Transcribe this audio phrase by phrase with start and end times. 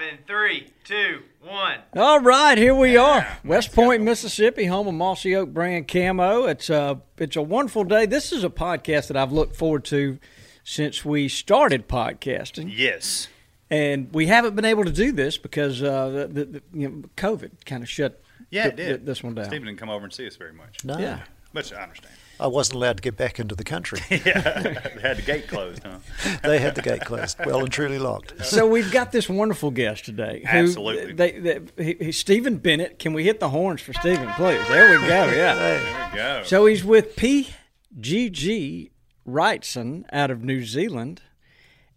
[0.00, 1.78] Live in three, two, one.
[1.94, 6.44] All right, here we are, West Point, Mississippi, home of Mossy Oak brand camo.
[6.46, 8.06] It's a it's a wonderful day.
[8.06, 10.18] This is a podcast that I've looked forward to
[10.64, 13.28] since we started podcasting, Yes.
[13.70, 17.02] and we haven't been able to do this because uh, the, the, the, you know,
[17.16, 18.20] COVID kind of shut
[18.50, 18.86] Yeah, th- it did.
[18.88, 19.44] th- this one down.
[19.44, 20.82] Stephen didn't come over and see us very much.
[20.84, 21.20] No, Yeah.
[21.52, 22.14] Which I understand.
[22.40, 24.00] I wasn't allowed to get back into the country.
[24.10, 24.18] yeah.
[24.94, 25.98] they had the gate closed, huh?
[26.42, 28.44] they had the gate closed, well and truly locked.
[28.44, 30.42] So we've got this wonderful guest today.
[30.50, 31.12] Who, Absolutely.
[31.12, 32.98] They, they, he, he, Stephen Bennett.
[32.98, 34.66] Can we hit the horns for Stephen, please?
[34.68, 35.24] There we go.
[35.26, 35.54] Yeah.
[35.54, 36.42] There we go.
[36.44, 38.90] So he's with PGG
[39.26, 41.22] Wrightson out of New Zealand,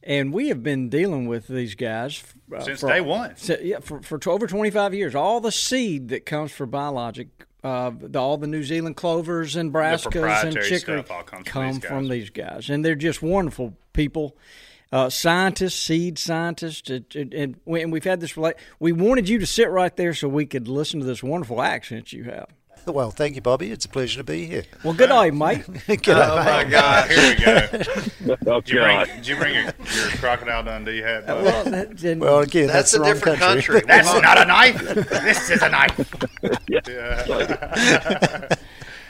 [0.03, 2.23] and we have been dealing with these guys
[2.55, 3.35] uh, Since for- day one.
[3.37, 5.15] so- yeah, for, for t- over 25 years.
[5.15, 9.73] All the seed that comes for biologic, uh, the, all the New Zealand clovers and
[9.73, 14.37] brassicas and chicory comes from come these from these guys, and they're just wonderful people.
[14.89, 18.37] Uh, scientists, seed scientists, it, and, we, and we've had this.
[18.79, 22.13] We wanted you to sit right there so we could listen to this wonderful accent
[22.13, 22.47] you have.
[22.87, 23.71] Well, thank you, Bobby.
[23.71, 24.63] It's a pleasure to be here.
[24.83, 25.65] Well, good night, mate.
[25.67, 26.71] G'day, Oh my mate.
[26.71, 27.09] gosh.
[27.09, 28.35] Here we go.
[28.47, 31.27] Oh, Did you bring, did you bring your, your crocodile Dundee hat?
[31.27, 31.43] bud?
[31.43, 33.81] well, that, and- Well, again, that's, That's a different country.
[33.81, 33.87] country.
[33.87, 34.81] That's not a knife.
[34.83, 36.13] this is a knife.
[36.69, 36.81] Yeah.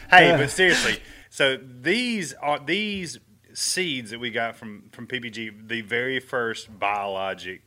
[0.09, 0.99] hey, but seriously,
[1.29, 3.19] so these are these
[3.53, 5.67] seeds that we got from from PPG.
[5.67, 7.61] The very first biologic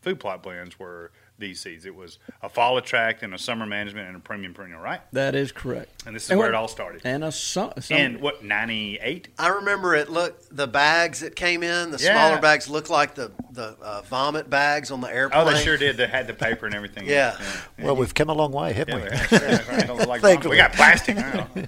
[0.00, 1.84] food plot blends were these seeds.
[1.84, 5.00] It was a fall attract and a summer management and a premium perennial, right?
[5.12, 6.04] that is correct.
[6.06, 7.02] And this is And where what- it all started.
[7.04, 7.72] And a son.
[7.80, 9.28] some- And what ninety eight?
[9.38, 10.08] I remember it.
[10.10, 12.12] Look, the bags that came in, the Yeah.
[12.12, 15.46] smaller bags looked like the the uh, vomit bags on the airplane.
[15.46, 15.96] Oh, they sure did.
[15.96, 17.06] They had the paper and everything.
[17.06, 17.36] Yeah.
[17.78, 19.08] Well, we've come a long way, haven't they we?
[19.10, 19.38] actually-
[19.86, 20.50] they like Thankfully.
[20.52, 21.48] we got plastic now.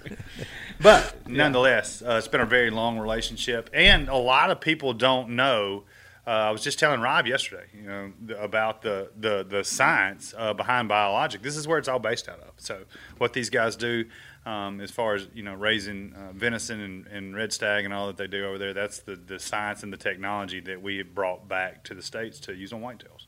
[0.78, 5.30] But nonetheless, uh, it's been a very long relationship, and a lot of people don't
[5.30, 5.84] know.
[6.26, 10.34] Uh, I was just telling Rob yesterday, you know, th- about the the the science
[10.36, 11.40] uh, behind biologic.
[11.40, 12.50] This is where it's all based out of.
[12.56, 12.82] So,
[13.18, 14.06] what these guys do,
[14.44, 18.08] um, as far as you know, raising uh, venison and, and red stag and all
[18.08, 21.14] that they do over there, that's the the science and the technology that we have
[21.14, 23.25] brought back to the states to use on whitetails.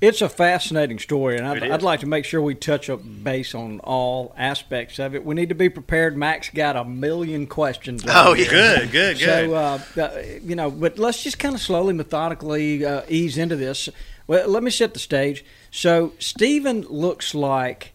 [0.00, 3.00] So, It's a fascinating story, and I'd, I'd like to make sure we touch up
[3.22, 5.24] base on all aspects of it.
[5.24, 6.16] We need to be prepared.
[6.16, 8.04] Max got a million questions.
[8.08, 8.48] Oh, yeah.
[8.48, 9.18] good, good, good.
[9.18, 13.56] So, uh, uh, you know, but let's just kind of slowly, methodically uh, ease into
[13.56, 13.88] this.
[14.26, 15.44] Well, let me set the stage.
[15.70, 17.92] So, Stephen looks like.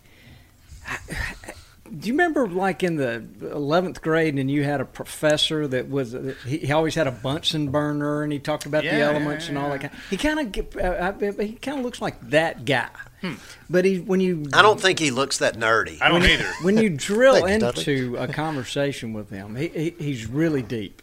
[1.86, 6.16] Do you remember, like in the eleventh grade, and you had a professor that was
[6.46, 9.58] he, he always had a Bunsen burner, and he talked about the elements yeah, and
[9.60, 9.78] all yeah.
[9.78, 9.92] that.
[9.92, 12.90] Kind he kind of uh, he kind of looks like that guy.
[13.70, 16.02] But he when you I don't think he looks that nerdy.
[16.02, 16.52] I don't either.
[16.62, 17.94] when you drill Thanks, Dudley.
[17.94, 21.02] into a conversation with him, he, he he's really deep.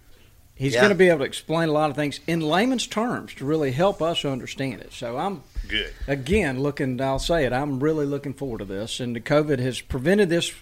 [0.62, 0.82] He's Yeah.
[0.82, 3.72] going to be able to explain a lot of things in layman's terms to really
[3.72, 4.92] help us understand it.
[4.92, 5.92] So I'm Good.
[6.06, 7.00] again looking.
[7.00, 7.52] I'll say it.
[7.52, 9.00] I'm really looking forward to this.
[9.00, 10.52] And the COVID has prevented this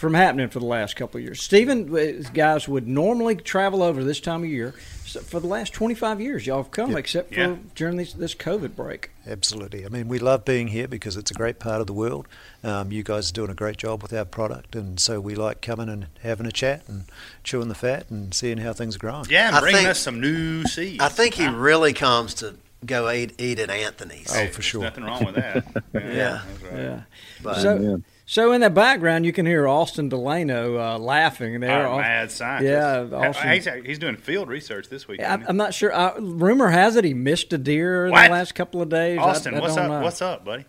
[0.00, 1.42] from happening for the last couple of years.
[1.42, 4.74] Stephen, uh, guys would normally travel over this time of year.
[5.04, 7.56] So for the last 25 years, y'all have come, except for Yeah.
[7.74, 9.10] during this, this COVID break.
[9.26, 9.84] Absolutely.
[9.84, 12.26] I mean, we love being here because it's a great part of the world.
[12.64, 15.60] Um, you guys are doing a great job with our product, and so we like
[15.60, 17.04] coming and having a chat and
[17.44, 19.26] chewing the fat and seeing how things are growing.
[19.28, 21.02] Yeah, and bringing think- us some new seeds.
[21.02, 22.54] I think he really comes to
[22.86, 24.30] go eat, eat at Anthony's.
[24.30, 24.82] Oh, Hey, for there's sure.
[24.82, 25.66] Nothing wrong with that.
[25.92, 26.00] Yeah.
[26.02, 26.40] Yeah.
[26.42, 26.80] that's right.
[26.80, 27.00] Yeah.
[27.42, 31.84] But So, so in the background, you can hear Austin Delano uh, laughing there.
[31.84, 32.70] Our Aus- mad scientist.
[32.70, 33.50] Yeah, Austin.
[33.50, 35.20] He's, he's doing field research this week.
[35.20, 35.92] I, I'm not sure.
[35.92, 38.28] Uh, rumor has it he missed a deer in What?
[38.28, 39.18] the last couple of days.
[39.18, 39.90] Austin, I what's up?
[39.90, 40.00] know.
[40.00, 40.64] What's up, buddy?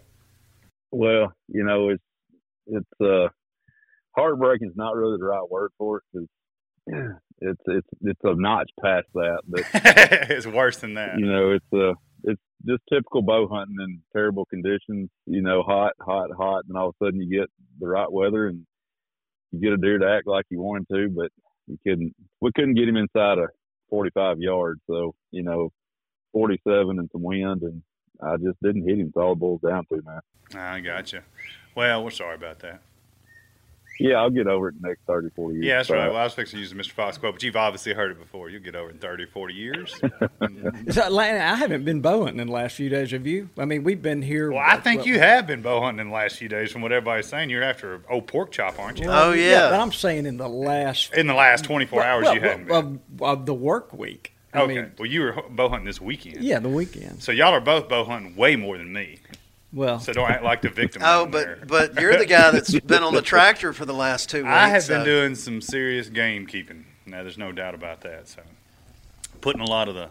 [0.89, 2.03] Well, you know, it's
[2.65, 3.27] it's uh,
[4.15, 6.27] heartbreaking is not really the right word for it because
[7.41, 9.41] it's it's it's a notch past that.
[9.47, 9.65] But
[10.31, 11.19] it's worse than that.
[11.19, 11.99] you know, it's uh, it's
[12.65, 15.09] just typical bow hunting in terrible conditions.
[15.25, 17.49] You know, hot, hot, hot, and all of a sudden you get
[17.79, 18.65] the right weather and
[19.51, 21.31] you get a deer to act like you want him to, but
[21.67, 22.15] you couldn't.
[22.39, 23.49] We couldn't get him inside of
[23.89, 25.71] 45 yards, so you know,
[26.33, 27.81] 47 and some wind, and
[28.21, 29.07] I just didn't hit him.
[29.07, 30.21] It's all boils down to, man.
[30.53, 31.23] I gotcha.
[31.75, 32.81] Well, we're sorry about that.
[33.99, 35.65] Yeah, I'll get over it in the next 30, 40 years.
[35.65, 36.07] Yeah, that's So, right.
[36.07, 36.91] Well, I was fixing to use the Mr.
[36.91, 38.49] Fox quote, but you've obviously heard it before.
[38.49, 40.01] You'll get over it in 30, 40 years.
[40.89, 43.11] So, Lan- I haven't been bow hunting in the last few days.
[43.11, 43.49] Have you?
[43.57, 44.51] I mean, we've been here.
[44.51, 46.91] well, I think you have been bow hunting in the last few days from what
[46.91, 47.49] everybody's saying.
[47.51, 49.05] You're after an old pork chop, aren't you?
[49.09, 49.69] Oh, yeah.
[49.69, 52.99] but I'm saying in the last In the last 24 hours, well, you haven't been.
[53.19, 54.33] of, of the work week.
[54.53, 54.75] I okay.
[54.75, 56.43] mean, well, you were bow hunting this weekend.
[56.43, 57.21] yeah, the weekend.
[57.23, 59.19] So y'all are both bow hunting way more than me.
[59.73, 61.01] Well, So don't act like the victim.
[61.05, 61.57] Oh, down there.
[61.65, 64.49] but but you're the guy that's been on the tractor for the last two weeks.
[64.49, 66.85] I have been so- doing some serious game keeping.
[67.05, 68.27] Now, there's no doubt about that.
[68.27, 68.41] So,
[69.41, 70.09] putting a lot of the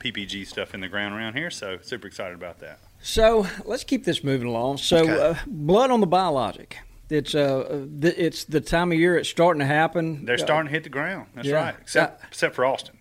[0.00, 1.50] PPG stuff in the ground around here.
[1.50, 2.78] So, super excited about that.
[3.02, 4.78] so let's keep this moving along.
[4.78, 5.20] So, Okay.
[5.20, 6.78] uh, blood on the biologic.
[7.10, 10.24] It's uh, th- it's the time of year it's starting to happen.
[10.24, 11.26] They're Uh, starting to hit the ground.
[11.34, 11.54] That's yeah.
[11.56, 11.74] right.
[11.80, 12.96] Except, except for Austin.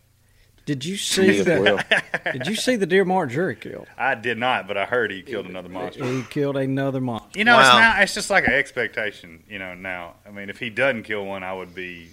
[0.66, 1.62] Did you see as the?
[1.62, 2.32] well.
[2.34, 3.88] did you see the deer Mark Drury killed?
[3.98, 6.06] I did not, but I heard he killed another monster.
[6.06, 7.38] He killed another monster.
[7.38, 7.80] You know, it's Wow.
[7.80, 9.44] now it's just like an expectation.
[9.50, 12.10] You know, now I mean, if he doesn't kill one, I would be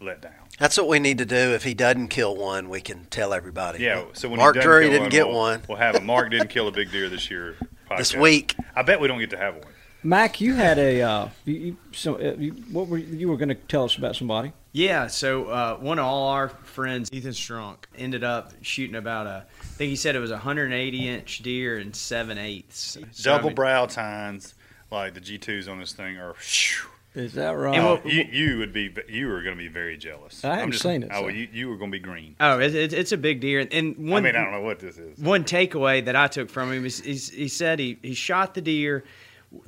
[0.00, 0.32] let down.
[0.58, 1.36] That's what we need to do.
[1.54, 3.82] If he doesn't kill one, we can tell everybody.
[3.82, 4.04] Yeah.
[4.12, 6.48] So when Mark he Drury didn't one, get we'll, one We'll have a Mark didn't
[6.48, 7.56] kill a big deer this year.
[7.96, 8.54] this week.
[8.74, 9.64] I bet we don't get to have one.
[10.02, 13.36] Mac, you had a uh, you, you, so uh, you, what were you, you were
[13.36, 14.52] going to tell us about somebody?
[14.76, 19.46] Yeah, so uh, one of all our friends, Ethan Strunk, ended up shooting about a,
[19.58, 22.98] I think he said it was a 180 inch deer and seven eighths.
[23.12, 24.54] So, I Double mean- brow tines,
[24.90, 26.34] like the G2s on this thing are.
[26.34, 27.74] Phew, Is that right?
[27.74, 30.44] And Oh, you, you would be you were going to be very jealous.
[30.44, 31.28] I I'm haven't just- seen it, Oh, so.
[31.28, 32.36] you, you were going to be green.
[32.38, 33.60] Oh, it's, it's it's a big deer.
[33.60, 35.18] And- And one, I mean, I don't know what this is.
[35.18, 38.60] one takeaway that I took from him is, is he said he, he shot the
[38.60, 39.04] deer,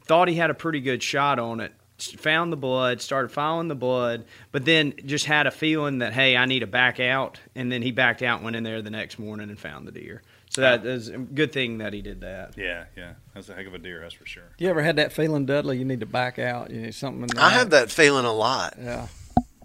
[0.05, 3.69] thought he had a pretty good shot on it, s- found the blood, started following
[3.69, 7.41] the blood, but then just had a feeling that hey, I need to back out,
[7.55, 10.23] and then he backed out, went in there the next morning and found the deer.
[10.51, 12.57] So that is a good thing that he did that.
[12.57, 14.45] Yeah, yeah, that's a heck of a deer, that's for sure.
[14.59, 15.77] you ever had that feeling, Dudley?
[15.79, 16.71] You need to back out.
[16.71, 17.25] You need something.
[17.25, 17.53] in I that?
[17.59, 19.09] have that feeling a lot, Yeah.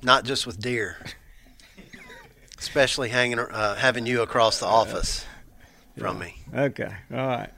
[0.02, 0.98] not just with deer,
[2.60, 5.26] especially hanging uh, having you across the office
[5.98, 6.36] from me.
[6.54, 6.94] Okay.
[7.12, 7.50] All right.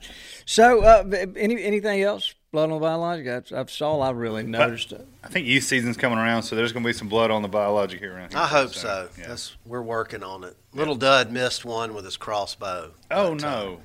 [0.46, 1.04] So, uh,
[1.36, 2.34] any anything else?
[2.56, 3.26] Blood on the biologic.
[3.26, 4.94] That's, that's all I really noticed.
[5.24, 7.50] I think youth season's coming around, so there's going to be some blood on the
[7.50, 8.40] biologic here around here.
[8.42, 9.10] I hope so.
[9.20, 9.28] yeah.
[9.28, 10.56] That's, we're working on it.
[10.74, 12.92] Little Dud missed one with his crossbow.
[13.12, 13.82] Oh no,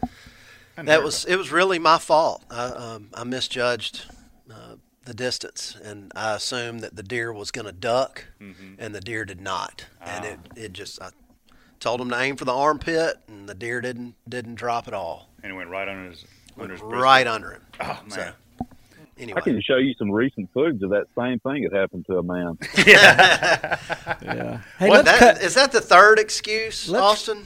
[0.77, 1.35] That was it.
[1.37, 2.45] Was really my fault.
[2.49, 4.05] I, um, I misjudged
[4.49, 8.75] uh, the distance, and I assumed that the deer was going to duck, Mm-hmm.
[8.79, 9.87] and the deer did not.
[10.01, 10.53] And it, Ah.
[10.55, 11.11] it just I
[11.81, 15.29] told him to aim for the armpit, and the deer didn't didn't drop at all.
[15.43, 16.25] and it went right under his
[16.57, 17.63] under his Right under him.
[17.81, 18.33] Oh man, So,
[19.21, 22.19] anyway, I can show you some recent footage of that same thing that happened to
[22.19, 22.59] a man.
[24.23, 24.61] Yeah.
[24.79, 25.43] Hey, What, that, cut.
[25.43, 27.45] is that the third excuse, Let's- Austin?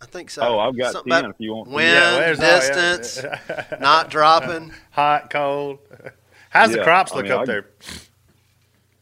[0.00, 0.42] I think so.
[0.42, 1.74] Oh, I've got Something 10 if you want to.
[1.76, 2.96] Wind, Yeah, there's all- yeah.
[2.96, 3.24] distance,
[3.80, 4.72] not dropping.
[4.90, 5.78] hot, cold.
[6.50, 7.66] How's the Yeah, crops I look mean, up I- there?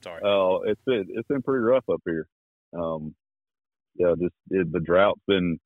[0.05, 0.21] Sorry.
[0.25, 2.27] Oh, it's been it's been pretty rough up here.
[2.79, 3.15] Um,
[3.97, 5.59] yeah, just it, the drought's been.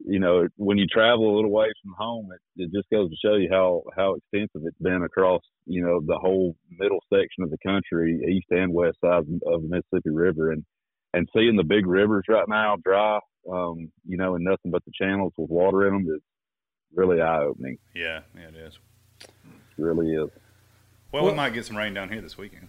[0.00, 3.16] You know, when you travel a little way from home, it, it just goes to
[3.22, 7.50] show you how how extensive it's been across you know the whole middle section of
[7.50, 10.64] the country, east and west side of the Mississippi River, and
[11.14, 13.18] and seeing the big rivers right now dry,
[13.50, 16.22] um, you know, and nothing but the channels with water in them is
[16.94, 17.76] really eye opening.
[17.94, 18.78] yeah, yeah, it is.
[19.22, 19.30] It
[19.82, 20.30] really is.
[21.12, 22.68] Well, Well- we might get some rain down here this weekend.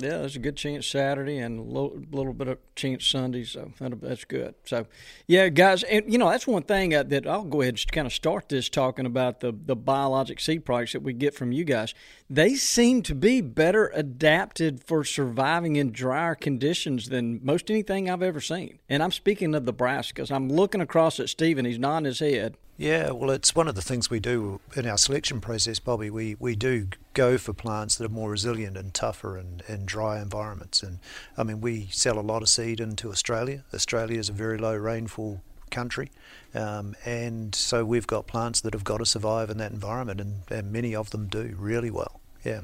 [0.00, 3.72] Yeah, there's a good chance Saturday and a little, little bit of chance Sunday, so
[3.80, 4.54] that, that's good.
[4.64, 4.86] So,
[5.26, 8.06] yeah, guys, and you know that's one thing uh, that I'll go ahead and kind
[8.06, 11.64] of start this talking about the the biologic seed products that we get from you
[11.64, 11.94] guys.
[12.30, 18.22] They seem to be better adapted for surviving in drier conditions than most anything I've
[18.22, 18.78] ever seen.
[18.88, 20.30] And I'm speaking of the brassicas.
[20.30, 22.56] I'm looking across at Stephen; he's nodding his head.
[22.80, 26.10] Yeah, well, it's one of the things we do in our selection process, Bobby.
[26.10, 30.22] We, we do go for plants that are more resilient and tougher in, in dry
[30.22, 30.84] environments.
[30.84, 31.00] And
[31.36, 33.64] I mean, we sell a lot of seed into Australia.
[33.74, 35.40] Australia is a very low rainfall
[35.72, 36.12] country.
[36.54, 40.42] Um, and so we've got plants that have got to survive in that environment, and,
[40.48, 42.20] and many of them do really well.
[42.44, 42.60] Yeah.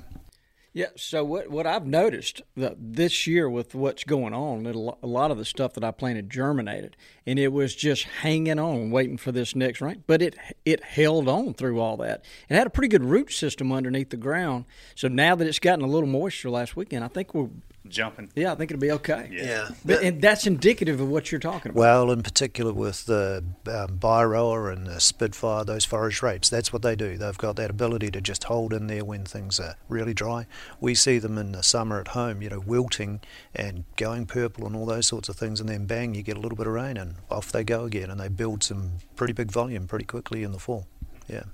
[0.77, 0.89] Yeah.
[0.97, 5.45] So what what I've noticed this year with what's going on, a lot of the
[5.45, 9.81] stuff that I planted germinated, and it was just hanging on, waiting for this next
[9.81, 10.03] rain.
[10.09, 12.25] But it it held on through all that.
[12.49, 14.65] It had a pretty good root system underneath the ground.
[14.97, 17.51] So now that it's gotten a little moisture last weekend, I think we're
[17.87, 18.31] Jumping.
[18.35, 19.29] yeah, I think it'll be okay.
[19.31, 19.69] Yeah.
[19.85, 21.79] But, and that's indicative of what you're talking about.
[21.79, 26.81] Well, in particular with the um, Bayroa and the Spitfire, those forage rapes, that's what
[26.81, 27.19] they do.
[27.19, 30.47] They've got that ability to just hold in there when things are really dry.
[30.81, 33.21] We see them in the summer at home, you know, wilting
[33.55, 36.41] and going purple and all those sorts of things, and then bang, you get a
[36.41, 39.53] little bit of rain and off they go again, and they build some pretty big
[39.53, 40.87] volume pretty quickly in the fall.
[41.29, 41.45] Yeah.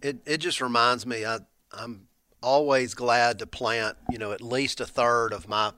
[0.00, 1.40] It it just reminds me I
[1.72, 2.08] I'm
[2.44, 5.72] always glad to plant, you know, at least a third of my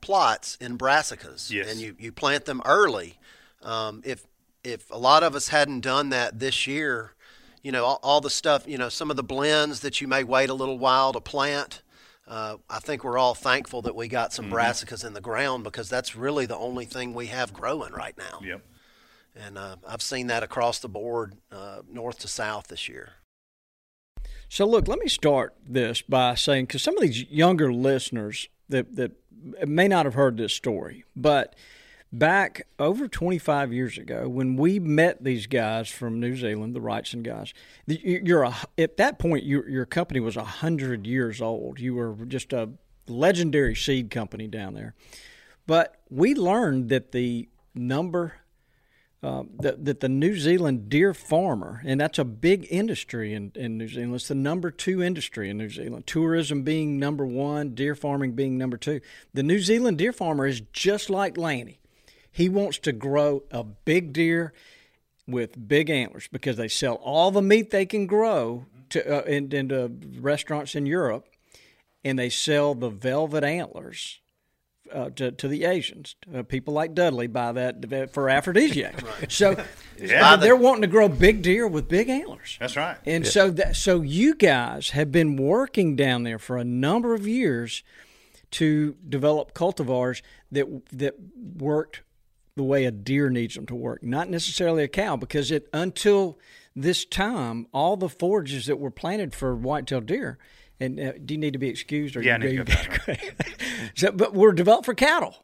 [0.00, 1.50] plots in brassicas.
[1.50, 1.70] Yes.
[1.70, 3.18] And you, you plant them early.
[3.62, 4.26] Um, if
[4.62, 7.12] if a lot of us hadn't done that this year,
[7.62, 10.24] you know, all, all the stuff, you know, some of the blends that you may
[10.24, 11.82] wait a little while to plant.
[12.26, 15.90] Uh, I think we're all thankful that we got some brassicas in the ground because
[15.90, 18.40] that's really the only thing we have growing right now.
[18.42, 18.62] Yep.
[19.36, 23.12] And uh, I've seen that across the board, uh, north to south this year.
[24.54, 28.94] So, look, let me start this by saying because some of these younger listeners that
[28.94, 29.10] that
[29.66, 31.56] may not have heard this story, but
[32.12, 37.24] back over 25 years ago, when we met these guys from New Zealand, the Wrightson
[37.24, 37.52] guys,
[37.88, 41.80] you- you're a, at that point your your company was hundred years old.
[41.80, 42.70] You were just a
[43.08, 44.94] legendary seed company down there,
[45.66, 48.34] but we learned that the number
[49.24, 53.78] uh, that, that the New Zealand deer farmer, and that's a big industry in, in
[53.78, 54.14] New Zealand.
[54.14, 56.06] It's the number two industry in New Zealand.
[56.06, 59.00] Tourism being number one, deer farming being number two.
[59.32, 61.80] The New Zealand deer farmer is just like Lanny.
[62.30, 64.52] He wants to grow a big deer
[65.26, 69.88] with big antlers because they sell all the meat they can grow to uh,
[70.20, 71.26] restaurants in Europe,
[72.04, 74.20] and they sell the velvet antlers
[74.92, 76.14] uh, to, to the Asians.
[76.34, 79.02] Uh, people like Dudley buy that for aphrodisiacs.
[79.28, 79.56] So
[79.98, 80.36] Yeah.
[80.36, 82.56] they're wanting to grow big deer with big antlers.
[82.60, 82.96] That's right.
[83.06, 87.26] And so that so you guys have been working down there for a number of
[87.26, 87.82] years
[88.52, 90.22] to develop cultivars
[90.52, 91.14] that that
[91.56, 92.02] worked
[92.56, 96.38] the way a deer needs them to work, not necessarily a cow, because it until
[96.76, 100.38] this time, all the forages that were planted for whitetail deer,
[100.80, 102.16] and uh, do you need to be excused?
[102.16, 103.14] Or Yeah, you, need to you- go
[103.94, 105.36] so, but were developed for cattle.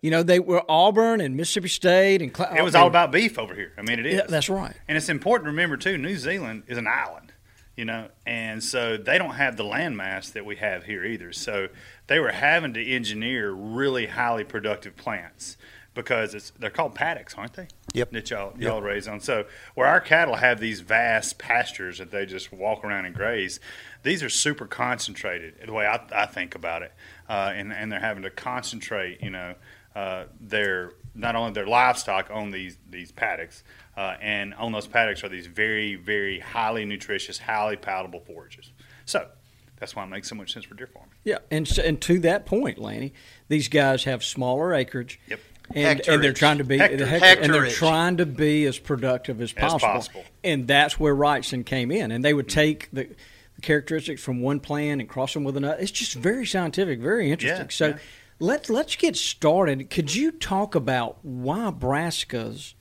[0.00, 3.38] You know, they were Auburn and Mississippi State and Cla- It was all about beef
[3.38, 3.72] over here.
[3.78, 4.14] I mean, it is.
[4.16, 4.74] Yeah, that's right.
[4.88, 5.96] And it's important to remember too.
[5.96, 7.32] New Zealand is an island,
[7.76, 11.32] you know, and so they don't have the landmass that we have here either.
[11.32, 11.68] So
[12.08, 15.56] they were having to engineer really highly productive plants
[15.94, 17.68] because it's they're called paddocks, aren't they?
[17.94, 18.10] Yep.
[18.10, 19.20] That y'all y'all raise on.
[19.20, 19.44] So
[19.76, 23.60] where our cattle have these vast pastures that they just walk around and graze,
[24.02, 25.54] these are super concentrated.
[25.64, 26.92] The way I, I think about it,
[27.28, 29.54] uh, and and they're having to concentrate, you know,
[29.94, 33.62] uh, their not only their livestock on these these paddocks,
[33.96, 38.72] uh, and on those paddocks are these very very highly nutritious, highly palatable forages.
[39.04, 39.28] So
[39.78, 41.10] that's why it makes so much sense for deer farming.
[41.24, 43.12] Yeah, and so, and to that point, Lanny,
[43.48, 45.20] these guys have smaller acreage.
[45.28, 45.40] Yep.
[45.74, 46.98] And, and they're trying to be Hectare.
[46.98, 49.80] the hectare- and they're trying to be as productive as possible.
[49.80, 50.24] possible.
[50.44, 52.10] And that's where Wrightson came in.
[52.10, 53.08] And they would take the,
[53.56, 55.76] the characteristics from one plant and cross them with another.
[55.78, 57.66] It's just very scientific, very interesting.
[57.66, 57.98] Yeah, so yeah.
[58.38, 59.90] let's let's get started.
[59.90, 62.74] Could you talk about why brassicas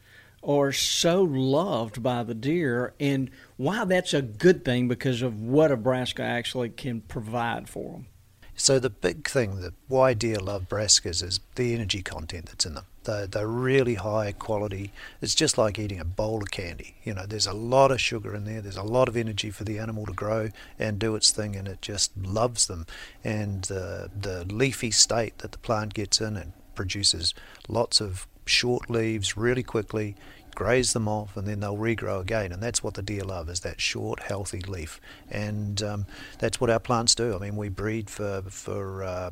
[0.44, 5.72] are so loved by the deer and why that's a good thing because of what
[5.72, 8.08] a brassica actually can provide for them?
[8.56, 12.75] So the big thing that why deer love brassicas is the energy content that's in
[12.75, 12.86] them.
[13.03, 14.91] They're, they're really high quality.
[15.22, 16.96] It's just like eating a bowl of candy.
[17.03, 18.62] You know, there's a lot of sugar in there.
[18.62, 21.67] There's a lot of energy for the animal to grow and do its thing, and
[21.67, 22.86] it just loves them.
[23.24, 27.34] And uh, the leafy state that the plant gets in and produces
[27.67, 30.15] lots of short leaves really quickly
[30.55, 33.62] graze them off and then they'll regrow again and that's what the deer love is
[33.62, 36.05] that short healthy leaf and um,
[36.39, 39.31] that's what our plants do i mean we breed for for uh,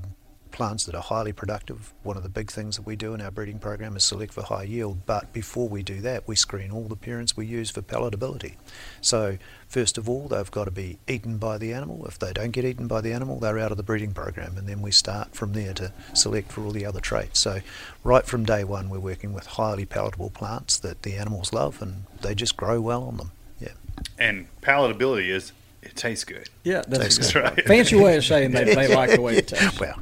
[0.52, 3.32] plants that are highly productive one of the big things that we do in our
[3.32, 6.84] breeding program is select for high yield but before we do that we screen all
[6.88, 8.54] the parents we use for palatability
[9.02, 9.38] so
[9.68, 12.66] first of all they've got to be eaten by the animal if they don't get
[12.66, 15.54] eaten by the animal they're out of the breeding program and then we start from
[15.54, 17.60] there to select for all the other traits so
[18.04, 22.04] right from day one we're working with highly palatable plants that the animals love and
[22.22, 23.70] they just grow well on them yeah
[24.18, 25.52] And palatability is
[25.82, 26.50] it tastes good.
[26.66, 27.44] Yeah, that's, Tastes a good.
[27.44, 27.66] Right.
[27.66, 29.80] fancy way of saying they, they like the way it tastes.
[29.80, 29.98] well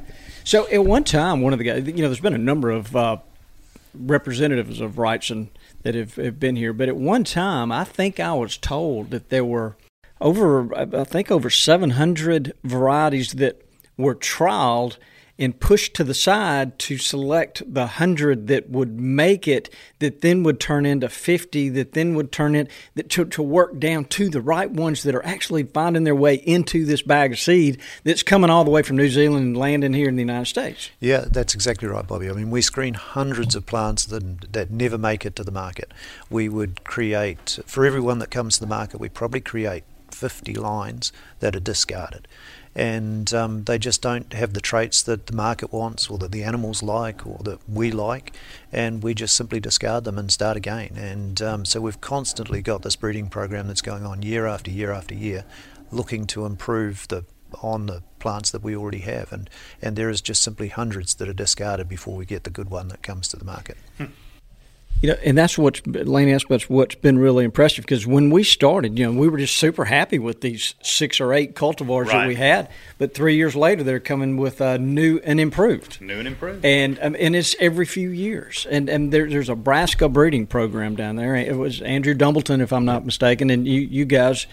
[0.48, 2.96] So at one time, one of the guys, you know, there's been a number of
[2.96, 3.18] uh,
[3.92, 5.48] representatives of Wrightson
[5.82, 9.28] that have, have been here, but at one time, I think I was told that
[9.28, 9.76] there were
[10.22, 13.60] over I think over 700 varieties that
[13.98, 14.96] were trialed
[15.38, 20.42] and pushed to the side to select the 100 that would make it that then
[20.42, 24.28] would turn into 50 that then would turn it that to, to work down to
[24.28, 28.22] the right ones that are actually finding their way into this bag of seed that's
[28.22, 30.90] coming all the way from New Zealand and landing here in the United States.
[31.00, 32.28] Yeah, that's exactly right, Bobby.
[32.28, 35.92] I mean, we screen hundreds of plants that, that never make it to the market.
[36.30, 41.12] We would create, for everyone that comes to the market, we probably create 50 lines
[41.40, 42.26] that are discarded
[42.74, 46.44] and um, they just don't have the traits that the market wants or that the
[46.44, 48.34] animals like or that we like
[48.72, 50.96] and we just simply discard them and start again.
[50.96, 54.92] And um, so we've constantly got this breeding program that's going on year after year
[54.92, 55.44] after year
[55.90, 57.24] looking to improve the
[57.62, 59.32] on the plants that we already have.
[59.32, 59.48] And
[59.80, 62.88] and there is just simply hundreds that are discarded before we get the good one
[62.88, 63.76] that comes to the market.
[63.96, 64.06] Hmm.
[65.00, 66.48] You know, and that's what's Lane asked.
[66.48, 69.84] That's what's been really impressive because when we started, you know, we were just super
[69.84, 72.18] happy with these six or eight cultivars right.
[72.18, 72.68] that we had.
[72.98, 76.98] But three years later, they're coming with uh, new and improved, new and improved, and
[77.00, 78.66] um, and it's every few years.
[78.68, 81.36] And and there, there's a Brassica breeding program down there.
[81.36, 84.48] It was Andrew Dumbleton, if I'm not mistaken, and you you guys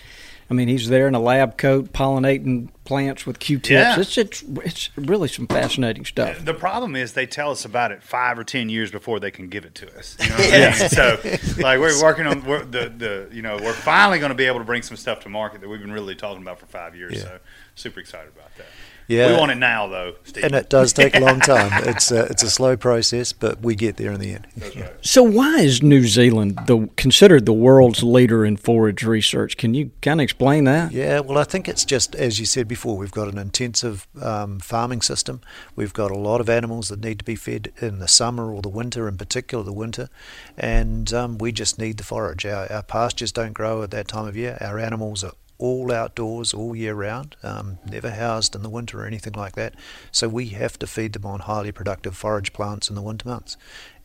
[0.50, 3.70] I mean, he's there in a lab coat pollinating plants with Q-tips.
[3.72, 4.00] Yeah.
[4.00, 6.46] It's, it's it's really some fascinating stuff.
[6.46, 9.50] The problem is they tell us about it five or ten years before they can
[9.50, 10.16] give it to us.
[10.20, 10.88] You know yeah.
[10.88, 11.20] So,
[11.58, 14.60] like, we're working on we're, the the you know we're finally going to be able
[14.60, 17.16] to bring some stuff to market that we've been really talking about for five years.
[17.16, 17.24] Yeah.
[17.24, 17.40] So,
[17.74, 18.68] super excited about that.
[19.08, 20.44] Yeah, we want it now, though, Steve.
[20.46, 21.88] And it does take a long time.
[21.88, 24.48] it's a, it's a slow process, but we get there in the end.
[24.60, 24.94] Right.
[25.02, 29.58] So, why is New Zealand the considered the world's leader in forage research?
[29.58, 30.92] Can you kind of explain that?
[30.92, 32.98] Yeah, well, I think it's just as you said before.
[32.98, 35.42] We've got an intensive um, farming system.
[35.76, 38.62] We've got a lot of animals that need to be fed in the summer or
[38.62, 40.10] the winter, in particular the winter,
[40.58, 42.46] and um, we just need the forage.
[42.46, 44.58] Our, our pastures don't grow at that time of year.
[44.62, 49.06] Our animals are all outdoors all year round, um, never housed in the winter or
[49.06, 49.74] anything like that.
[50.12, 53.56] So we have to feed them on highly productive forage plants in the winter months,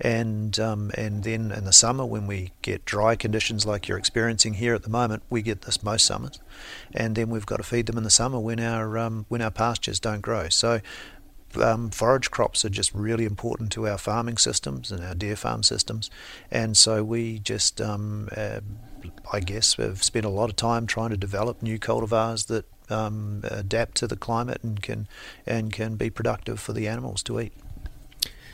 [0.01, 4.55] and um, and then in the summer when we get dry conditions like you're experiencing
[4.55, 6.39] here at the moment, we get this most summers,
[6.95, 9.51] and then we've got to feed them in the summer when our um, when our
[9.51, 10.49] pastures don't grow.
[10.49, 10.81] So.
[11.61, 15.65] Um, forage crops are just really important to our farming systems and our deer farm
[15.65, 16.09] systems,
[16.49, 18.61] and so we just um, uh,
[19.33, 23.43] I guess, have spent a lot of time trying to develop new cultivars that um,
[23.45, 25.07] adapt to the climate and can
[25.47, 27.53] and can be productive for the animals to eat.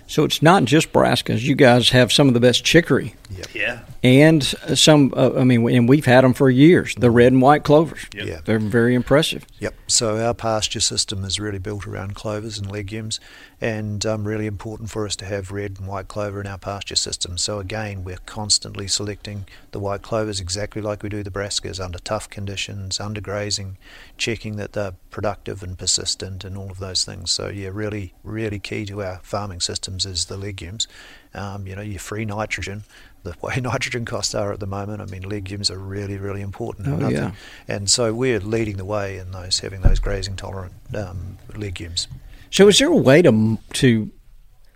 [0.09, 1.43] So it's not just brassicas.
[1.43, 3.17] You guys have some of the best chicory.
[3.31, 3.55] Yep.
[3.55, 3.81] Yeah.
[4.05, 6.95] And some, uh, I mean, and we've had them for years.
[6.95, 8.07] The red and white clovers.
[8.15, 8.27] Yep.
[8.27, 8.41] Yeah.
[8.45, 9.45] They're very impressive.
[9.59, 9.75] Yep.
[9.89, 13.19] So our pasture system is really built around clovers and legumes,
[13.61, 16.97] and um, really important for us to have red and white clover in our pasture
[16.97, 17.39] system.
[17.39, 21.99] So again, we're constantly selecting the white clovers exactly like we do the brassicas under
[21.99, 23.79] tough conditions, under grazing,
[24.19, 27.31] checking that they're productive and persistent, and all of those things.
[27.31, 30.87] So yeah, really, really key to our farming systems is the legumes.
[31.33, 32.85] Um, you know, your free nitrogen,
[33.23, 35.01] the way nitrogen costs are at the moment.
[35.01, 36.89] I mean, legumes are really, really important.
[36.89, 37.33] Oh, yeah.
[37.67, 42.09] And so we're leading the way in those having those grazing tolerant um, legumes.
[42.57, 44.11] So, is there a way to to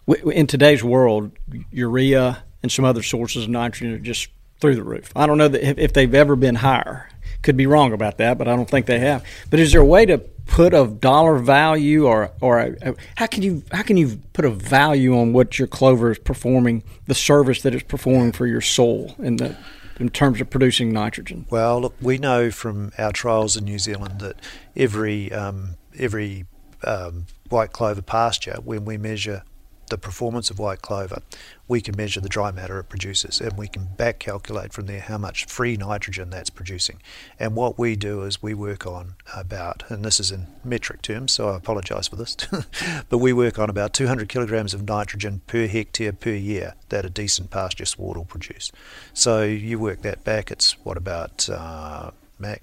[0.06, 1.32] in today's world,
[1.70, 4.28] urea and some other sources of nitrogen are just
[4.60, 5.10] through the roof?
[5.16, 7.08] I don't know if they've ever been higher.
[7.40, 9.24] Could be wrong about that, but I don't think they have.
[9.48, 13.42] But is there a way to put a dollar value, or or a, how can
[13.42, 17.62] you how can you put a value on what your clover is performing, the service
[17.62, 19.56] that it's performing for your soil, in the
[19.98, 21.46] in terms of producing nitrogen?
[21.48, 24.36] Well, look, we know from our trials in New Zealand that
[24.76, 26.44] every um, every
[26.84, 29.42] um, white clover pasture, when we measure
[29.90, 31.20] the performance of white clover,
[31.68, 35.00] we can measure the dry matter it produces and we can back calculate from there
[35.00, 37.02] how much free nitrogen that's producing.
[37.38, 41.32] And what we do is we work on about, and this is in metric terms,
[41.32, 42.36] so I apologise for this,
[43.08, 47.10] but we work on about 200 kilograms of nitrogen per hectare per year that a
[47.10, 48.72] decent pasture sward will produce.
[49.12, 52.62] So you work that back, it's what about, uh, Mac?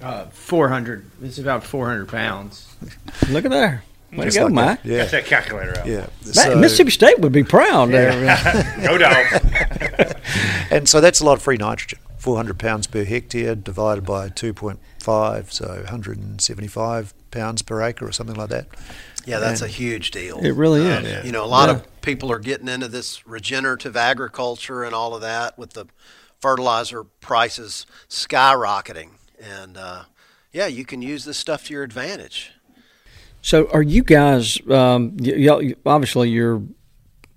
[0.00, 1.10] Uh, 400.
[1.22, 2.76] It's about 400 pounds.
[3.30, 3.82] Look at there.
[4.16, 4.80] Way to go, like Mike.
[4.84, 4.98] Yeah.
[5.02, 5.86] Got that calculator out.
[5.86, 6.06] Yeah.
[6.22, 8.76] So, Mississippi State would be proud yeah.
[8.82, 10.16] no doubt.
[10.70, 11.98] and so that's a lot of free nitrogen.
[12.18, 18.48] 400 pounds per hectare divided by 2.5, so 175 pounds per acre or something like
[18.48, 18.66] that.
[19.26, 20.38] Yeah, that's and a huge deal.
[20.38, 21.04] It really is.
[21.04, 21.24] yeah.
[21.24, 21.76] You know, a lot yeah.
[21.76, 25.86] of people are getting into this regenerative agriculture and all of that with the
[26.40, 29.10] fertilizer prices skyrocketing.
[29.40, 30.04] And uh,
[30.52, 32.52] yeah, you can use this stuff to your advantage.
[33.46, 34.58] So, are you guys?
[34.68, 36.64] Um, y- y- obviously, you're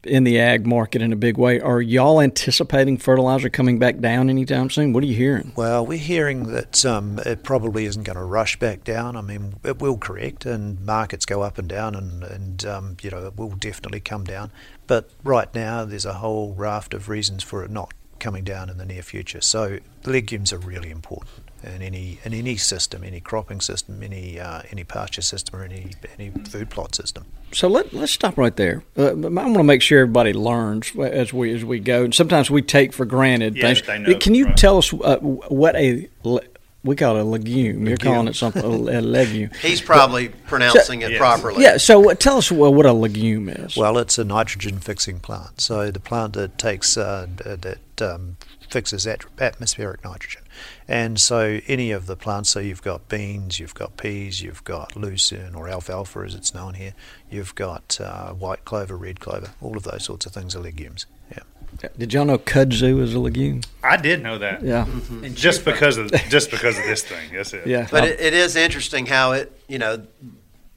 [0.04, 1.60] in the ag market in a big way.
[1.60, 4.92] Are y'all anticipating fertilizer coming back down anytime soon?
[4.92, 5.54] What are you hearing?
[5.56, 9.16] Well, we're hearing that um, it probably isn't going to rush back down.
[9.16, 13.12] I mean, it will correct, and markets go up and down, and, and um, you
[13.12, 14.50] know it will definitely come down.
[14.88, 18.80] But right now, there's a whole raft of reasons for it not coming down in
[18.80, 19.42] the near future.
[19.42, 24.62] So legumes are really important in any in any system, any cropping system, any uh,
[24.72, 27.26] any pasture system, or any any food plot system.
[27.52, 28.84] So let let's stop right there.
[28.98, 32.04] Uh, I want to make sure everybody learns as we as we go.
[32.06, 33.82] And sometimes we take for granted Yeah, things.
[33.88, 34.58] they know, Can you right.
[34.58, 36.42] tell us uh, what a le-
[36.84, 37.88] we call it a legume?
[37.88, 38.68] You're calling it something a,
[39.00, 39.50] a legume.
[39.62, 41.18] He's probably pronouncing it Yes.
[41.20, 41.62] properly.
[41.64, 41.76] Yeah.
[41.78, 43.76] So what- tell us what, what a legume is.
[43.76, 45.60] Well, it's a nitrogen fixing plant.
[45.60, 48.38] So the plant that takes uh, that um,
[48.70, 50.44] fixes at- atmospheric nitrogen.
[50.88, 54.96] And so any of the plants, so you've got beans, you've got peas, you've got
[54.96, 56.94] lucerne or alfalfa as it's known here,
[57.30, 61.06] you've got uh, white clover, red clover, all of those sorts of things are legumes.
[61.32, 61.90] Yeah.
[61.98, 63.62] Did y'all know kudzu is a legume?
[63.84, 64.64] I did know that.
[64.64, 64.86] Yeah.
[64.86, 67.32] And just because of just because of this thing.
[67.34, 67.68] That's it.
[67.68, 67.88] Yeah.
[67.90, 70.06] But it, it is interesting how it, you know,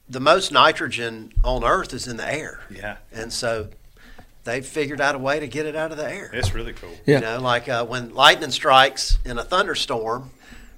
[0.07, 2.61] the most nitrogen on Earth is in the air.
[2.69, 2.97] Yeah.
[3.11, 3.69] And so
[4.43, 6.29] they've figured out a way to get it out of the air.
[6.33, 6.91] It's really cool.
[7.05, 7.15] Yeah.
[7.15, 10.31] You know, like uh, when lightning strikes in a thunderstorm,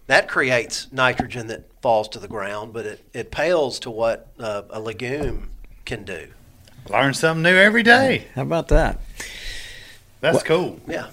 [0.08, 4.63] that creates nitrogen that falls to the ground, but it, it pales to what uh,
[4.69, 5.49] a legume
[5.86, 6.28] can do.
[6.89, 8.28] Learn something new every day.
[8.36, 8.99] How about that?
[10.21, 10.80] That's cool.
[10.88, 11.08] Yeah.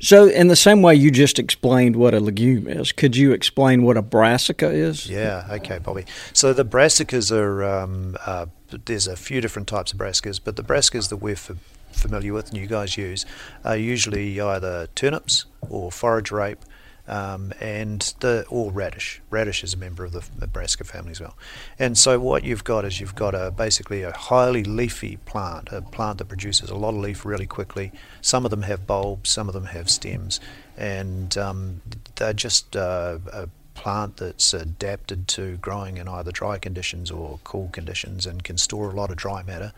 [0.00, 3.84] So, in the same way you just explained what a legume is, could you explain
[3.84, 5.08] what a brassica is?
[5.08, 6.04] Yeah, okay, Bobby.
[6.32, 8.46] So the brassicas are, um, uh,
[8.84, 11.52] there's a few different types of brassicas, but the brassicas that we're f-
[11.94, 13.24] familiar with and you guys use
[13.64, 16.64] are usually either turnips or forage rape
[17.06, 19.20] um, and the or radish.
[19.30, 21.36] Radish is a member of the, brassica family as well.
[21.78, 25.82] And so what you've got is you've got a basically a highly leafy plant, a
[25.82, 27.92] plant that produces a lot of leaf really quickly.
[28.20, 30.40] Some of them have bulbs, some of them have stems,
[30.76, 31.82] and um,
[32.16, 37.68] they're just uh, a plant that's adapted to growing in either dry conditions or cool
[37.72, 39.72] conditions and can store a lot of dry matter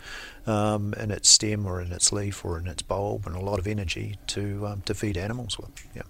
[0.46, 3.58] um, in its stem or in its leaf or in its bulb and a lot
[3.58, 5.70] of energy to um, to feed animals with.
[5.94, 6.02] Yeah.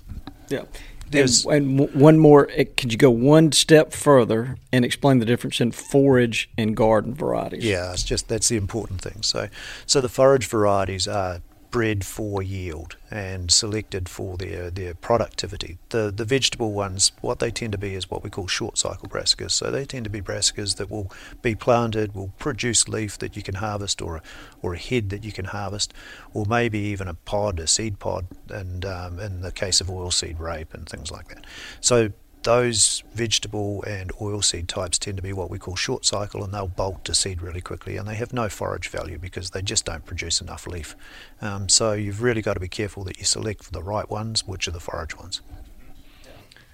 [0.48, 0.62] Yeah.
[1.08, 5.24] There's- and, and one more, eh, could you go one step further and explain the
[5.24, 7.64] difference in forage and garden varieties?
[7.64, 9.22] Yeah, it's just that's the important thing.
[9.22, 9.48] So,
[9.86, 15.78] so the forage varieties are bred for yield and selected for their, their productivity.
[15.90, 19.08] The the vegetable ones, what they tend to be is what we call short cycle
[19.08, 19.52] brassicas.
[19.52, 23.42] So they tend to be brassicas that will be planted, will produce leaf that you
[23.42, 24.22] can harvest, or a,
[24.62, 25.92] or a head that you can harvest,
[26.34, 30.38] or maybe even a pod, a seed pod, and um, in the case of oilseed
[30.38, 31.44] rape and things like that.
[31.80, 32.10] So
[32.46, 36.66] those vegetable and oilseed types tend to be what we call short cycle and they'll
[36.68, 40.06] bolt to seed really quickly and they have no forage value because they just don't
[40.06, 40.96] produce enough leaf.
[41.42, 44.66] Um, so you've really got to be careful that you select the right ones, which
[44.66, 45.42] are the forage ones.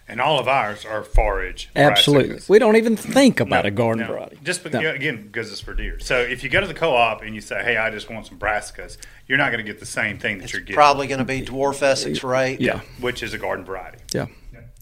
[0.08, 1.70] And all of ours are forage.
[1.74, 2.36] Absolutely.
[2.36, 2.48] brassicas.
[2.48, 4.12] We don't even think about No, a garden no.
[4.12, 4.38] variety.
[4.42, 4.90] Just be- No.
[4.90, 5.98] again because it's for deer.
[6.00, 8.38] So if you go to the co-op and you say, "Hey, I just want some
[8.38, 11.20] brassicas," you're not going to get the same thing that It's you're getting, probably going
[11.20, 12.60] to be dwarf Essex right?
[12.60, 12.80] Yeah.
[13.00, 13.98] which is a garden variety.
[14.12, 14.26] Yeah.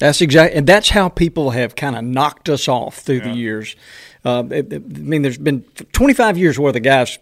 [0.00, 3.76] That's exactly, and that's how people have kind of knocked us off through the years.
[4.24, 7.18] Uh, it- it- I mean, there's been 25 years worth of guys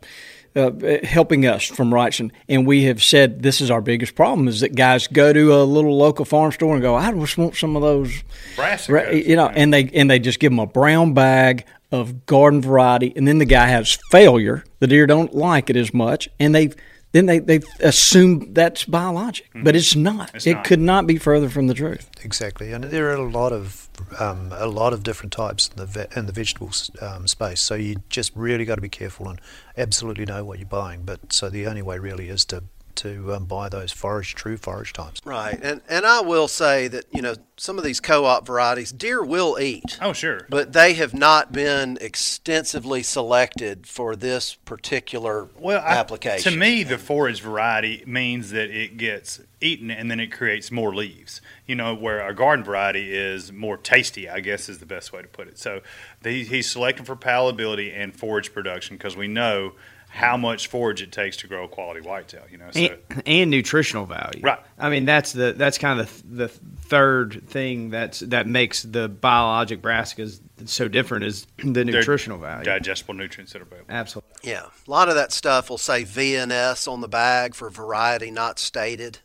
[0.57, 0.71] uh,
[1.05, 4.75] helping us from Wrightson, and we have said this is our biggest problem: is that
[4.75, 7.83] guys go to a little local farm store and go, "I just want some of
[7.83, 8.23] those
[8.57, 8.88] Brassicas,
[9.27, 9.55] you know," yeah.
[9.57, 13.38] and they and they just give them a brown bag of garden variety, and then
[13.38, 14.64] the guy has failure.
[14.81, 16.71] The deer don't like it as much, and they.
[17.12, 20.29] Then they, they assume that's biologic, but it's not.
[20.29, 20.37] Mm-hmm.
[20.37, 20.64] It's it not.
[20.64, 22.11] could not be further from the truth.
[22.23, 25.87] Exactly, and there are a lot of um, a lot of different types in the
[25.87, 27.61] ve- in the vegetables um, space.
[27.61, 29.40] So you just really got to be careful and
[29.77, 31.05] absolutely know what you're buying.
[31.05, 32.64] But so the only way really is to
[32.98, 35.20] to um, buy those forage true forage types.
[35.24, 35.58] Right.
[35.62, 39.58] And and I will say that, you know, some of these co-op varieties deer will
[39.61, 39.98] eat.
[40.00, 40.46] Oh, sure.
[40.48, 46.52] But they have not been extensively selected for this particular Well, I- application.
[46.52, 50.94] to me, the forage variety means that it gets eaten and then it creates more
[50.94, 51.40] leaves.
[51.66, 55.22] You know, where a garden variety is more tasty, I guess is the best way
[55.22, 55.58] to put it.
[55.58, 55.80] So
[56.22, 59.72] the, he's selecting for palatability and forage production because we know
[60.18, 62.42] how much forage it takes to grow a quality whitetail.
[62.50, 64.40] You know, so and, and nutritional value.
[64.42, 64.59] Right.
[64.76, 69.09] I mean, that's the that's kind of the, the third thing that's that makes the
[69.09, 72.64] biologic brassicas so different is the their nutritional value.
[72.64, 73.87] digestible nutrients that are available.
[73.90, 74.33] Absolutely.
[74.42, 78.59] Yeah, a lot of that stuff will say VNS on the bag for variety not
[78.59, 79.20] stated,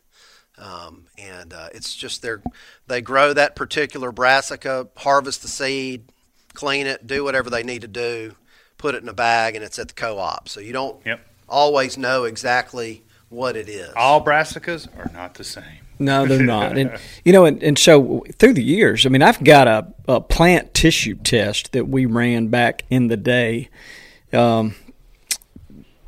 [0.59, 2.35] um, and uh, it's just they
[2.85, 6.05] they grow that particular brassica, harvest the seed,
[6.53, 8.35] clean it, do whatever they need to do,
[8.83, 10.49] put it in a bag, and it's at the co-op.
[10.49, 11.21] So you don't Yep.
[11.47, 13.89] always know exactly what it is.
[13.95, 15.63] All brassicas are not the same.
[15.99, 16.77] No, they're not.
[16.77, 16.91] And
[17.23, 20.73] you know, and, and so through the years, I mean, I've got a, a plant
[20.73, 23.69] tissue test that we ran back in the day.
[24.33, 24.75] Um,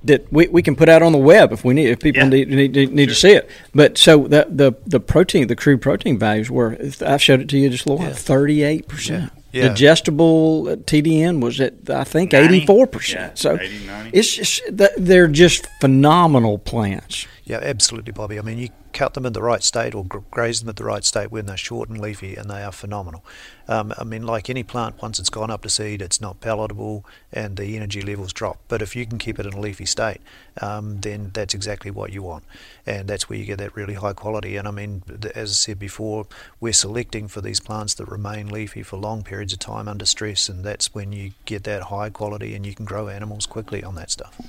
[0.03, 2.29] that we, we can put out on the web if we need if people Yeah.
[2.29, 3.49] need need, need to see it.
[3.73, 7.57] But so the the the protein the crude protein values were I showed it to
[7.57, 9.31] you just a little thirty eight percent.
[9.55, 9.69] Yeah.
[9.69, 13.37] Digestible uh, TDN was at I think eighty four percent.
[13.37, 14.61] So 80, it's just
[14.97, 17.25] they're just phenomenal plants.
[17.45, 18.37] Yeah, absolutely, Bobby.
[18.37, 21.03] I mean, you cut them in the right state or graze them at the right
[21.03, 23.23] state when they're short and leafy, and they are phenomenal.
[23.67, 27.05] Um, I mean, like any plant, once it's gone up to seed, it's not palatable
[27.33, 28.57] and the energy levels drop.
[28.69, 30.21] But if you can keep it in a leafy state,
[30.61, 32.45] um, then that's exactly what you want,
[32.85, 34.55] and that's where you get that really high quality.
[34.55, 35.03] And I mean,
[35.35, 36.25] as I said before,
[36.61, 40.47] we're selecting for these plants that remain leafy for long periods of time under stress,
[40.47, 43.95] and that's when you get that high quality and you can grow animals quickly on
[43.95, 44.39] that stuff.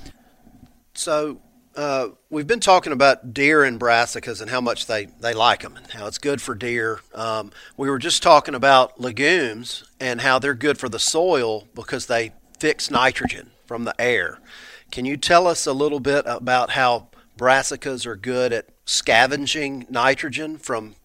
[0.93, 1.41] So
[1.77, 5.77] uh, we've been talking about deer and brassicas and how much they, they like them
[5.77, 7.01] and how it's good for deer.
[7.13, 12.07] Um, we were just talking about legumes and how they're good for the soil because
[12.07, 14.39] they fix nitrogen from the air.
[14.89, 20.57] Can you tell us a little bit about how brassicas are good at scavenging nitrogen
[20.57, 20.95] from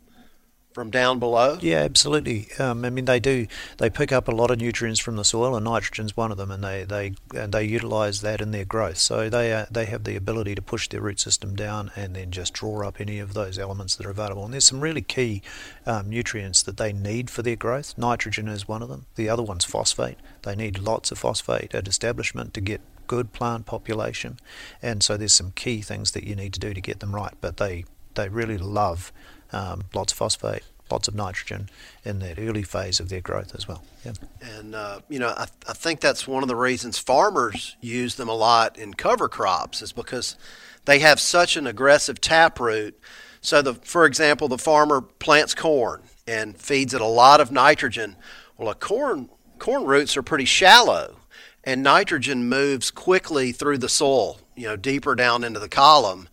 [0.73, 1.59] from down below?
[1.61, 2.49] Yeah, absolutely.
[2.59, 3.47] Um, I mean, they do.
[3.79, 6.51] They pick up a lot of nutrients from the soil, and nitrogen's one of them,
[6.51, 8.99] and they they and they utilize that in their growth.
[8.99, 12.31] So they uh, they have the ability to push their root system down and then
[12.31, 14.45] just draw up any of those elements that are available.
[14.45, 15.43] And there's some really key
[15.87, 17.97] um, nutrients that they need for their growth.
[17.97, 19.07] Nitrogen is one of them.
[19.17, 20.19] The other one's phosphate.
[20.43, 24.39] They need lots of phosphate at establishment to get good plant population,
[24.81, 27.35] and so there's some key things that you need to do to get them right.
[27.41, 29.13] But they they really love
[29.53, 31.69] um, lots of phosphate, lots of nitrogen
[32.05, 33.83] in that early phase of their growth as well.
[34.05, 34.13] Yeah.
[34.41, 38.29] And, uh, you know, I, I think that's one of the reasons farmers use them
[38.29, 40.37] a lot in cover crops is because
[40.85, 42.99] they have such an aggressive taproot.
[43.41, 48.17] So, the, for example, the farmer plants corn and feeds it a lot of nitrogen.
[48.57, 51.17] Well, a corn, corn roots are pretty shallow,
[51.65, 56.29] and nitrogen moves quickly through the soil, you know, deeper down into the column.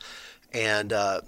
[0.51, 1.21] And uh,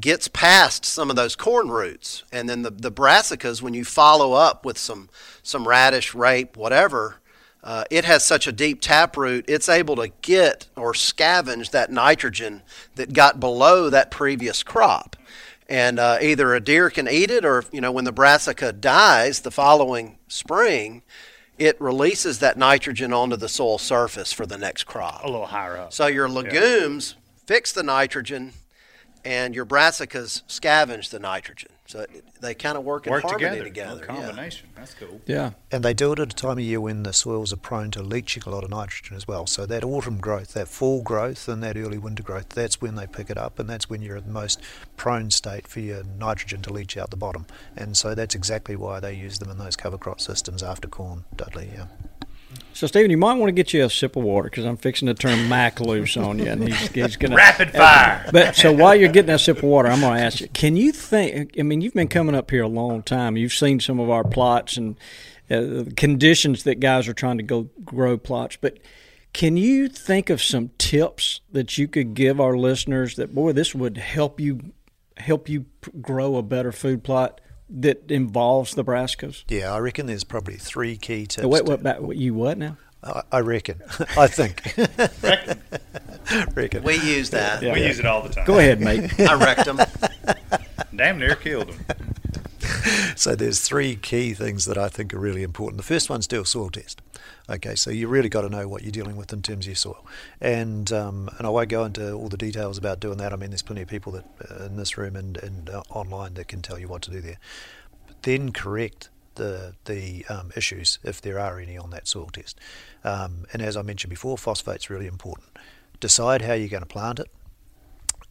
[0.00, 4.32] gets past some of those corn roots, and then the, the brassicas, when you follow
[4.32, 5.08] up with some
[5.42, 7.16] some radish, rape, whatever,
[7.62, 12.62] uh, it has such a deep taproot, it's able to get or scavenge that nitrogen
[12.96, 15.16] that got below that previous crop.
[15.68, 19.40] And uh, either a deer can eat it, or you know, when the brassica dies
[19.40, 21.02] the following spring,
[21.58, 25.22] it releases that nitrogen onto the soil surface for the next crop.
[25.22, 25.92] A little higher up.
[25.92, 27.14] So your legumes
[27.46, 28.52] fix the nitrogen,
[29.24, 31.70] and your brassicas scavenge the nitrogen.
[31.86, 32.06] So
[32.40, 33.64] they kind of work in harmony together.
[33.64, 34.06] together.
[34.08, 34.26] A yeah.
[34.26, 34.68] combination.
[34.74, 35.20] That's cool.
[35.26, 35.50] Yeah.
[35.70, 38.02] And they do it at a time of year when the soils are prone to
[38.02, 39.46] leaching a lot of nitrogen as well.
[39.46, 43.06] So that autumn growth, that fall growth, and that early winter growth, that's when they
[43.06, 44.62] pick it up, and that's when you're at the most
[44.96, 47.46] prone state for your nitrogen to leach out the bottom.
[47.76, 51.24] And so that's exactly why they use them in those cover crop systems after corn,
[51.36, 51.70] Dudley.
[51.74, 51.86] Yeah.
[52.74, 55.06] So, Stephen, you might want to get you a sip of water because I'm fixing
[55.06, 58.28] to turn Mac loose on you, and he's, he's going to Rapid fire.
[58.32, 60.76] But so while you're getting that sip of water, I'm going to ask you: Can
[60.76, 61.54] you think?
[61.58, 63.36] I mean, you've been coming up here a long time.
[63.36, 64.96] You've seen some of our plots and
[65.50, 68.78] uh, conditions that guys are trying to go grow plots, but.
[69.34, 73.74] Can you think of some tips that you could give our listeners that boy this
[73.74, 74.74] would help you
[75.16, 75.64] help you
[76.02, 77.40] grow a better food plot
[77.80, 79.44] that involves the brassicas?
[79.48, 81.46] Yeah, I reckon there's probably three key tips.
[81.46, 82.76] Wait, to- what, back, what you what now?
[83.02, 83.80] I, I reckon.
[84.16, 84.62] I think.
[86.56, 86.82] reckon.
[86.84, 87.62] We use that.
[87.62, 87.74] Yeah.
[87.74, 88.44] We use it all the time.
[88.46, 89.18] Go ahead, mate.
[89.20, 89.80] I wrecked them.
[90.94, 91.84] Damn near killed him.
[93.16, 95.76] So there's three key things that I think are really important.
[95.76, 97.02] The first one's do a soil test.
[97.48, 99.76] Okay, so you really got to know what you're dealing with in terms of your
[99.76, 100.04] soil,
[100.40, 103.32] and um, and I won't go into all the details about doing that.
[103.32, 106.34] I mean, there's plenty of people that uh, in this room and and uh, online
[106.34, 107.38] that can tell you what to do there.
[108.06, 112.58] But then correct the the um, issues if there are any on that soil test.
[113.04, 115.48] Um, and as I mentioned before, phosphate's really important.
[116.00, 117.28] Decide how you're going to plant it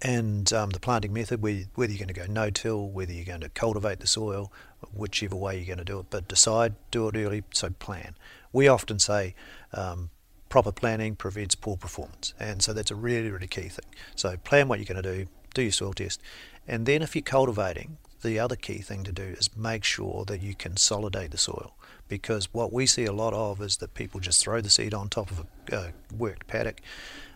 [0.02, 1.58] and um, the planting method, whether,
[1.92, 4.52] you're going to go no-till, whether you're going to cultivate the soil,
[4.94, 6.08] whichever way you're going to do it.
[6.10, 8.16] But decide, do it early, so plan.
[8.52, 9.36] We often say
[9.74, 10.10] um,
[10.50, 13.86] proper planning prevents poor performance, and so that's a really, really key thing.
[14.16, 16.20] So plan what you're going to do, do your soil test,
[16.68, 20.42] and then if you're cultivating, the other key thing to do is make sure that
[20.42, 21.76] you consolidate the soil.
[22.08, 25.10] Because what we see a lot of is that people just throw the seed on
[25.10, 26.82] top of a uh, worked paddock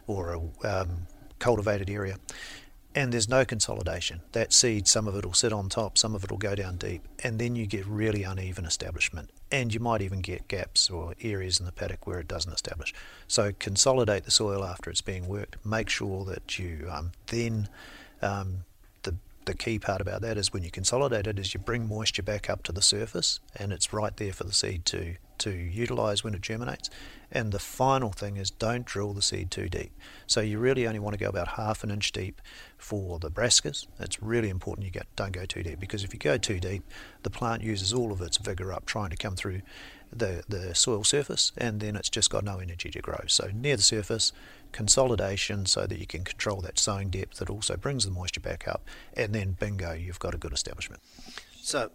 [0.06, 1.08] or a um,
[1.40, 2.18] cultivated area
[2.96, 4.22] and there's no consolidation.
[4.32, 6.78] That seed, some of it will sit on top, some of it will go down
[6.78, 11.14] deep, and then you get really uneven establishment, and you might even get gaps or
[11.22, 12.94] areas in the paddock where it doesn't establish.
[13.28, 15.64] So consolidate the soil after it's being worked.
[15.66, 17.68] Make sure that you um, then
[18.22, 18.64] um,
[19.04, 22.24] the the key part about that is when you consolidate it is you bring moisture
[22.24, 26.24] back up to the surface, and it's right there for the seed to to utilize
[26.24, 26.90] when it germinates.
[27.36, 29.92] And the final thing is don't drill the seed too deep.
[30.26, 32.42] So you really only want to go about half an inch deep
[32.78, 33.88] for the brassicas.
[34.00, 36.84] It's really important you get, don't go too deep because if you go too deep,
[37.24, 39.64] the plant uses all of its vigor up trying to come through
[40.14, 43.20] the, the soil surface and then it's just got no energy to grow.
[43.28, 44.32] So near the surface,
[44.72, 48.66] consolidation so that you can control that sowing depth that also brings the moisture back
[48.66, 51.02] up and then bingo, you've got a good establishment.
[51.62, 51.92] So,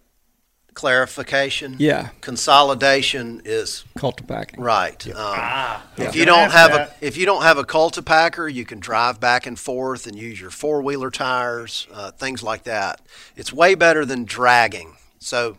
[0.74, 1.76] clarification.
[1.78, 2.08] Yeah.
[2.20, 4.58] Consolidation is Cultipacking.
[4.58, 5.06] right.
[5.08, 8.80] Um, Ah, If you don't have a if you don't have a cultipacker, you can
[8.80, 13.00] drive back and forth and use your four wheeler tires, uh, things like that.
[13.36, 14.96] It's way better than dragging.
[15.18, 15.56] So.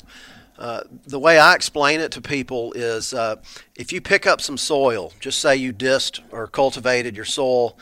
[0.60, 3.38] Uh, the way I explain it to people is uh,
[3.76, 7.80] if you pick up some soil, just say you dissed or cultivated your soil,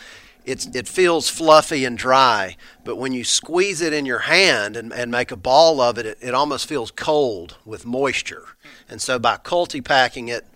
[0.49, 4.91] it's, it feels fluffy and dry, but when you squeeze it in your hand and,
[4.91, 8.45] and make a ball of it, it, it almost feels cold with moisture.
[8.89, 10.47] And so by cultipacking it,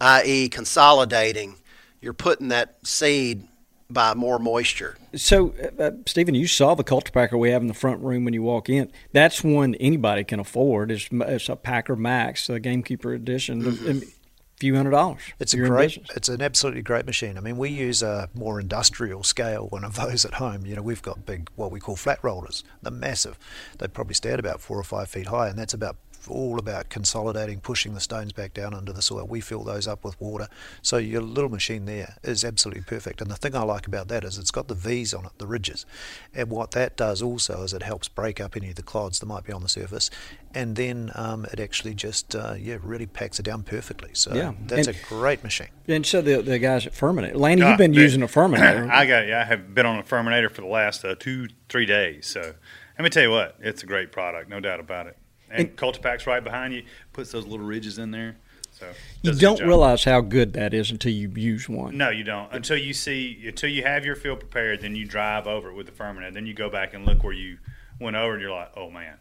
[0.00, 1.56] i.e., consolidating,
[2.00, 3.46] you're putting that seed
[3.88, 4.96] by more moisture.
[5.14, 8.34] So, uh, uh, Stephen, you saw the cultipacker we have in the front room when
[8.34, 8.90] you walk in.
[9.12, 10.90] That's one anybody can afford.
[10.90, 14.00] It's, it's a Packer Max, the Gamekeeper Edition, a
[14.58, 15.20] few hundred dollars.
[15.38, 16.16] It's a great, business.
[16.16, 17.38] it's an absolutely great machine.
[17.38, 20.66] I mean, we use a more industrial scale one of those at home.
[20.66, 22.64] You know, we've got big, what we call flat rollers.
[22.82, 23.38] They're massive.
[23.78, 25.96] They probably stand about four or five feet high, and that's about
[26.28, 29.26] all about consolidating, pushing the stones back down into the soil.
[29.26, 30.48] We fill those up with water.
[30.82, 33.20] So your little machine there is absolutely perfect.
[33.20, 35.46] And the thing I like about that is it's got the V's on it, the
[35.46, 35.86] ridges.
[36.34, 39.26] And what that does also is it helps break up any of the clods that
[39.26, 40.10] might be on the surface.
[40.54, 44.10] And then um, it actually just, uh, yeah, really packs it down perfectly.
[44.14, 44.52] So Yeah.
[44.66, 45.68] that's And- a great machine.
[45.86, 47.34] And so the, the guys at Firminator.
[47.36, 48.00] Lanny, Ah, you've been man.
[48.00, 48.90] using a Firminator.
[48.90, 49.40] I got yeah.
[49.40, 52.26] I have been on a Firminator for the last uh, two three days.
[52.26, 52.40] So
[52.98, 55.16] let me tell you what, it's a great product, no doubt about it.
[55.50, 56.82] And, And- Cultipac's right behind you,
[57.12, 58.36] puts those little ridges in there.
[58.72, 58.86] So
[59.22, 61.96] you does a good don't realize how good that is until you use one.
[61.96, 62.52] No, you don't.
[62.52, 65.86] Until you see, until you have your field prepared, then you drive over it with
[65.86, 66.32] the Firminator.
[66.32, 67.58] Then you go back and look where you
[67.98, 69.16] went over, and you're like, oh man,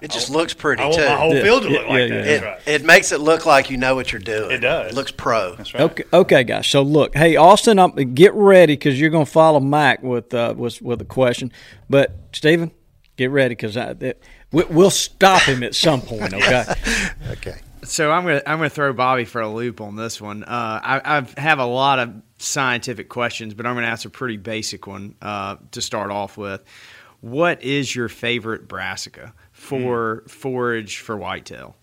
[0.00, 1.04] It just looks pretty I want too.
[1.04, 2.26] my whole Yeah, field to yeah, look like yeah, that.
[2.26, 2.32] yeah.
[2.32, 2.60] it, right.
[2.66, 4.50] it makes it look like you know what you're doing.
[4.50, 4.90] It does.
[4.90, 5.54] It looks pro.
[5.54, 5.82] That's right.
[5.84, 6.66] Okay, okay, guys.
[6.66, 10.54] So look, hey, Austin, I'm, get ready because you're going to follow Mac with uh,
[10.56, 11.52] with with a question.
[11.88, 12.72] But Stephen,
[13.16, 14.12] get ready because we,
[14.52, 16.34] we'll stop him at some point.
[16.34, 16.64] Okay.
[17.30, 17.56] Okay.
[17.84, 20.44] So I'm gonna I'm gonna throw Bobby for a loop on this one.
[20.44, 24.36] Uh, I, I have a lot of scientific questions, but I'm gonna ask a pretty
[24.36, 26.62] basic one uh, to start off with.
[27.20, 31.76] What is your favorite brassica for forage for whitetail?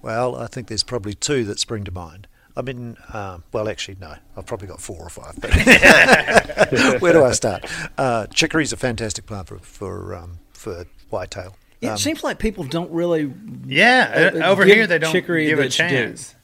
[0.00, 2.28] Well, I think there's probably two that spring to mind.
[2.56, 4.14] I mean, um, well, actually, no.
[4.36, 5.34] I've probably got four or five.
[5.38, 5.50] But
[7.02, 7.66] where do I start?
[7.98, 11.56] Uh, chicory's a fantastic plant for for um, for whitetail.
[11.80, 13.32] It Um, seems like people don't really.
[13.66, 15.88] Yeah, Uh, uh, over give here they don't chicory give a its due.
[15.88, 16.34] chance.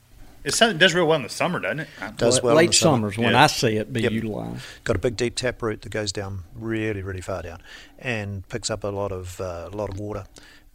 [0.44, 1.88] It's something it does real well in the summer, doesn't it?
[2.16, 2.96] does well in late the summer.
[3.12, 3.44] summers when Yeah.
[3.44, 4.12] I see it be Yep.
[4.12, 4.62] utilized.
[4.84, 7.60] got a big deep tap root that goes down really really far down
[7.98, 10.24] and picks up a lot of uh, a lot of water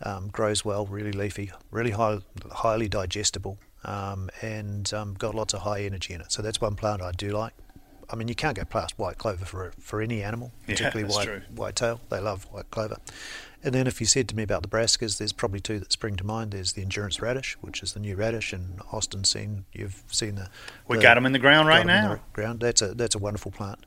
[0.04, 2.20] um, grows well really leafy really high,
[2.52, 6.76] highly digestible um, and um, got lots of high energy in it so that's one
[6.76, 7.54] plant I do like
[8.10, 11.26] I mean you can't go past white clover for for any animal particularly that's white
[11.26, 11.42] true.
[11.56, 12.98] whitetail they love white clover
[13.64, 16.16] and then if you said to me about the brassicas, there's probably two that spring
[16.18, 16.52] to mind.
[16.52, 20.50] There's the endurance radish, which is the new radish, and Austin seen you've seen the.
[20.88, 22.20] We the- them in the ground right got now.
[22.34, 22.60] ground.
[22.60, 23.80] That's a that's a wonderful plant.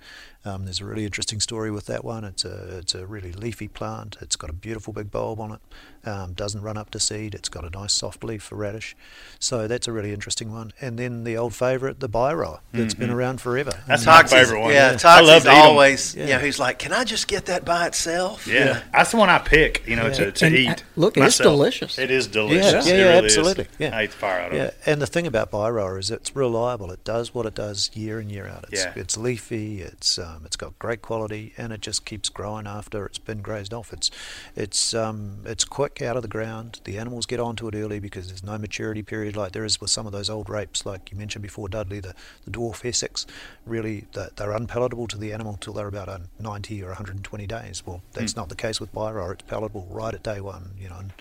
[0.42, 2.24] Um, there's a really interesting story with that one.
[2.24, 4.16] It's a it's a really leafy plant.
[4.22, 5.60] It's got a beautiful big bulb on it.
[6.02, 7.34] Um, doesn't run up to seed.
[7.34, 8.96] It's got a nice soft leaf for radish.
[9.38, 10.72] So that's a really interesting one.
[10.80, 13.72] And then the old favourite, the Bayroa, that's been around forever.
[13.72, 13.86] Mm-hmm.
[13.86, 14.72] That's And- my favorite one.
[14.72, 15.62] Yeah, I love Toxie's to eat 'em.
[15.62, 16.24] always, Yeah.
[16.24, 18.46] you know, he's like, can I just get that by itself?
[18.46, 18.80] Yeah.
[18.94, 19.86] that's the one I pick.
[19.86, 20.68] You know, to, to And, eat.
[20.70, 21.98] uh, look, it's delicious.
[21.98, 22.86] It is delicious.
[22.86, 23.36] Yeah, It yeah, really is.
[23.36, 23.66] absolutely.
[23.78, 23.94] Yeah.
[23.94, 24.78] I eat the fire out of Yeah, it.
[24.86, 26.90] and the thing about Bayroa is it's reliable.
[26.92, 28.64] It does what it does year in year out.
[28.72, 28.92] It's Yeah.
[28.96, 29.82] it's leafy.
[29.82, 33.72] It's um, it's got great quality, and it just keeps growing after it's been grazed
[33.72, 33.92] off.
[33.92, 34.10] It's
[34.56, 36.80] it's um, it's quick out of the ground.
[36.84, 39.90] The animals get onto it early because there's no maturity period like there is with
[39.90, 42.14] some of those old rapes, like you mentioned before, Dudley, the,
[42.44, 43.26] the dwarf Essex.
[43.66, 47.82] Really, they're, they're unpalatable to the animal till they're about uh, 90 or 120 days.
[47.86, 49.32] Well, that's not the case with Bayroa.
[49.32, 50.70] It's palatable right at day one.
[50.78, 50.96] You know.
[50.98, 51.12] And,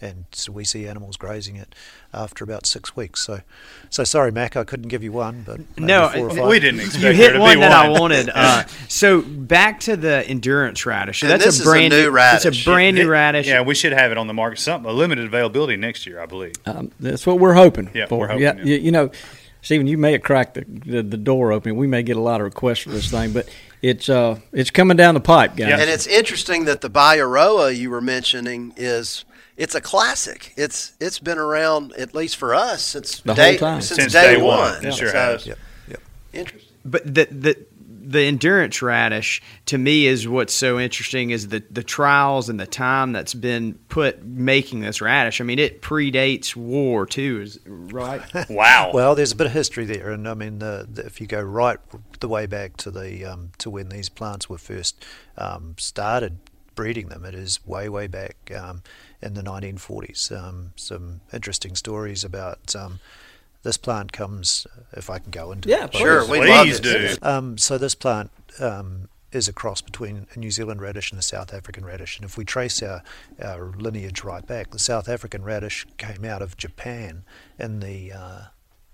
[0.00, 1.74] and so we see animals grazing it
[2.12, 3.22] after about six weeks.
[3.22, 3.40] So,
[3.90, 6.48] so sorry, Mac, I couldn't give you one, but No, four or five.
[6.48, 8.30] We didn't expect You hit to one be that I wanted.
[8.34, 11.20] Uh, so back to the endurance radish.
[11.20, 12.66] So And that's this a is a brand new It's radish.
[12.66, 13.46] a brand new radish.
[13.46, 14.58] Yeah, we should have it on the market.
[14.58, 16.54] Something a limited availability next year, I believe.
[16.66, 18.18] Um, that's what we're hoping Yeah, for.
[18.20, 18.64] we're hoping, yeah, yeah.
[18.64, 19.10] You, you know,
[19.62, 21.74] Stephen, you may have cracked the, the the door open.
[21.76, 23.48] We may get a lot of requests for this thing, but
[23.82, 25.68] it's uh it's coming down the pipe, guys.
[25.70, 25.80] Yeah.
[25.80, 29.24] And it's interesting that the Bayroa you were mentioning is
[29.56, 30.52] it's a classic.
[30.56, 33.80] It's it's been around at least for us since The whole day time.
[33.82, 34.58] since, Since day, day one.
[34.74, 34.84] one.
[34.86, 35.46] It sure So, has.
[35.46, 36.00] Yep, yep.
[36.32, 36.72] Interesting.
[36.84, 37.66] But the the
[38.08, 42.66] the endurance radish to me is what's so interesting is the the trials and the
[42.66, 45.40] time that's been put making this radish.
[45.40, 48.22] I mean, it predates war too, is right?
[48.48, 48.92] Wow.
[48.94, 51.40] Well, there's a bit of history there, and I mean, the, the, if you go
[51.42, 51.78] right
[52.20, 55.04] the way back to the um, to when these plants were first
[55.36, 56.38] um, started
[56.76, 58.84] breeding them, it is way way back um,
[59.22, 60.30] in the 1940s.
[60.36, 63.00] Um, some interesting stories about um,
[63.62, 65.94] this plant comes, if I can go into Yeah, it.
[65.94, 66.40] Sure, Please.
[66.40, 67.16] we Please do.
[67.22, 71.22] Um, so this plant um, is a cross between a New Zealand radish and a
[71.22, 72.16] South African radish.
[72.16, 73.02] And if we trace our,
[73.42, 77.24] our lineage right back, the South African radish came out of Japan
[77.58, 78.40] in the uh,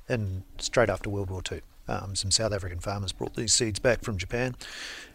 [0.08, 1.60] in straight after World War Two.
[1.88, 4.54] Um, some South African farmers brought these seeds back from Japan,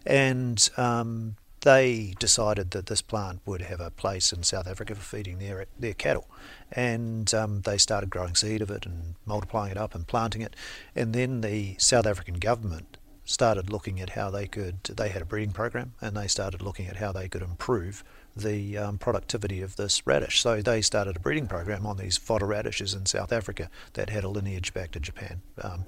[0.05, 5.01] and um, they decided that this plant would have a place in South Africa for
[5.01, 6.27] feeding their their cattle,
[6.71, 10.55] and um, they started growing seed of it and multiplying it up and planting it,
[10.95, 14.83] and then the South African government started looking at how they could.
[14.83, 18.03] They had a breeding program, and they started looking at how they could improve
[18.39, 20.41] the um, productivity of this radish.
[20.41, 24.23] So they started a breeding program on these fodder radishes in South Africa that had
[24.23, 25.41] a lineage back to Japan.
[25.61, 25.85] Um,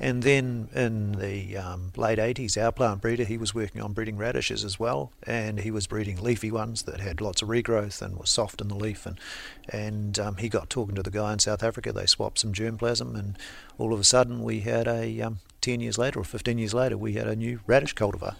[0.00, 4.16] and then in the um, late 80s, our plant breeder, he was working on breeding
[4.16, 8.16] radishes as well, and he was breeding leafy ones that had lots of regrowth and
[8.16, 9.06] were soft in the leaf.
[9.06, 9.20] And,
[9.68, 11.92] and um, he got talking to the guy in South Africa.
[11.92, 13.38] They swapped some germplasm, and
[13.78, 16.98] all of a sudden we had a um, 10 years later or 15 years later,
[16.98, 18.34] we had a new radish cultivar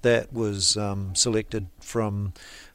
[0.00, 2.32] that was um, selected from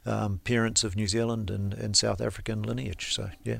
[0.08, 3.14] um, parents of New Zealand and, and South African lineage.
[3.14, 3.58] So, yeah.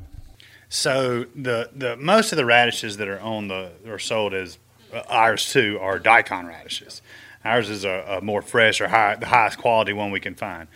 [0.68, 4.58] So the the most of the radishes that are on the or sold as
[4.92, 7.00] uh, ours too are daikon radishes.
[7.44, 10.68] Ours is a, a more fresh or high, the highest quality one we can find.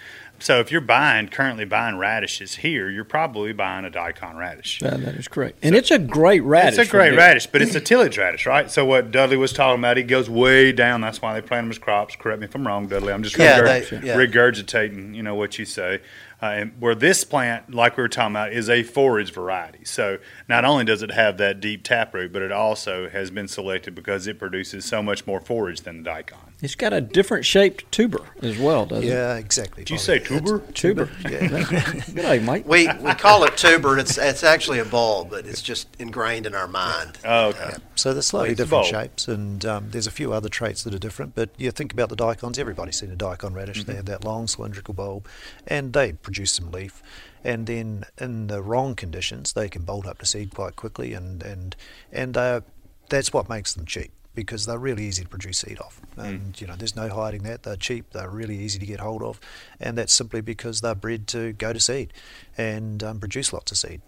[0.42, 4.80] So if you're buying currently buying radishes here, you're probably buying a daikon radish.
[4.80, 6.78] That- that is correct, and it's a great radish.
[6.80, 8.70] It's a great radish, but it's a tillage radish, right?
[8.70, 11.00] So what Dudley was talking about, he goes way down.
[11.00, 12.16] That's why they plant them as crops.
[12.16, 13.12] Correct me if I'm wrong, Dudley.
[13.12, 14.16] I'm just Yeah, regurg- they- yeah.
[14.16, 16.00] regurgitating, you know, what you say.
[16.42, 19.84] Uh, and where this plant, like we were talking about, is a forage variety.
[19.84, 20.18] So
[20.48, 24.26] not only does it have that deep taproot, but it also has been selected because
[24.26, 26.38] it produces so much more forage than the daikon.
[26.60, 29.08] It's got a different shaped tuber as well, doesn't it?
[29.08, 29.82] Yeah, exactly.
[29.84, 30.04] Did you Bobby.
[30.04, 30.58] say It's- tuber?
[30.74, 31.10] Tuber.
[31.28, 31.48] Yeah.
[32.06, 32.66] Good day, Mike.
[32.68, 33.98] We we call it tuber.
[33.98, 37.18] It's it's actually a bulb, but it's just ingrained in our mind.
[37.24, 37.74] Oh, okay.
[37.96, 40.98] So they're slightly It's different shapes, and um, there's a few other traits that are
[40.98, 41.34] different.
[41.34, 43.78] But you think about the daikons, everybody's seen a daikon radish.
[43.80, 43.90] Mm-hmm.
[43.90, 45.26] They have that long cylindrical bulb,
[45.66, 47.02] and they produce some leaf.
[47.44, 51.42] And then in the wrong conditions, they can bolt up to seed quite quickly, and
[51.42, 51.76] and
[52.12, 52.60] and uh,
[53.08, 56.00] that's what makes them cheap because they're really easy to produce seed off.
[56.16, 56.24] Mm.
[56.24, 58.10] And you know, there's no hiding that they're cheap.
[58.12, 59.40] They're really easy to get hold of,
[59.80, 62.12] and that's simply because they're bred to go to seed
[62.56, 64.02] and um, produce lots of seed.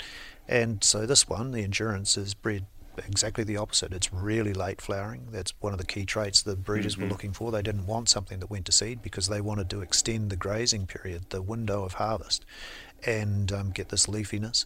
[0.47, 2.66] And so this one, the endurance, is bred
[2.99, 3.93] exactly the opposite.
[3.93, 5.28] It's really late flowering.
[5.30, 7.51] That's one of the key traits the breeders were looking for.
[7.51, 10.87] They didn't want something that went to seed because they wanted to extend the grazing
[10.87, 12.45] period, the window of harvest,
[13.07, 14.65] and um, get this leafiness.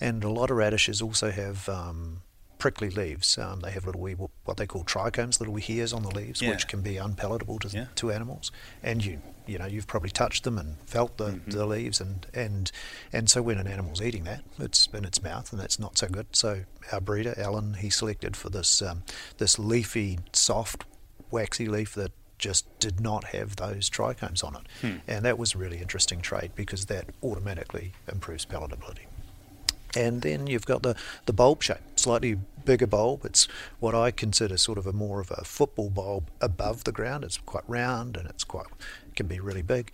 [0.00, 2.22] And a lot of radishes also have um,
[2.58, 3.38] prickly leaves.
[3.38, 4.14] Um, they have little wee,
[4.44, 6.50] what they call trichomes, little wee hairs on the leaves, Yeah.
[6.50, 7.86] which can be unpalatable to, Yeah.
[7.96, 8.50] to animals.
[8.82, 11.50] And you you know you've probably touched them and felt the, Mm-hmm.
[11.50, 12.72] the leaves and, and
[13.12, 16.08] and so when an animal's eating that, it's in its mouth and that's not so
[16.08, 16.26] good.
[16.32, 19.02] So our breeder Alan, he selected for this um,
[19.38, 20.84] this leafy, soft,
[21.30, 22.12] waxy leaf that
[22.44, 24.96] just did not have those trichomes on it, Hmm.
[25.08, 29.06] and that was a really interesting trait because that automatically improves palatability.
[29.96, 32.36] And then you've got the, the bulb shape, slightly
[32.66, 33.24] bigger bulb.
[33.24, 33.46] It's
[33.80, 37.24] what I consider sort of a more of a football bulb above the ground.
[37.24, 38.66] It's quite round and it's quite
[39.16, 39.90] can be really big.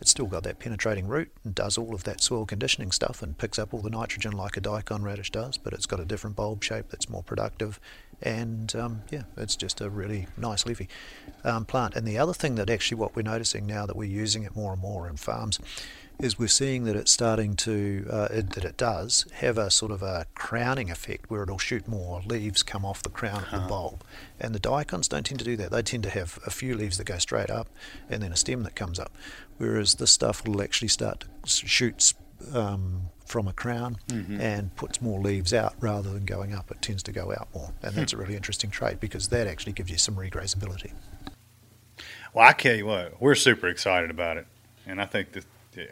[0.00, 3.36] It's still got that penetrating root and does all of that soil conditioning stuff and
[3.38, 6.34] picks up all the nitrogen like a daikon radish does, but it's got a different
[6.34, 7.78] bulb shape that's more productive.
[8.22, 10.88] And um, yeah, it's just a really nice leafy
[11.44, 11.96] um, plant.
[11.96, 14.72] And the other thing that actually what we're noticing now that we're using it more
[14.72, 15.58] and more in farms
[16.20, 19.90] is we're seeing that it's starting to uh, it, that it does have a sort
[19.90, 23.68] of a crowning effect where it'll shoot more leaves come off the crown of the
[23.68, 24.04] bulb.
[24.38, 25.72] And the daikons don't tend to do that.
[25.72, 27.68] They tend to have a few leaves that go straight up
[28.08, 29.12] and then a stem that comes up.
[29.58, 32.14] Whereas this stuff will actually start to shoot
[32.54, 34.40] um, from a crown Mm-hmm.
[34.40, 36.70] and puts more leaves out rather than going up.
[36.70, 39.72] It tends to go out more, and that's a really interesting trait because that actually
[39.72, 40.92] gives you some regrazability.
[42.34, 44.46] Well, I tell you what, we're super excited about it,
[44.86, 45.44] and I think that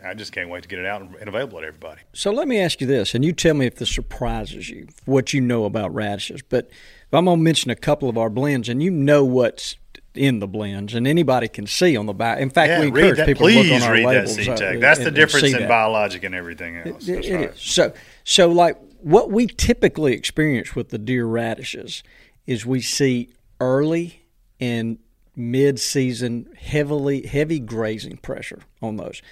[0.05, 2.03] I just can't wait to get it out and available to everybody.
[2.13, 5.33] So let me ask you this, and you tell me if this surprises you, what
[5.33, 6.43] you know about radishes.
[6.43, 6.71] But
[7.13, 9.77] I'm going to mention a couple of our blends, and you know what's
[10.15, 12.41] in the blends, and anybody can see on the back.
[12.41, 13.27] In fact, yeah, we encourage that.
[13.27, 14.37] people to look on our read labels.
[14.37, 14.81] that uh, C-tag.
[14.81, 15.69] That's and- the difference in that.
[15.69, 17.09] biologic and everything else.
[17.09, 17.57] It- it right.
[17.57, 17.93] So,
[18.25, 22.03] so like what we typically experience with the deer radishes
[22.47, 23.31] is we see
[23.61, 24.25] early
[24.59, 24.99] and
[25.37, 29.23] mid-season heavily heavy grazing pressure on those,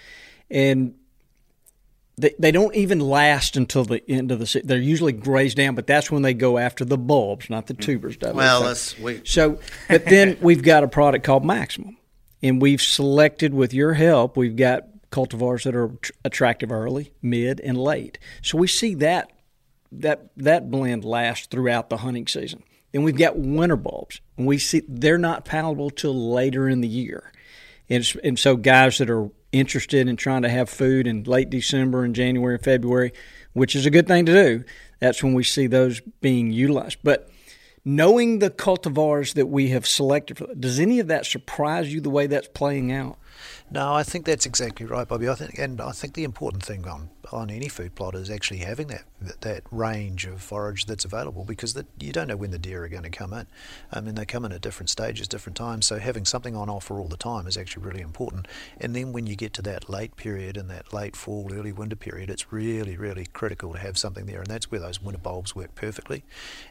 [0.50, 0.94] and
[2.18, 4.66] they, they don't even last until the end of the season.
[4.66, 8.16] They're usually grazed down, but that's when they go after the bulbs, not the tubers.
[8.16, 8.20] Mm.
[8.20, 8.36] Dudley.
[8.36, 9.58] Well, let's so,
[9.88, 11.96] but then we've got a product called Maximum,
[12.42, 14.36] and we've selected with your help.
[14.36, 18.18] We've got cultivars that are tr- attractive early, mid, and late.
[18.42, 19.32] So we see that
[19.92, 22.62] that that blend last throughout the hunting season.
[22.92, 26.88] Then we've got winter bulbs, and we see they're not palatable till later in the
[26.88, 27.32] year.
[27.90, 32.04] And, and so guys that are interested in trying to have food in late December
[32.04, 33.12] and January and February,
[33.52, 34.64] which is a good thing to do,
[35.00, 36.98] that's when we see those being utilized.
[37.02, 37.30] But
[37.84, 42.26] knowing the cultivars that we have selected does any of that surprise you the way
[42.26, 43.18] that's playing out?
[43.70, 45.28] No, I think that's exactly right, Bobby.
[45.28, 48.58] I think, and I think the important thing on on any food plot is actually
[48.58, 49.02] having that
[49.40, 52.88] that, range of forage that's available because that you don't know when the deer are
[52.88, 53.46] going to come in.
[53.92, 55.86] I mean, they come in at different stages, different times.
[55.86, 58.46] So having something on offer all the time is actually really important.
[58.80, 61.96] And then when you get to that late period and that late fall, early winter
[61.96, 65.54] period, it's really, really critical to have something there, and that's where those winter bulbs
[65.54, 66.24] work perfectly.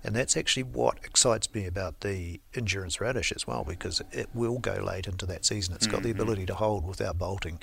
[0.03, 4.59] And that's actually what excites me about the endurance radish as well because it will
[4.59, 5.75] go late into that season.
[5.75, 6.21] It's got the mm-hmm.
[6.21, 7.59] ability to hold without bolting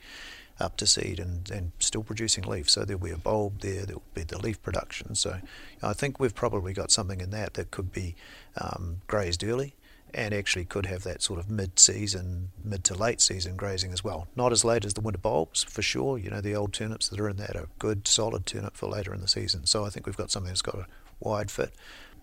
[0.61, 2.70] up to seed and, and still producing leaf.
[2.70, 5.14] So there'll be a bulb there, there'll be the leaf production.
[5.14, 5.38] So
[5.82, 8.14] I think we've probably got something in that that could be
[8.57, 9.74] um, grazed early
[10.14, 14.28] and actually could have that sort of mid-season, mid to late season grazing as well.
[14.36, 16.16] Not as late as the winter bulbs for sure.
[16.18, 19.12] You know the old turnips that are in that are good, solid turnip for later
[19.12, 19.66] in the season.
[19.66, 20.86] So I think we've got something that's got a
[21.18, 21.74] wide fit,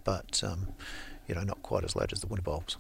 [0.06, 0.70] but um,
[1.28, 2.78] you know not quite as late as the winter bulbs.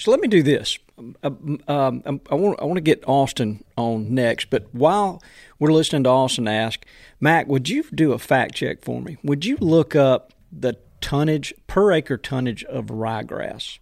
[0.00, 0.78] So let me do this.
[1.22, 5.22] Um, um, I want I want to get Austin on next, but while
[5.58, 6.86] we're listening to Austin ask,
[7.20, 9.18] Mac, would you do a fact check for me?
[9.22, 13.78] Would you look up the tonnage per acre tonnage of ryegrass?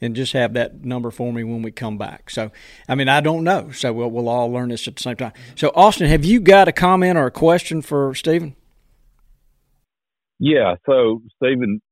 [0.00, 2.30] And just have that number for me when we come back.
[2.30, 2.50] So,
[2.88, 3.70] I mean, I don't know.
[3.70, 5.32] So we'll, we'll all learn this at the same time.
[5.54, 8.56] So, Austin, have you got a comment or a question for Stephen?
[10.38, 10.76] Yeah.
[10.86, 11.82] So, Stephen,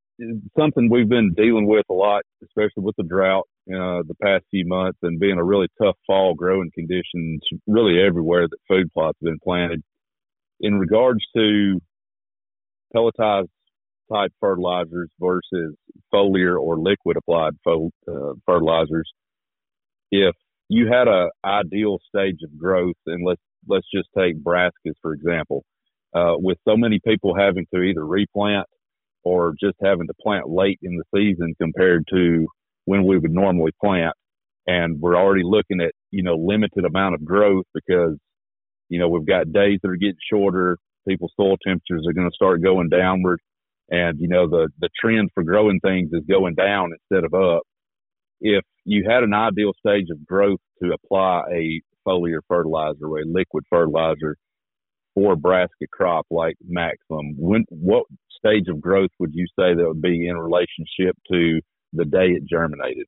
[0.58, 4.66] something we've been dealing with a lot, especially with the drought uh, the past few
[4.66, 9.26] months and being a really tough fall growing conditions really everywhere that food plots have
[9.26, 9.82] been planted.
[10.60, 11.80] In regards to
[12.94, 13.48] pelletized
[14.12, 15.74] type fertilizers versus
[16.12, 19.10] foliar or liquid applied fo- uh, fertilizers,
[20.10, 20.34] if
[20.68, 25.64] you had a ideal stage of growth, and let's let's just take brassicas for example,
[26.14, 28.66] uh, with so many people having to either replant
[29.24, 32.46] or just having to plant late in the season compared to
[32.88, 34.14] when we would normally plant.
[34.66, 38.16] And we're already looking at, you know, limited amount of growth because,
[38.88, 40.78] you know, we've got days that are getting shorter.
[41.06, 43.40] People's soil temperatures are going to start going downward.
[43.90, 47.62] And, you know, the, the trend for growing things is going down instead of up.
[48.40, 53.26] If you had an ideal stage of growth to apply a foliar fertilizer or a
[53.26, 54.36] liquid fertilizer
[55.14, 58.04] for a brassica crop like Maximum, when, what
[58.38, 61.60] stage of growth would you say that would be in relationship to
[61.92, 63.06] the day it germinated?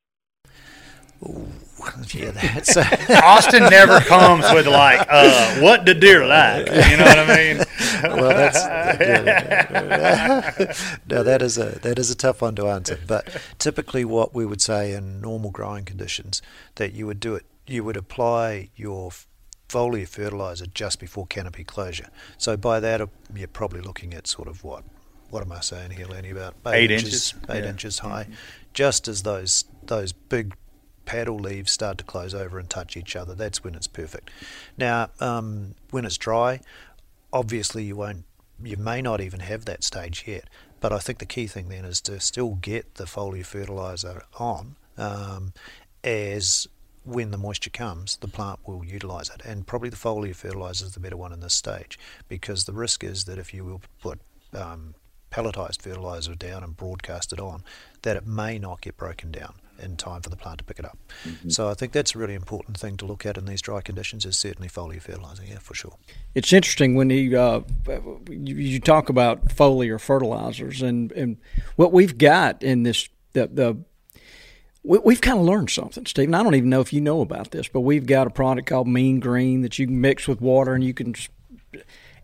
[2.14, 2.76] Yeah, that's
[3.22, 6.66] Austin never comes with like, uh, what do deer like?
[6.66, 7.58] You know what I mean?
[8.02, 8.64] well, that's
[11.08, 12.98] no, that is a that is a tough one to answer.
[13.06, 16.42] But typically, what we would say in normal growing conditions,
[16.76, 19.10] that you would do it, you would apply your
[19.68, 22.08] foliar fertilizer just before canopy closure.
[22.38, 24.84] So by that, uh, you're probably looking at sort of what
[25.30, 26.30] what am I saying here, Lenny?
[26.30, 27.50] About Eight inches, inches?
[27.50, 27.70] eight Yeah.
[27.70, 28.26] inches high,
[28.72, 30.54] just as those those big
[31.04, 33.34] paddle leaves start to close over and touch each other.
[33.34, 34.30] That's when it's perfect.
[34.78, 36.60] Now, um, when it's dry,
[37.32, 38.24] obviously you won't,
[38.62, 40.44] you may not even have that stage yet.
[40.80, 44.76] But I think the key thing then is to still get the foliar fertilizer on,
[44.96, 45.52] um,
[46.04, 46.68] as
[47.04, 49.42] when the moisture comes, the plant will utilize it.
[49.44, 51.98] And probably the foliar fertilizer is the better one in this stage
[52.28, 54.20] because the risk is that if you will put
[54.54, 54.94] um,
[55.30, 57.62] pelletized fertilizer down and broadcast it on,
[58.02, 59.54] that it may not get broken down.
[59.82, 60.98] in time for the plant to pick it up.
[61.48, 64.24] So I think that's a really important thing to look at in these dry conditions
[64.24, 65.96] is certainly foliar fertilizer, yeah, for sure.
[66.34, 67.62] It's interesting when you, uh,
[68.28, 71.38] you you talk about foliar fertilizers and, and
[71.76, 73.76] what we've got in this the the
[74.82, 76.34] we, we've kind of learned something, Stephen.
[76.34, 78.88] I don't even know if you know about this, but we've got a product called
[78.88, 81.14] Mean Green that you can mix with water and you can.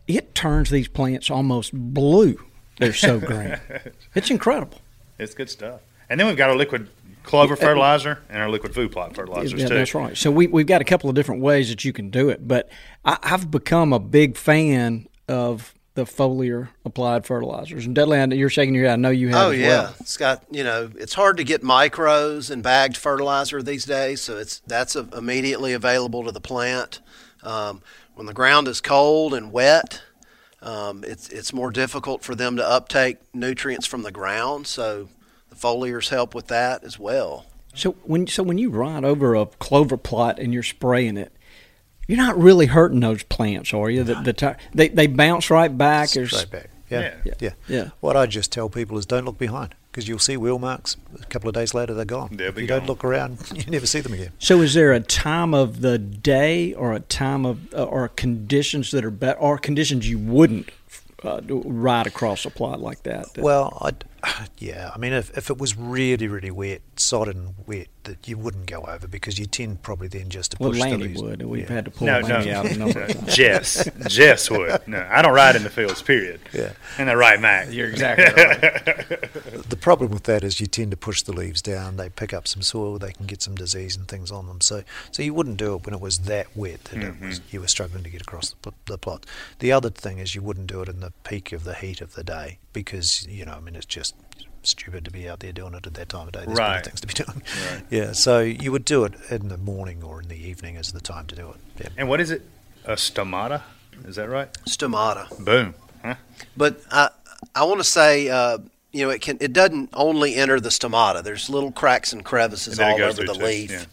[0.07, 2.37] It turns these plants almost blue.
[2.77, 3.57] They're so green.
[4.15, 4.79] it's incredible.
[5.19, 5.81] It's good stuff.
[6.09, 6.89] And then we've got our liquid
[7.23, 9.73] clover fertilizer and our liquid food plot fertilizers Yeah, too.
[9.75, 10.15] that's right.
[10.15, 12.69] So we, we've got a couple of different ways that you can do it, but
[13.03, 17.85] I, I've become a big fan of the foliar applied fertilizers.
[17.87, 18.93] And Dudley, I you're shaking your head.
[18.93, 19.47] I know you have.
[19.47, 19.95] Oh as yeah, well.
[19.99, 24.37] it's got you know it's hard to get micros and bagged fertilizer these days, so
[24.37, 27.01] it's that's a, immediately available to the plant.
[27.41, 27.81] Um,
[28.13, 30.03] when the ground is cold and wet,
[30.67, 34.67] um, it's it's more difficult for them to uptake nutrients from the ground.
[34.67, 35.07] So
[35.49, 37.45] the foliars help with that as well.
[37.73, 41.31] So when so when you ride over a clover plot and you're spraying it,
[42.05, 44.03] you're not really hurting those plants, are you?
[44.03, 46.09] The, the ti- they they bounce right back.
[46.09, 46.69] There's Straight back.
[46.89, 47.15] Yeah.
[47.23, 47.33] Yeah.
[47.39, 47.49] yeah.
[47.67, 47.89] Yeah.
[48.01, 50.95] What I just tell people is don't look behind because you'll see wheel marks.
[51.19, 52.29] A couple of days later, they're gone.
[52.31, 52.79] They'll be if you gone.
[52.81, 54.31] don't look around, you never see them again.
[54.37, 58.91] So, is there a time of the day or a time of uh, or conditions
[58.91, 60.69] that are better, or conditions you wouldn't
[61.23, 63.33] uh, ride across a plot like that?
[63.33, 64.05] that- Well, I'd,
[64.59, 68.65] yeah, I mean, if, if it was really, really wet, sodden wet, that you wouldn't
[68.67, 71.21] go over because you tend probably then just to well, push Lanny the leaves.
[71.21, 71.41] would.
[71.43, 71.75] We've Yeah.
[71.75, 72.59] had to pull No, Lanny no.
[72.59, 73.35] out a number of times.
[73.35, 74.87] Jess, Jess would.
[74.87, 76.01] No, I don't ride in the fields.
[76.01, 76.39] Period.
[76.53, 76.73] Yeah.
[76.97, 77.71] And they're right, Mac.
[77.71, 79.29] You're exactly right.
[79.69, 81.97] The problem with that is you tend to push the leaves down.
[81.97, 82.97] They pick up some soil.
[82.97, 84.61] They can get some disease and things on them.
[84.61, 87.47] So, so you wouldn't do it when it was that wet that it was, mm-hmm.
[87.51, 89.25] you were struggling to get across the, the plot.
[89.59, 92.15] The other thing is you wouldn't do it in the peak of the heat of
[92.15, 94.15] the day because you know, I mean, it's just
[94.67, 96.43] stupid to be out there doing it at that time of day.
[96.45, 96.83] There's Right.
[96.83, 97.41] better things to be doing.
[97.89, 98.11] Yeah.
[98.11, 101.25] So you would do it in the morning or in the evening as the time
[101.27, 101.57] to do it.
[101.81, 101.89] Yeah.
[101.97, 102.41] And what is it?
[102.85, 103.61] A stomata?
[104.05, 104.51] Is that right?
[104.65, 105.43] Stomata.
[105.43, 105.73] Boom.
[106.03, 106.15] Huh?
[106.55, 107.09] But I
[107.55, 108.59] I want to say uh,
[108.91, 111.23] you know it can it doesn't only enter the stomata.
[111.23, 113.85] There's little cracks and crevices And all over the leaf yeah.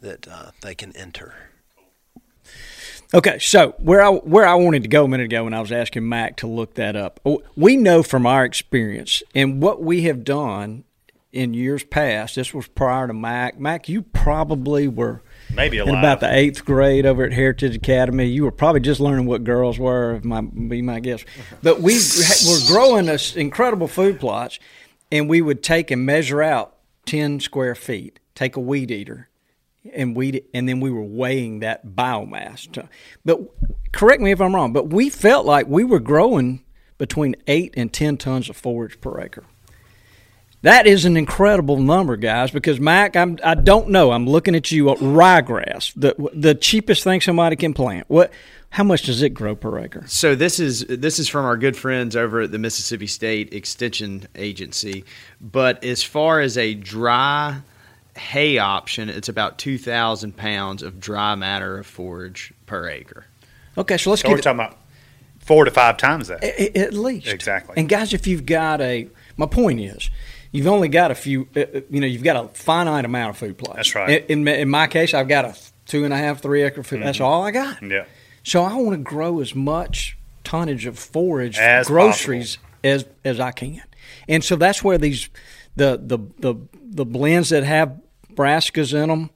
[0.00, 1.34] that uh, they can enter.
[3.14, 5.70] Okay, so where I where I wanted to go a minute ago when I was
[5.70, 10.02] asking Mac to look that up, oh, we know from our experience and what we
[10.02, 10.82] have done
[11.32, 12.34] in years past.
[12.34, 13.58] This was prior to Mac.
[13.58, 15.22] Mac, you probably were
[15.54, 15.98] Maybe in alive.
[16.00, 18.26] about the eighth grade over at Heritage Academy.
[18.26, 21.24] You were probably just learning what girls were, if my be my guess.
[21.62, 24.58] But we were growing this incredible food plots,
[25.12, 26.74] and we would take and measure out
[27.06, 28.18] ten square feet.
[28.34, 29.28] Take a weed eater,
[29.92, 32.70] and weed, and then we were weighing that biomass.
[32.72, 32.88] To,
[33.24, 33.40] but
[33.92, 34.72] correct me if I'm wrong.
[34.72, 36.64] But we felt like we were growing
[36.98, 39.44] between eight and ten tons of forage per acre.
[40.62, 42.50] That is an incredible number, guys.
[42.50, 44.12] Because Mac, I'm I don't know.
[44.12, 44.90] I'm looking at you.
[44.90, 48.06] uh, Ryegrass, the the cheapest thing somebody can plant.
[48.08, 48.32] What?
[48.70, 50.04] How much does it grow per acre?
[50.08, 54.26] So this is this is from our good friends over at the Mississippi State Extension
[54.34, 55.04] Agency.
[55.40, 57.60] But as far as a dry
[58.16, 63.26] hay option, it's about two thousand pounds of dry matter of forage per acre.
[63.76, 64.78] Okay, so let's So we're get talking about
[65.40, 66.42] four to five times that.
[66.44, 67.74] at, at least Exactly.
[67.76, 70.10] And guys, if you've got a, my point is,
[70.52, 71.48] you've only got a few.
[71.56, 73.76] uh, uh, You know, you've got a finite amount of food plots.
[73.76, 74.24] That's right.
[74.28, 75.56] In, in, in my case, I've got a
[75.86, 76.96] two and a half, three acre food.
[76.98, 77.06] Mm-hmm.
[77.06, 77.82] That's all I got.
[77.82, 78.04] Yeah.
[78.44, 83.50] So I want to grow as much tonnage of forage, As groceries as as I
[83.50, 83.82] can,
[84.28, 85.30] and so that's where these
[85.74, 87.98] the the the the blends that have
[88.34, 89.30] brassicas in them,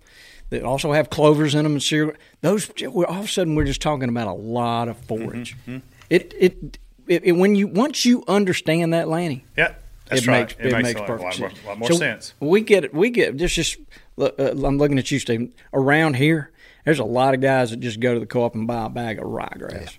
[0.50, 2.14] that also have clovers in them and cereal.
[2.40, 5.56] Those all of a sudden we're just talking about a lot of forage.
[5.66, 5.78] Mm-hmm,
[6.10, 9.74] It, it it it when you once you understand that, Lanny, Yeah.
[10.06, 10.40] That's it right.
[10.40, 11.64] makes it, it, makes, makes a lot, perfect lot, more- sense.
[11.66, 12.34] lot more So sense.
[12.40, 12.94] We get it.
[12.94, 13.76] We get just just.
[14.16, 15.52] look, Uh, I'm looking at you, Stephen.
[15.74, 16.50] Around here,
[16.86, 19.18] there's a lot of guys that just go to the co-op and buy a bag
[19.18, 19.90] of ryegrass, Yep.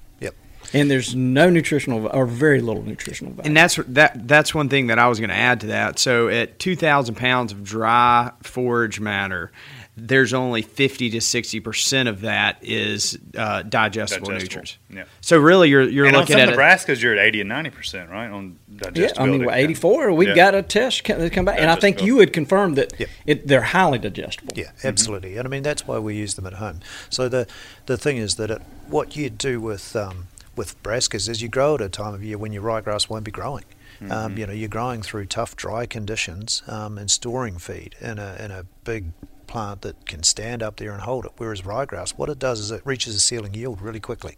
[0.74, 3.48] And there's no nutritional or very little nutritional value.
[3.48, 4.28] And that's that.
[4.28, 6.00] That's one thing that I was going to add to that.
[6.00, 9.52] So at two thousand pounds of dry forage matter,
[9.98, 14.62] there's only fifty to sixty percent of that is uh, digestible, Digestible.
[14.62, 14.78] nutrients.
[14.90, 15.04] Yeah.
[15.22, 16.58] So really, you're you're and on looking some at it.
[16.58, 18.30] brassicas, you're at 80 and 90 percent, right?
[18.30, 19.02] On digestibility.
[19.02, 19.56] yeah, I mean, Yeah.
[19.56, 20.12] 84.
[20.14, 20.36] We've Yeah.
[20.36, 23.10] got a test that come back, and I think you would confirm that Yep.
[23.26, 24.54] it, they're highly digestible.
[24.56, 25.36] Yeah, absolutely.
[25.36, 26.80] And I mean that's why we use them at home.
[27.10, 27.46] So the
[27.88, 30.28] the thing is that it, what you do with um,
[30.60, 33.32] with brassicas is you grow at a time of year when your ryegrass won't be
[33.32, 33.64] growing.
[34.12, 38.38] Um, you know, you're growing through tough, dry conditions um, and storing feed in a
[38.44, 39.04] in a big
[39.48, 41.32] plant that can stand up there and hold it.
[41.38, 44.36] Whereas ryegrass, what it does is it reaches a ceiling yield really quickly.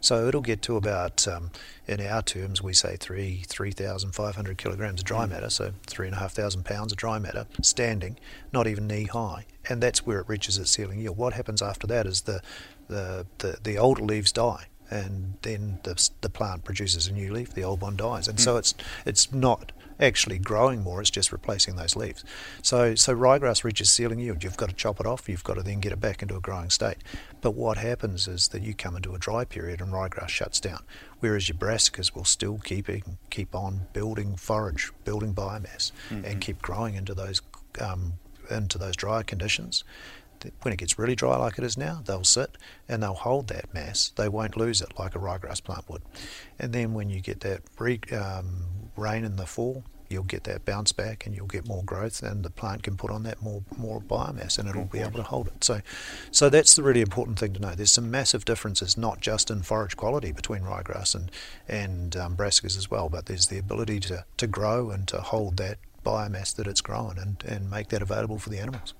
[0.00, 1.50] So it'll get to about, um,
[1.88, 5.30] in our terms, we say three, 3,500 kilograms of dry Mm.
[5.30, 8.18] matter, so 3,500 pounds of dry matter standing,
[8.52, 9.46] not even knee high.
[9.68, 11.16] And that's where it reaches its ceiling yield.
[11.16, 12.40] What happens after that is the,
[12.88, 14.66] the, the, the older leaves die.
[14.90, 18.56] And then the, the plant produces a new leaf, the old one dies, and so
[18.56, 18.74] it's
[19.06, 19.70] it's not
[20.00, 22.24] actually growing more; it's just replacing those leaves.
[22.62, 24.42] So so ryegrass reaches ceiling yield.
[24.42, 25.28] You've got to chop it off.
[25.28, 26.98] You've got to then get it back into a growing state.
[27.40, 30.82] But what happens is that you come into a dry period and ryegrass shuts down,
[31.20, 32.88] whereas your brassicas will still keep
[33.30, 35.92] keep on building forage, building biomass,
[36.24, 37.42] and keep growing into those
[37.80, 38.14] um,
[38.50, 39.84] into those drier conditions.
[40.62, 42.56] When it gets really dry like it is now, they'll sit
[42.88, 44.12] and they'll hold that mass.
[44.16, 46.02] They won't lose it like a ryegrass plant would.
[46.58, 48.64] And then when you get that re- um,
[48.96, 52.44] rain in the fall, you'll get that bounce back and you'll get more growth and
[52.44, 55.46] the plant can put on that more more biomass and it'll be able to hold
[55.46, 55.62] it.
[55.62, 55.80] So
[56.32, 57.74] so that's the really important thing to know.
[57.74, 61.30] There's some massive differences not just in forage quality between ryegrass and
[61.68, 65.56] and um, brassicas as well, but there's the ability to, to grow and to hold
[65.58, 68.94] that biomass that it's growing and, and make that available for the animals.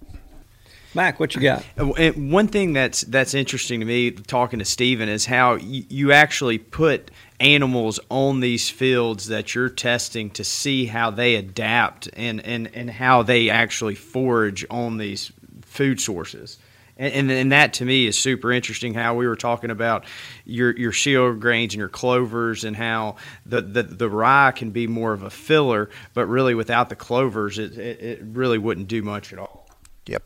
[0.94, 1.64] Mac, what you got?
[1.78, 6.12] Uh, one thing that's that's interesting to me talking to Stephen is how you, you
[6.12, 12.44] actually put animals on these fields that you're testing to see how they adapt and,
[12.44, 15.32] and, and how they actually forage on these
[15.62, 16.58] food sources.
[16.98, 18.92] And, and, and that to me is super interesting.
[18.92, 20.04] How we were talking about
[20.44, 23.16] your your shield grains and your clovers, and how
[23.46, 27.58] the, the, the rye can be more of a filler, but really without the clovers,
[27.58, 29.59] it, it, it really wouldn't do much at all.
[30.06, 30.22] Yep,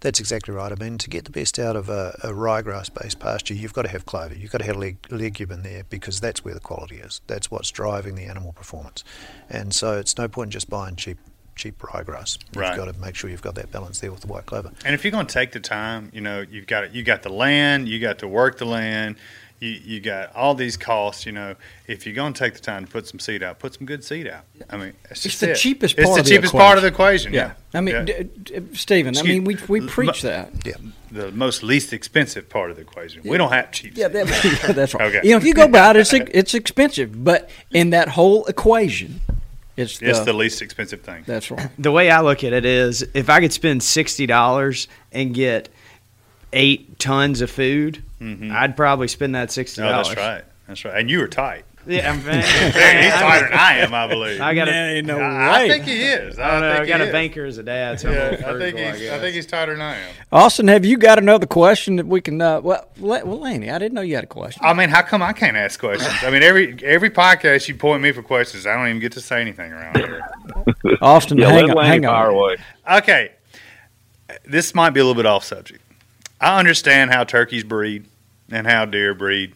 [0.00, 0.72] that's exactly right.
[0.72, 3.88] I mean, to get the best out of a, a ryegrass-based pasture, you've got to
[3.88, 4.34] have clover.
[4.34, 7.20] You've got to have leg, legume in there because that's where the quality is.
[7.26, 9.04] That's what's driving the animal performance.
[9.48, 11.18] And so it's no point just buying cheap
[11.54, 12.38] cheap ryegrass.
[12.52, 12.76] You've Right.
[12.76, 14.70] got to make sure you've got that balance there with the white clover.
[14.84, 17.30] And if you're going to take the time, you know, you've got you got the
[17.30, 19.16] land, you got to work the land,
[19.60, 21.26] you you got all these costs.
[21.26, 21.56] You know,
[21.86, 24.04] if you're going to take the time to put some seed out, put some good
[24.04, 24.44] seed out.
[24.70, 25.56] I mean, it's, It's the it.
[25.56, 27.34] cheapest It's part the of the cheapest part of the equation.
[27.34, 27.54] equation.
[27.72, 28.02] Yeah, I mean, Yeah.
[28.04, 28.22] d-
[28.60, 30.50] d- Stephen, I mean, we, we preach mu- that.
[30.64, 30.74] Yeah.
[31.10, 33.22] the most least expensive part of the equation.
[33.24, 33.96] We don't have cheap.
[33.96, 34.14] Yeah, seed.
[34.16, 35.14] that, yeah, that's right.
[35.14, 35.26] Okay.
[35.26, 39.20] You know, if you go buy it, it's it's expensive, but in that whole equation,
[39.76, 41.24] it's the, it's the least expensive thing.
[41.26, 41.70] that's right.
[41.78, 45.68] the way I look at it is if I could spend sixty dollars and get
[46.52, 50.08] eight tons of food, I'd probably spend that sixty dollars.
[50.08, 50.44] that's right.
[50.66, 50.98] That's right.
[51.00, 51.64] And you were tight.
[51.86, 54.40] Yeah, I'm, Hey, he's tighter than I am, I believe.
[54.42, 56.38] I got a, Ain't no I, I think he is.
[56.38, 57.12] I, don't know, I got he a is.
[57.12, 58.86] banker as a dad, so I'm a Yeah, I think he's.
[58.86, 59.20] I, guess.
[59.22, 60.14] think he's tighter than I am.
[60.30, 62.42] Austin, have you got another question that we can?
[62.42, 64.60] Uh, well, well, Laney, I didn't know you had a question.
[64.62, 66.12] I mean, how come I can't ask questions?
[66.22, 69.22] I mean, every every podcast you point me for questions, I don't even get to
[69.22, 70.20] say anything around here.
[71.00, 72.26] Austin, Yeah, hang let on, hang on.
[72.34, 72.56] away.
[72.96, 73.32] Okay,
[74.44, 75.80] this might be a little bit off subject.
[76.40, 78.06] I understand how turkeys breed
[78.50, 79.54] and how deer breed,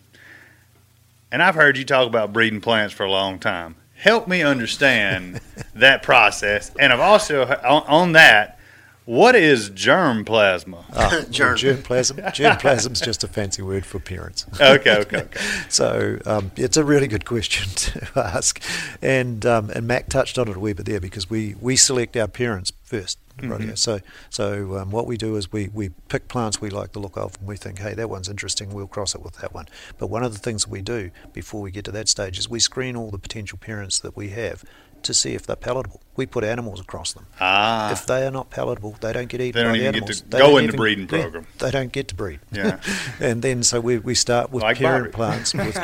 [1.30, 3.76] and I've heard you talk about breeding plants for a long time.
[3.94, 5.40] Help me understand
[5.74, 8.58] that process, and I've also on, on that.
[9.04, 10.84] What is germ plasma?
[10.92, 11.56] Uh, Germ.
[11.56, 12.92] Germplasm.
[12.92, 14.46] is just a fancy word for parents.
[14.60, 15.40] Okay, okay, okay.
[15.68, 18.62] So um, it's a really good question to ask,
[19.02, 22.16] and um, and Mac touched on it a wee bit there because we, we select
[22.16, 23.78] our parents 1st rightio.
[23.78, 27.16] So so um, what we do is we, we pick plants we like the look
[27.16, 28.70] of, and we think, hey, that one's interesting.
[28.70, 29.66] We'll cross it with that one.
[29.98, 32.60] But one of the things we do before we get to that stage is we
[32.60, 34.64] screen all the potential parents that we have
[35.04, 36.00] to see if they're palatable.
[36.14, 37.26] We put animals across them.
[37.40, 40.04] Ah, If they are not palatable, they don't get eaten They don't by the even
[40.04, 41.46] get to They go don't in even- breeding program.
[41.58, 42.40] they don't get to breed.
[42.52, 42.80] Yeah.
[43.20, 45.16] and then so we, we start with Like parent Barbie.
[45.16, 45.54] plants.
[45.54, 45.76] With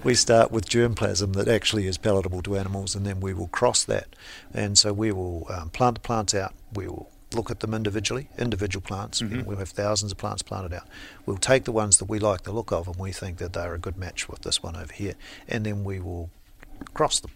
[0.04, 3.84] we start with germplasm that actually is palatable to animals, and then we will cross
[3.84, 4.08] that.
[4.52, 6.52] And so we will um, plant the plants out.
[6.74, 9.20] We will look at them individually, individual plants.
[9.20, 9.48] You know, Mm-hmm.
[9.48, 10.86] we'll have thousands of plants planted out.
[11.26, 13.74] We'll take the ones that we like the look of, and we think that they're
[13.74, 15.14] a good match with this one over here,
[15.48, 16.30] and then we will
[16.94, 17.30] cross them.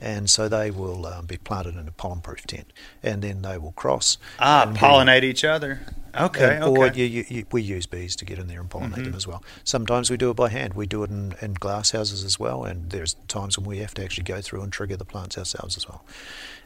[0.00, 2.72] And so they will um, be planted in a pollen-proof tent,
[3.02, 4.18] and then they will cross.
[4.38, 5.80] ah, pollinate each other.
[6.16, 6.80] Okay, and- okay.
[6.80, 9.26] Or you, you, you, we use bees to get in there and pollinate them as
[9.26, 9.42] well.
[9.64, 10.74] Sometimes we do it by hand.
[10.74, 13.94] We do it in, in glass houses as well, and there's times when we have
[13.94, 16.04] to actually go through and trigger the plants ourselves as well.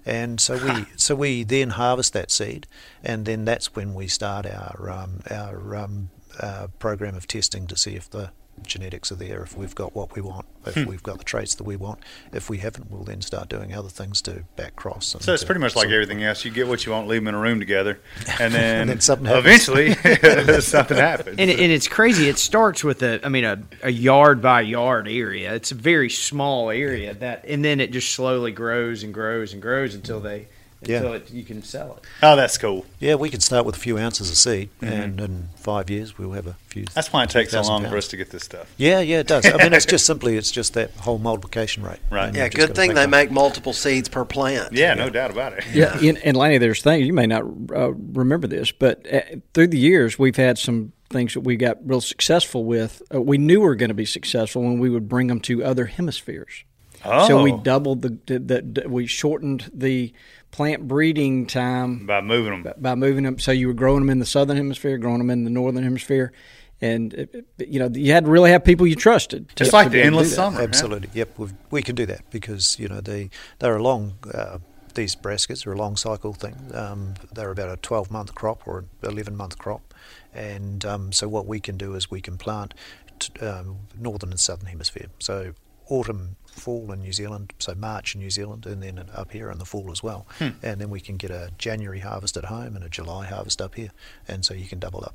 [0.05, 2.67] And so we so we then harvest that seed,
[3.03, 6.11] and then that's when we start our um, our um,
[6.41, 8.31] uh, program of testing to see if the
[8.67, 10.85] genetics are there, if we've got what we want, if Hmm.
[10.85, 12.01] we've got the traits that we want.
[12.33, 15.15] If we haven't, we'll then start doing other things to back cross.
[15.15, 16.45] and So it's pretty much like everything else.
[16.45, 18.01] You get what you want, leave them in a room together,
[18.39, 19.95] and then, then something eventually
[20.61, 21.37] something happens.
[21.39, 22.29] And, and it's crazy.
[22.29, 25.55] It starts with a, I mean, a, a yard by yard area.
[25.55, 29.63] It's a very small area that, and then it just slowly grows and grows and
[29.63, 30.49] grows until they
[30.83, 31.03] Yeah.
[31.15, 32.05] it, you can sell it.
[32.23, 32.87] Oh, that's cool.
[33.01, 34.93] Yeah, we can start with a few ounces of seed, Mhm.
[35.05, 36.85] and in five years we'll have a few.
[36.95, 38.73] That's why it takes so 2,000 long for us to get this stuff.
[38.77, 39.45] Yeah, yeah, it does.
[39.47, 41.99] I mean, it's just simply it's just that whole multiplication rate.
[42.11, 42.29] Right.
[42.29, 43.11] And Yeah, good thing they them.
[43.11, 44.73] make multiple seeds per plant.
[44.73, 45.65] Yeah, no doubt about it.
[45.75, 47.43] Yeah, and, and Lanny, there's things you may not
[47.75, 49.21] uh, remember this, but uh,
[49.55, 53.03] through the years we've had some things that we got real successful with.
[53.13, 55.65] Uh, we knew we were going to be successful when we would bring them to
[55.65, 56.65] other hemispheres.
[57.05, 57.29] Oh.
[57.29, 57.59] So we Oh.
[57.61, 60.13] doubled the, the, the we shortened the
[60.51, 62.75] plant breeding time by moving them.
[62.79, 63.39] by moving them.
[63.39, 66.33] So you were growing them in the southern hemisphere, growing them in the northern hemisphere,
[66.81, 69.49] and it, it- you know you had to really have people you trusted.
[69.57, 70.59] To, It's like to the be able to endless summer.
[70.61, 70.65] yeah.
[70.65, 71.09] Absolutely.
[71.15, 71.39] Yep.
[71.39, 74.59] We've, we can do that because you know they they're a long uh,
[74.95, 76.57] these brassicas are a long cycle thing.
[76.75, 79.95] Um, they're about a 12 month crop or an 11 month crop,
[80.35, 82.75] and um, so what we can do is we can plant
[83.21, 85.07] t- um, northern and southern hemisphere.
[85.21, 85.53] So
[85.89, 89.59] autumn, fall in New Zealand, so March in New Zealand, and then up here in
[89.59, 90.27] the fall as well.
[90.39, 90.49] Hmm.
[90.63, 93.75] And then we can get a January harvest at home and a July harvest up
[93.75, 93.91] here,
[94.27, 95.15] and so you can double up.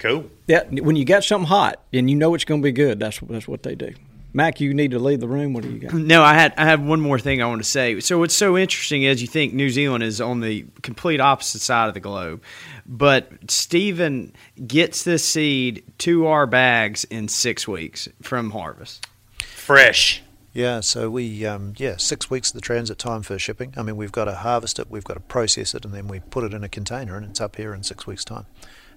[0.00, 0.30] Cool.
[0.46, 3.20] Yeah, when you got something hot and you know it's going to be good, that's
[3.20, 3.92] that's what they do.
[4.32, 5.52] Mac, you need to leave the room.
[5.52, 5.92] What do you got?
[5.92, 8.00] No, I had I have one more thing I want to say.
[8.00, 11.88] So what's so interesting is you think New Zealand is on the complete opposite side
[11.88, 12.42] of the globe,
[12.86, 14.32] but Stephen
[14.66, 19.06] gets this seed to our bags in six weeks from harvest.
[19.38, 20.22] Fresh.
[20.52, 23.72] Yeah, so we um, yeah six weeks of the transit time for shipping.
[23.76, 26.20] I mean, we've got to harvest it, we've got to process it, and then we
[26.20, 28.46] put it in a container, and it's up here in six weeks' time.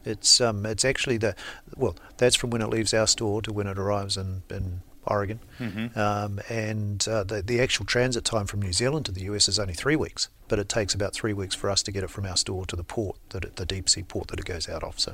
[0.05, 1.35] It's um, it's actually the
[1.77, 5.39] well, that's from when it leaves our store to when it arrives in in Oregon,
[5.59, 5.95] Mhm.
[5.97, 9.59] um, and uh, the the actual transit time from New Zealand to the US is
[9.59, 12.25] only three weeks, but it takes about three weeks for us to get it from
[12.25, 14.83] our store to the port, that it, the deep sea port that it goes out
[14.83, 14.99] of.
[14.99, 15.13] So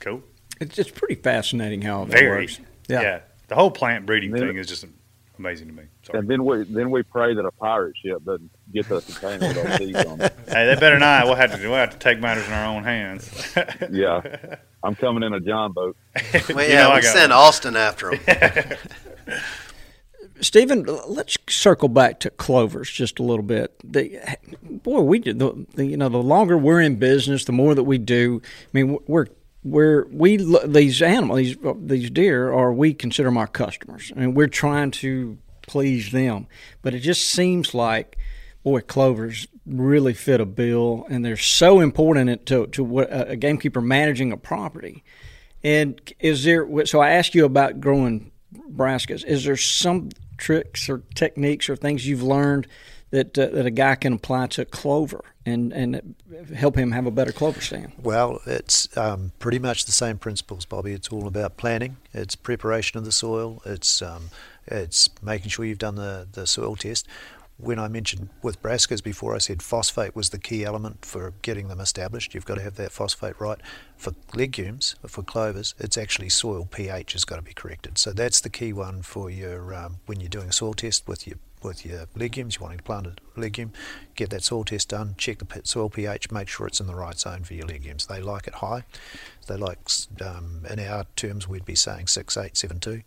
[0.00, 0.22] Cool.
[0.60, 2.60] It's, it's pretty fascinating how it works.
[2.88, 3.02] Yeah.
[3.02, 3.20] yeah.
[3.48, 4.84] The whole plant breeding thing is just
[5.40, 5.84] amazing to me.
[6.02, 6.18] Sorry.
[6.20, 9.58] And then we then we pray that a pirate ship doesn't get the container with
[9.58, 10.32] our seeds on it.
[10.46, 11.24] Hey, they better not.
[11.26, 13.28] We'll have to we'll have to take matters in our own hands.
[13.90, 15.96] Yeah, I'm coming in a John boat.
[16.48, 17.34] Well, You yeah, know I we send it.
[17.34, 18.76] Austin after him.
[20.40, 23.74] Stephen, let's circle back to clovers just a little bit.
[23.84, 24.18] The,
[24.62, 27.84] boy, we did the, the you know the longer we're in business, the more that
[27.84, 28.40] we do.
[28.44, 29.26] I mean, we're
[29.62, 34.48] we're we these animals, these these deer, are we consider them our customers, and we're
[34.48, 36.46] trying to please them.
[36.82, 38.16] But it just seems like,
[38.64, 43.80] boy, clovers really fit a bill, and they're so important to to what a gamekeeper
[43.80, 45.04] managing a property.
[45.62, 46.86] And is there?
[46.86, 49.24] So I asked you about growing brassicas.
[49.24, 50.08] Is there some
[50.38, 52.66] tricks or techniques or things you've learned
[53.10, 56.14] that uh, that a guy can apply to clover and and
[56.54, 57.92] help him have a better clover stand?
[58.02, 60.92] Well, it's um, pretty much the same principles, Bobby.
[60.92, 61.96] It's all about planning.
[62.12, 63.62] It's preparation of the soil.
[63.64, 64.30] It's um,
[64.66, 67.06] it's making sure you've done the, the soil test.
[67.56, 71.68] When I mentioned with brassicas before, I said phosphate was the key element for getting
[71.68, 72.34] them established.
[72.34, 73.58] You've got to have that phosphate right.
[73.98, 77.98] For legumes, for clovers, it's actually soil pH has got to be corrected.
[77.98, 81.26] So that's the key one for your um, when you're doing a soil test with
[81.26, 82.56] your with your legumes.
[82.56, 83.72] You want to plant a legume,
[84.14, 87.18] get that soil test done, check the soil pH, make sure it's in the right
[87.18, 88.06] zone for your legumes.
[88.06, 88.84] They like it high.
[89.46, 89.78] They like,
[90.24, 93.02] um, in our terms, we'd be saying six, eight, seven, two,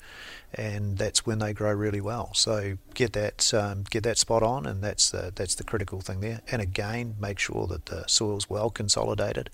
[0.54, 2.34] and that's when they grow really well.
[2.34, 6.20] So get that um, get that spot on, and that's the, that's the critical thing
[6.20, 6.42] there.
[6.52, 9.50] And again, make sure that the soil's well consolidated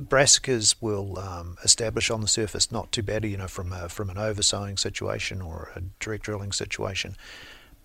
[0.00, 4.10] brassicas will um, establish on the surface not too bad, you know, from a, from
[4.10, 7.16] an oversowing situation or a direct drilling situation.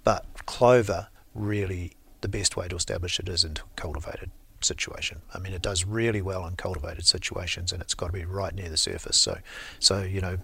[0.08, 1.92] But clover really
[2.22, 4.32] the best way to establish it is into a cultivated
[4.62, 5.22] situation.
[5.34, 8.56] I mean, it does really well in cultivated situations, and it's got to be right
[8.56, 9.18] near the surface.
[9.18, 9.40] So,
[9.80, 10.38] so you know,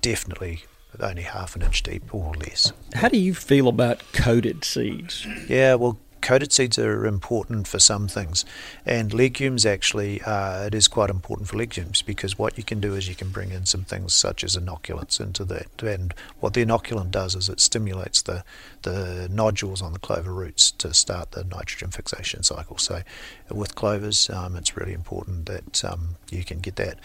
[0.00, 0.62] definitely
[1.00, 2.72] only half an inch deep or less.
[2.94, 5.26] How do you feel about coated seeds?
[5.48, 8.44] Yeah, well, coated seeds are important for some things,
[8.84, 12.94] and legumes actually uh, it is quite important for legumes because what you can do
[12.94, 16.64] is you can bring in some things such as inoculants into that, and what the
[16.64, 18.44] inoculant does is it stimulates the
[18.82, 22.78] the nodules on the clover roots to start the nitrogen fixation cycle.
[22.78, 23.02] So,
[23.50, 26.98] with clovers, um, it's really important that um, you can get that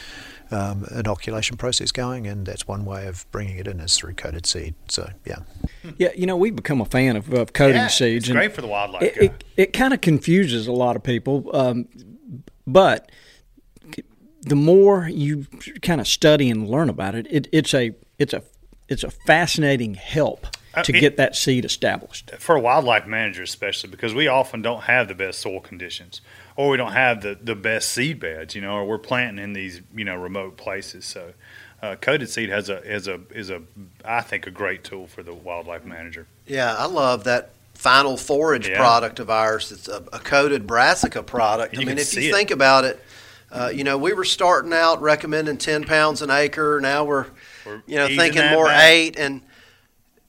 [0.51, 4.45] um, inoculation process going, and that's one way of bringing it in is through coated
[4.45, 4.76] seed.
[4.89, 5.39] So, yeah.
[5.97, 8.26] Yeah, you know, we've become a fan of, of coating Yeah, seeds.
[8.26, 9.26] it's great for the wildlife It, guy.
[9.26, 11.88] it, it kind of confuses a lot of people, um,
[12.67, 13.11] but
[14.41, 15.47] the more you
[15.82, 18.43] kind of study and learn about it, it, it's a it's a
[18.88, 20.45] it's a fascinating help
[20.84, 22.32] to it- get that seed established.
[22.39, 26.21] for a wildlife manager especially because we often don't have the best soil conditions
[26.55, 29.53] or we don't have the, the best seed beds you know or we're planting in
[29.53, 31.34] these you know remote places so
[31.82, 33.61] uh, coated seed has a is a is a
[34.03, 38.67] I think a great tool for the wildlife manager Yeah, I love that final forage
[38.69, 38.78] Yeah.
[38.78, 39.71] product of ours.
[39.71, 41.73] It's a, a coated brassica product.
[41.76, 42.34] You I mean, if you it.
[42.34, 43.03] think about it,
[43.51, 46.80] uh, you know, we were starting out recommending 10 pounds an acre.
[46.82, 47.26] Now we're,
[47.65, 48.84] We're you know, thinking more back.
[48.86, 49.19] eight.
[49.19, 49.41] And,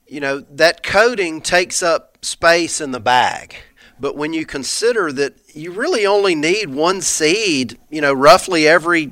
[0.07, 3.55] you know, that coating takes up space in the bag.
[3.99, 9.11] But when you consider that you really only need one seed, you know, roughly every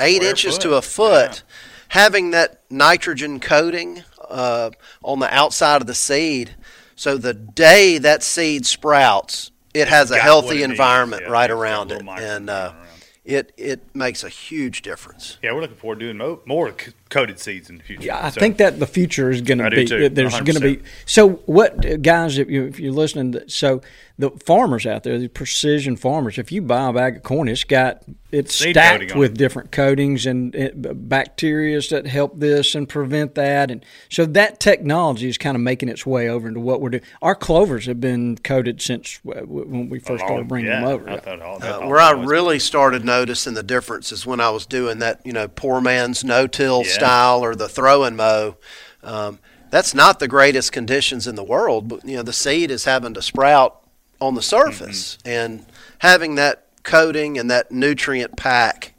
[0.00, 0.62] eight Square inches foot.
[0.62, 1.42] to a foot,
[1.88, 4.70] having that nitrogen coating uh,
[5.02, 6.54] on the outside of the seed,
[6.96, 11.58] so the day that seed sprouts, it has a healthy environment Yeah, right it's got
[11.58, 12.86] a around it, and uh, around.
[13.24, 15.36] it it makes a huge difference.
[15.42, 16.68] Yeah, we're looking forward to doing mo- more
[17.12, 18.04] coated seeds in the future.
[18.06, 20.60] Yeah, I So- think that the future is going to be too, there's going to
[20.60, 20.80] be.
[21.06, 22.38] So what, guys?
[22.38, 23.82] If you if you're listening, so
[24.18, 27.64] the farmers out there, the precision farmers, if you buy a bag of corn, it's
[27.64, 29.36] got it's Seed stacked with it.
[29.38, 35.28] different coatings and uh, bacteria that help this and prevent that, and so that technology
[35.28, 37.02] is kind of making its way over into what we're doing.
[37.20, 41.10] Our clovers have been coated since uh, when we first started bringing yeah, them over.
[41.10, 44.48] I thought all, Uh, all where I really started noticing the difference is when I
[44.50, 46.90] was doing that, you know, poor man's no-till Yeah.
[47.06, 48.56] Style or the throw and mow.
[49.02, 49.38] Um,
[49.70, 53.14] that's not the greatest conditions in the world, but you know, the seed is having
[53.14, 53.78] to sprout
[54.20, 55.28] on the surface, Mm-hmm.
[55.28, 55.66] and
[55.98, 58.94] having that coating and that nutrient pack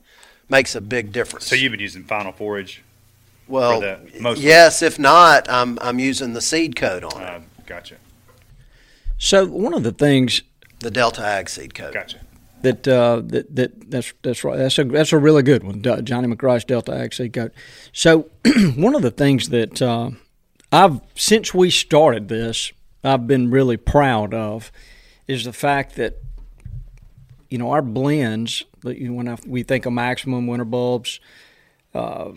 [0.49, 1.45] makes a big difference.
[1.47, 2.81] So you've been using Final Forage.
[3.47, 4.45] well, that mostly?
[4.45, 4.81] yes.
[4.81, 7.95] If not, I'm I'm using the seed coat on it, Uh, gotcha,
[9.17, 10.41] So one of the things
[10.79, 11.93] the Delta Ag seed coat.
[11.93, 12.19] gotcha.
[12.63, 14.57] That uh, that that that's that's right.
[14.57, 17.53] That's a that's a really good one, Johnny McRice Delta Seed Coat.
[17.91, 18.29] So
[18.75, 20.11] one of the things that uh,
[20.71, 22.71] I've since we started this,
[23.03, 24.71] I've been really proud of,
[25.27, 26.17] is the fact that
[27.49, 28.63] you know our blends.
[28.81, 31.19] that, you When I, we think of maximum winter bulbs,
[31.93, 32.31] uh,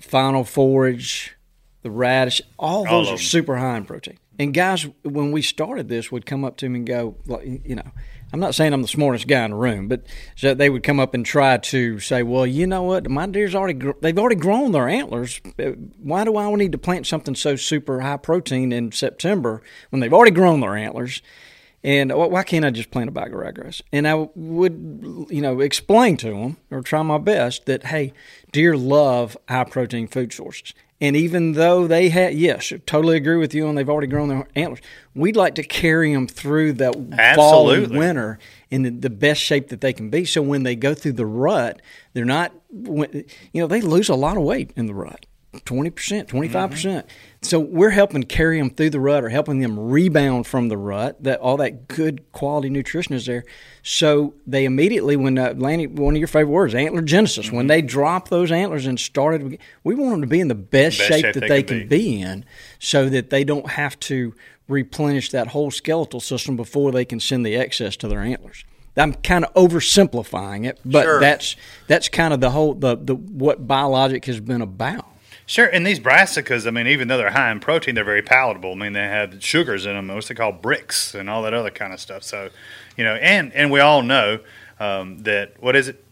[0.00, 1.36] final forage,
[1.82, 4.18] the radish, all All those are super high in protein.
[4.38, 7.76] And guys, when we started this, would come up to me and go, like, you
[7.76, 7.92] know,
[8.32, 10.06] I'm not saying I'm the smartest guy in the room, but
[10.36, 13.54] so they would come up and try to say, well, you know what, my deer's
[13.54, 15.40] already gr- they've already grown their antlers.
[15.58, 15.72] Uh,
[16.02, 20.12] Why do I need to plant something so super high protein in September when they've
[20.12, 21.20] already grown their antlers?
[21.84, 23.82] And why can't I just plant a bag of ryegrass?
[23.92, 28.12] And I would, you know, explain to them or try my best that hey,
[28.52, 30.74] deer love high protein food sources.
[31.02, 34.46] And even though they have, yes, totally agree with you, and they've already grown their
[34.54, 34.78] antlers,
[35.16, 36.94] we'd like to carry them through that
[37.34, 38.38] fall and winter
[38.70, 40.24] in the, the best shape that they can be.
[40.24, 41.82] So when they go through the rut,
[42.12, 45.26] they're not, you know, they lose a lot of weight in the rut.
[45.52, 46.70] 20%, 25%.
[46.70, 47.06] percent
[47.42, 51.22] So we're helping carry them through the rut or helping them rebound from the rut.
[51.22, 53.44] That all that good quality nutrition is there.
[53.82, 57.82] So they immediately, when uh, Lanny, one of your favorite words, antler genesis, when they
[57.82, 61.24] drop those antlers and started, we want them to be in the best, Best shape,
[61.24, 62.44] shape that they they can can be in,
[62.78, 64.34] so that they don't have to
[64.68, 68.64] replenish that whole skeletal system before they can send the excess to their antlers.
[68.96, 71.20] I'm kind of oversimplifying it, but Sure.
[71.20, 71.56] that's
[71.88, 75.06] that's kind of the whole the, the what biologic has been about.
[75.46, 78.72] Sure, and these brassicas, I mean, even though they're high in protein, they're very palatable.
[78.72, 81.70] I mean, they have sugars in them, what's they call Brix, and all that other
[81.70, 82.22] kind of stuff.
[82.22, 82.50] So,
[82.96, 84.38] you know, and and we all know
[84.78, 86.04] um, that what is it?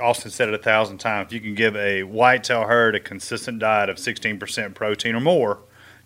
[0.00, 1.28] Austin said it a thousand times.
[1.28, 5.20] If you can give a whitetail herd a consistent diet of sixteen percent protein or
[5.20, 5.58] more,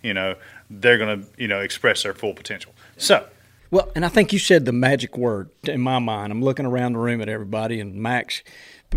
[0.03, 0.37] you know,
[0.71, 2.73] they're going to you know express their full potential.
[2.97, 3.27] So,
[3.71, 6.33] Well, and I think you said the magic word in my mind.
[6.33, 8.43] I'm looking around the room at everybody, and Max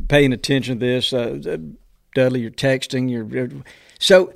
[0.08, 1.12] paying attention to this.
[1.12, 1.58] Uh,
[2.14, 3.10] Dudley, you're texting.
[3.10, 3.50] You're uh,
[4.00, 4.34] so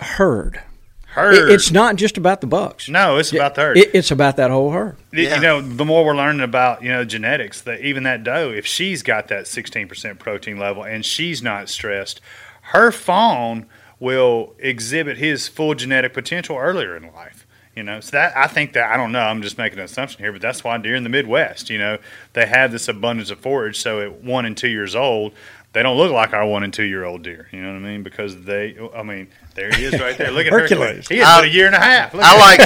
[0.00, 0.60] herd.
[1.08, 1.34] herd.
[1.34, 2.88] It- it's not just about the bucks.
[2.88, 3.78] no, it's about the herd.
[3.78, 4.96] It, it's about that whole herd.
[5.12, 5.36] Yeah.
[5.36, 8.66] You know, the more we're learning about you know genetics, that even that doe, if
[8.66, 12.20] she's got that sixteen percent protein level and she's not stressed,
[12.62, 13.66] her fawn
[14.00, 17.44] will exhibit his full genetic potential earlier in life.
[17.74, 19.20] You know, so that I think that I don't know.
[19.20, 21.98] I'm just making an assumption here, but that's why deer in the Midwest, you know,
[22.32, 23.78] they have this abundance of forage.
[23.78, 25.32] So at one and two years old,
[25.74, 27.48] they don't look like our one and two year old deer.
[27.52, 28.02] You know what I mean?
[28.02, 30.30] Because they, I mean, there he is right there.
[30.30, 30.78] Look at Hercules.
[30.80, 31.08] Hercules.
[31.08, 32.14] He has I- been a year and a half.
[32.14, 32.60] Look I like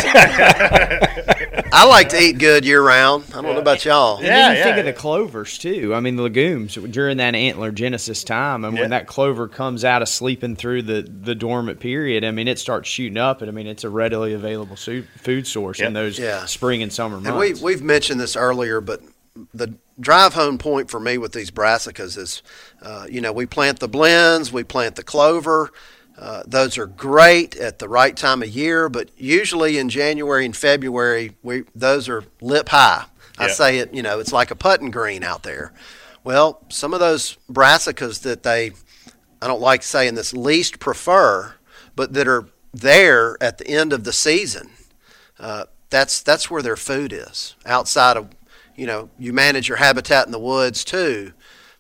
[1.75, 3.25] I like to eat good year round.
[3.31, 4.17] I don't know about y'all.
[4.19, 5.95] And Yeah, then you yeah, think of the clovers too.
[5.95, 8.83] I mean, the legumes during that antler genesis time, and Yeah.
[8.83, 12.59] when that clover comes out of sleeping through the, the dormant period, I mean, it
[12.59, 16.45] starts shooting up, and I mean, it's a readily available food source in those Yeah.
[16.47, 17.29] spring and summer months.
[17.29, 19.01] And we we've mentioned this earlier, but
[19.55, 22.43] the drive home point for me with these brassicas is,
[22.83, 25.71] uh, you know, we plant the blends, we plant the clover.
[26.19, 30.55] Uh, those are great at the right time of year, but usually in January and
[30.57, 33.05] February, we those are lip high.
[33.39, 33.53] I Yeah.
[33.53, 35.73] say it, you know, it's like a putting green out there.
[36.23, 38.73] Well, some of those brassicas that they,
[39.41, 41.55] I don't like saying this, least prefer,
[41.97, 44.71] but that are there at the end of the season
[45.39, 47.55] uh, that's that's where their food is.
[47.67, 48.29] Outside of,
[48.77, 51.33] you know, you manage your habitat in the woods too,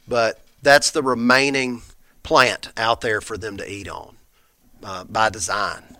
[0.06, 1.82] but that's the remaining
[2.22, 4.16] plant out there for them to eat on
[4.82, 5.96] uh, by design.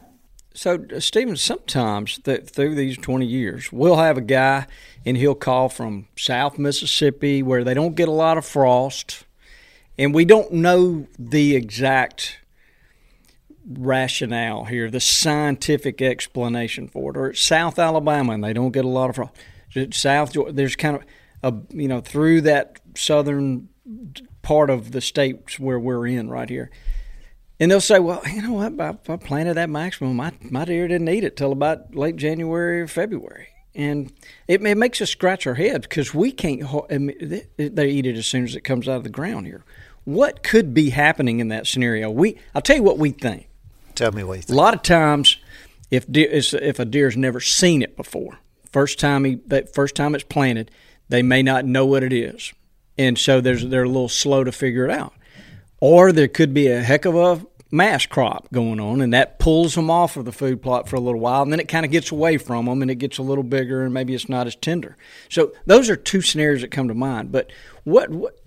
[0.54, 4.66] So, uh, Stephen, sometimes th- through these 20 years, we'll have a guy
[5.04, 9.24] and he'll call from South Mississippi where they don't get a lot of frost,
[9.98, 12.38] and we don't know the exact
[13.66, 18.84] rationale here, the scientific explanation for it, or it's South Alabama and they don't get
[18.84, 19.32] a lot of frost.
[19.92, 21.02] South, there's kind of
[21.42, 23.68] a, you know, through that southern
[24.42, 26.70] part of the states where we're in right here.
[27.60, 28.80] And they'll say, well, you know what?
[28.80, 30.16] I, I planted that maximum.
[30.16, 33.48] My, my deer didn't eat it till about late January or February.
[33.74, 34.12] And
[34.48, 38.44] it, it makes us scratch our heads because we can't, they eat it as soon
[38.44, 39.64] as it comes out of the ground here.
[40.04, 42.10] What could be happening in that scenario?
[42.10, 43.48] We, I'll tell you what we think.
[43.94, 44.54] Tell me what you think.
[44.56, 45.36] A lot of times,
[45.90, 48.38] if deer, if a deer's never seen it before,
[48.72, 50.70] first time he, that first time it's planted,
[51.08, 52.52] they may not know what it is,
[52.98, 55.14] and so there's they're a little slow to figure it out.
[55.80, 59.74] Or there could be a heck of a mass crop going on, and that pulls
[59.74, 61.90] them off of the food plot for a little while, and then it kind of
[61.90, 64.54] gets away from them, and it gets a little bigger, and maybe it's not as
[64.54, 64.96] tender.
[65.28, 67.32] So those are two scenarios that come to mind.
[67.32, 67.50] But
[67.84, 68.38] what, what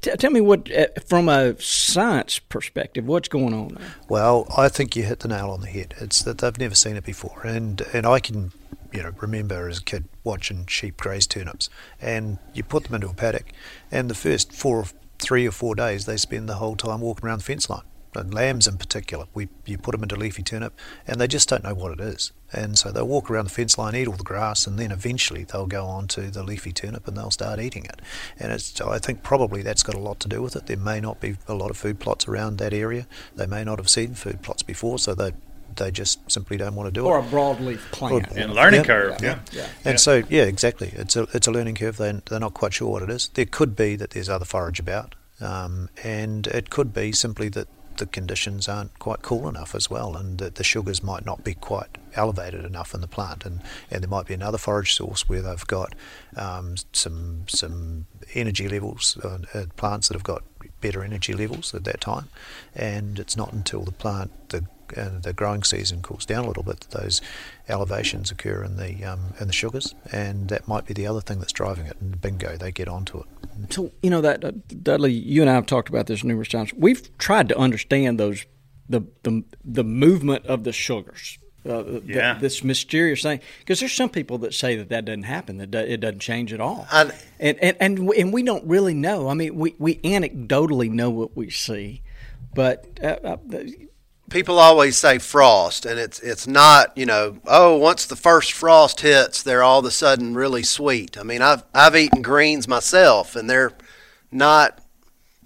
[0.00, 3.94] tell me what, uh, from a science perspective, what's going on there?
[4.08, 5.94] Well, I think you hit the nail on the head.
[6.00, 8.52] It's that they've never seen it before, and and I can,
[8.92, 11.68] you know, remember as a kid watching sheep graze turnips,
[12.00, 13.52] and you put them into a paddock,
[13.90, 14.86] and the first four or
[15.18, 17.82] three or four days they spend the whole time walking around the fence line
[18.14, 19.24] and lambs in particular.
[19.32, 22.32] We you put them into leafy turnip, and they just don't know what it is,
[22.52, 25.44] and so they'll walk around the fence line, eat all the grass, and then eventually
[25.44, 28.00] they'll go on to the leafy turnip and they'll start eating it.
[28.38, 30.66] And it's I think probably that's got a lot to do with it.
[30.66, 33.06] There may not be a lot of food plots around that area.
[33.34, 35.32] They may not have seen food plots before, so they
[35.76, 37.22] they just simply don't want to do or it.
[37.22, 38.32] Or a broadleaf plant.
[38.32, 38.86] Or, and learning yeah.
[38.86, 39.16] curve.
[39.22, 39.38] Yeah.
[39.52, 39.60] yeah.
[39.62, 39.66] yeah.
[39.84, 40.92] And so, yeah, exactly.
[40.94, 41.96] It's a, it's a learning curve.
[41.96, 43.28] They, they're not quite sure what it is.
[43.34, 45.14] There could be that there's other forage about.
[45.40, 50.16] Um, and it could be simply that the conditions aren't quite cool enough as well,
[50.16, 53.60] and that the sugars might not be quite elevated enough in the plant, and,
[53.90, 55.94] and there might be another forage source where they've got
[56.36, 60.42] um, some some energy levels, uh, uh, plants that have got
[60.80, 62.28] better energy levels at that time,
[62.74, 64.64] and it's not until the plant the
[64.96, 67.20] uh, the growing season cools down a little bit those
[67.68, 71.38] elevations occur in the um, in the sugars, and that might be the other thing
[71.38, 71.96] that's driving it.
[72.00, 73.26] And bingo, they get onto it.
[73.70, 76.72] So you know that uh, Dudley, you and I have talked about this numerous times.
[76.74, 78.44] We've tried to understand those
[78.88, 81.38] the the the movement of the sugars.
[81.64, 82.34] Uh, yeah.
[82.34, 85.72] The, this mysterious thing, because there's some people that say that that doesn't happen, that
[85.72, 89.28] it doesn't change at all, and and and, and, and we don't really know.
[89.28, 92.02] I mean, we, we anecdotally know what we see,
[92.52, 93.36] but uh, uh,
[94.32, 99.02] people always say frost, and it's it's not you know oh once the first frost
[99.02, 101.18] hits they're all of a sudden really sweet.
[101.18, 103.72] I mean I've I've eaten greens myself, and they're
[104.32, 104.78] not.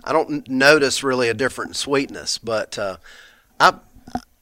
[0.04, 2.98] I don't notice really a different sweetness, but uh,
[3.58, 3.74] I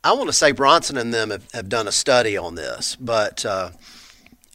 [0.04, 3.46] I want to say Bronson and them have, have done a study on this, but
[3.46, 3.70] uh,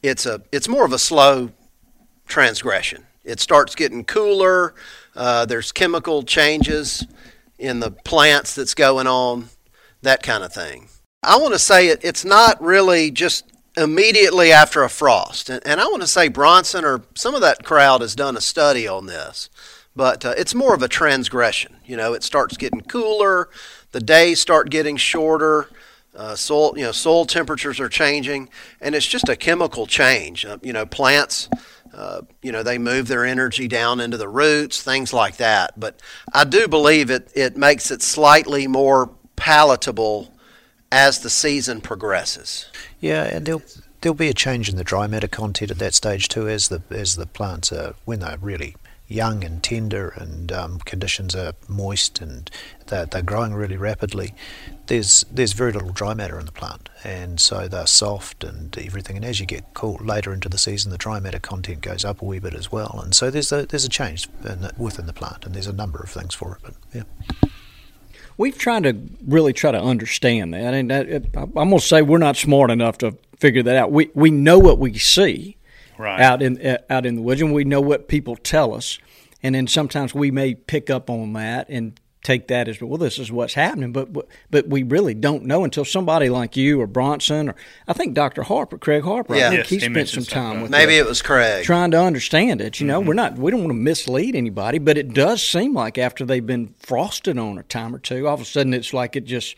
[0.02, 1.50] it's a it's more of a slow
[2.28, 3.04] transgression.
[3.24, 4.74] It starts getting cooler.
[5.16, 7.04] Uh, there's chemical changes
[7.58, 9.48] in the plants that's going on
[10.02, 10.88] that kind of thing.
[11.22, 13.44] I want to say it, it's not really just
[13.76, 15.50] immediately after a frost.
[15.50, 18.40] And, and I want to say Bronson or some of that crowd has done a
[18.40, 19.50] study on this.
[19.94, 21.76] But uh, it's more of a transgression.
[21.84, 23.48] You know, it starts getting cooler,
[23.92, 25.68] the days start getting shorter,
[26.14, 28.48] uh, soil, you know, soil temperatures are changing,
[28.80, 30.44] and it's just a chemical change.
[30.44, 31.48] Uh, you know, plants,
[31.92, 35.78] uh, you know, they move their energy down into the roots, things like that.
[35.78, 36.00] But
[36.32, 39.10] I do believe it, it makes it slightly more
[39.40, 40.32] palatable
[40.92, 42.66] as the season progresses.
[43.00, 43.62] Yeah, and there'll
[44.02, 46.82] there'll be a change in the dry matter content at that stage too, as the
[46.90, 48.76] as the plants are when they're really
[49.08, 52.48] young and tender and um, conditions are moist and
[52.86, 54.34] they're, they're growing really rapidly.
[54.86, 59.16] There's there's very little dry matter in the plant, and so they're soft and everything.
[59.16, 62.20] And as you get cool later into the season, the dry matter content goes up
[62.20, 63.00] a wee bit as well.
[63.02, 65.98] And so there's a there's a change the, within the plant, and there's a number
[65.98, 66.58] of things for it.
[66.62, 67.50] But yeah
[68.40, 72.00] we've tried to really try to understand that, and that, it, I'm going to say
[72.00, 73.92] we're not smart enough to figure that out.
[73.92, 75.58] We we know what we see
[75.98, 76.20] right.
[76.20, 78.98] out in uh, out in the woods, and we know what people tell us,
[79.42, 82.98] and then sometimes we may pick up on that and take that as well.
[82.98, 84.08] This is what's happening, but
[84.50, 87.54] but we really don't know until somebody like you or Bronson or
[87.88, 88.42] I think Dr.
[88.42, 89.36] Harper, Craig Harper.
[89.36, 89.46] Yeah.
[89.46, 92.00] I think yes, he, he spent some time with maybe it was Craig trying to
[92.00, 92.80] understand it.
[92.80, 93.08] You know, mm-hmm.
[93.08, 96.46] we're not we don't want to mislead anybody, but it does seem like after they've
[96.46, 99.56] been frosted on a time or two, all of a sudden it's like it just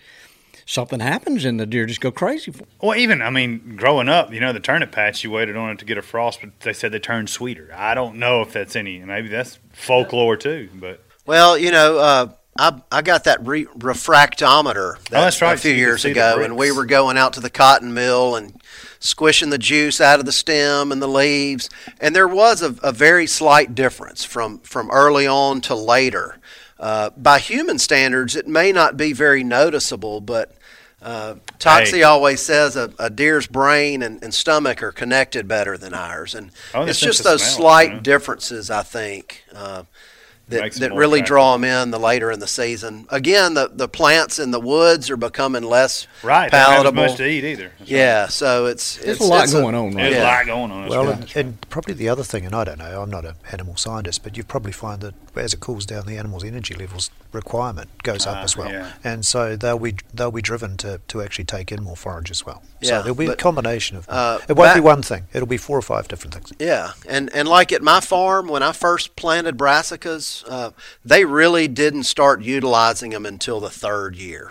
[0.65, 2.53] something happens and the deer just go crazy.
[2.53, 5.71] For Well, even I mean, growing up, you know, the turnip patch you waited on
[5.71, 7.71] it to get a frost, but they said they turned sweeter.
[7.75, 8.99] I don't know if that's any.
[9.01, 14.99] Maybe that's folklore too, but Well, you know, uh, I I got that re- refractometer
[15.09, 15.55] that, Oh, that's right.
[15.55, 18.61] a few So years ago, and we were going out to the cotton mill and
[19.01, 21.70] squishing the juice out of the stem and the leaves,
[22.01, 26.39] and there was a, a very slight difference from from early on to later.
[26.79, 30.53] Uh, by human standards, it may not be very noticeable, but
[31.01, 32.03] uh, Toxey Hey.
[32.03, 36.51] always says a, a deer's brain and, and stomach are connected better than ours, and
[36.74, 38.01] Oh, it's just those smell, slight you know?
[38.01, 39.85] differences, I think, uh,
[40.48, 41.27] that, that really attractive.
[41.27, 43.06] draw them in the later in the season.
[43.10, 47.02] Again, the, the plants in the woods are becoming less right, they don't palatable.
[47.05, 47.69] much to eat either.
[47.78, 47.89] That's right.
[47.90, 49.94] Yeah, so it's There's it's a lot it's going on, right?
[50.02, 50.23] There's Yeah.
[50.23, 50.82] a lot going on.
[50.82, 51.36] That's Well, right.
[51.36, 54.23] and, and probably the other thing, and I don't know, I'm not an animal scientist,
[54.23, 58.27] but you probably find that as it cools down, the animal's energy levels requirement goes
[58.27, 58.93] up Ah, as well, yeah.
[59.02, 62.44] and so they'll be they'll be driven to, to actually take in more forage as
[62.44, 62.62] well.
[62.82, 64.06] Yeah, so there'll be a combination of.
[64.10, 66.52] uh, it won't be one thing; it'll be four or five different things.
[66.59, 70.71] Yeah, and and like at my farm, when I first planted brassicas, uh,
[71.05, 74.51] they really didn't start utilizing them until the third year.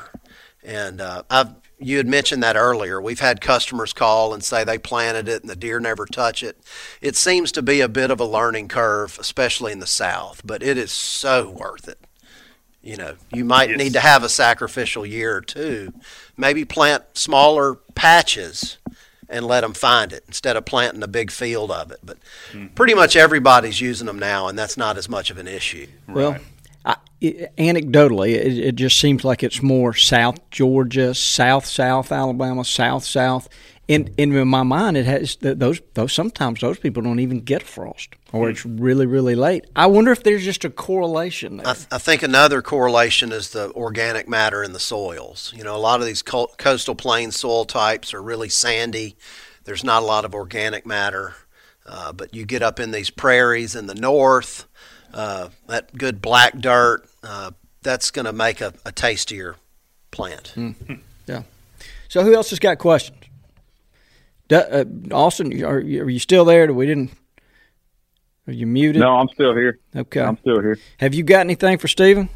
[0.63, 1.49] And uh, I've
[1.83, 3.01] you had mentioned that earlier.
[3.01, 6.57] We've had customers call and say they planted it and the deer never touch it.
[7.01, 10.61] It seems to be a bit of a learning curve, especially in the south, but
[10.61, 11.97] it is so worth it.
[12.83, 13.77] You know, you might Yes.
[13.79, 15.91] need to have a sacrificial year or two.
[16.37, 18.77] Maybe plant smaller patches
[19.31, 21.99] and let them find it instead of planting a big field of it.
[22.03, 22.17] But
[22.51, 22.67] hmm.
[22.67, 25.87] pretty much everybody's using them now, and that's not as much of an issue.
[26.07, 26.37] Well,
[26.85, 32.65] I, it, anecdotally, it, it just seems like it's more South Georgia, South South Alabama,
[32.65, 33.47] South South.
[33.89, 38.09] And in my mind, it has those those sometimes those people don't even get frost,
[38.31, 39.65] or it's really really late.
[39.75, 41.67] I wonder if there's just a correlation there.
[41.67, 45.51] I, th- I think another correlation is the organic matter in the soils.
[45.55, 49.17] You know, a lot of these co- coastal plain soil types are really sandy.
[49.65, 51.35] There's not a lot of organic matter.
[51.85, 54.65] Uh, but you get up in these prairies in the north,
[55.13, 57.51] uh, that good black dirt, uh,
[57.81, 59.55] that's going to make a, a tastier
[60.11, 60.53] plant.
[61.25, 61.41] yeah.
[62.07, 63.17] So who else has got questions?
[64.51, 66.71] Uh, Austin, are you, are you still there?
[66.73, 67.11] We didn't.
[68.47, 69.01] Are you muted?
[69.01, 69.79] No, I'm still here.
[69.95, 70.21] Okay.
[70.21, 70.77] I'm still here.
[70.99, 72.29] Have you got anything for Stephen?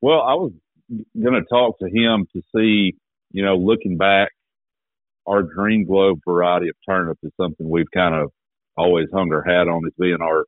[0.00, 0.52] Well, I was
[0.90, 2.94] going to talk to him to see,
[3.30, 4.28] you know, looking back,
[5.26, 8.30] our green globe variety of turnip is something we've kind of
[8.76, 10.44] always hung our hat on as being our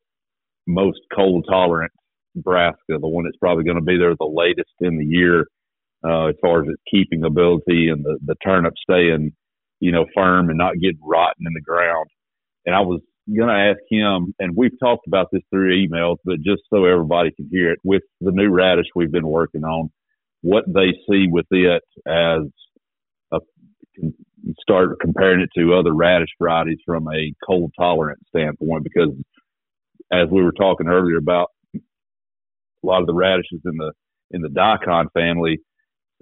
[0.67, 1.93] most cold tolerant
[2.35, 5.47] brassica, the one that's probably going to be there the latest in the year
[6.05, 9.33] uh, as far as its keeping ability and the, the turnip staying,
[9.85, 12.07] you know, firm and not getting rotten in the ground.
[12.65, 16.37] And I was going to ask him, and we've talked about this through emails, but
[16.37, 19.91] just so everybody can hear it, with the new radish we've been working on,
[20.41, 22.43] what they see with it as
[23.31, 23.41] a
[24.59, 29.11] start comparing it to other radish varieties from a cold tolerance standpoint, because
[30.11, 33.93] as we were talking earlier about a lot of the radishes in the
[34.31, 35.59] in the daikon family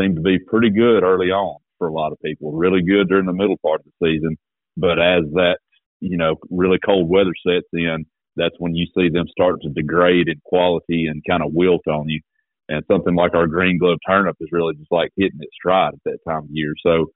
[0.00, 3.26] seem to be pretty good early on for a lot of people, really good during
[3.26, 4.36] the middle part of the season,
[4.76, 5.56] but as that
[6.02, 8.04] you know, really cold weather sets in,
[8.36, 12.08] that's when you see them start to degrade in quality and kind of wilt on
[12.08, 12.20] you.
[12.68, 16.00] And something like our green globe turnip is really just like hitting its stride at
[16.04, 16.72] that time of year.
[16.84, 17.06] So,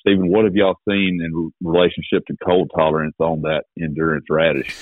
[0.00, 4.76] Stephen, what have y'all seen in relationship to cold tolerance on that endurance radish?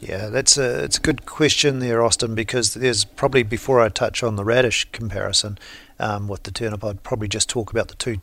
[0.00, 4.24] Yeah, that's a it's a good question there, Austin, because there's probably before I touch
[4.24, 5.58] on the radish comparison
[6.00, 8.20] um, with the turnip, I'd probably just talk about the two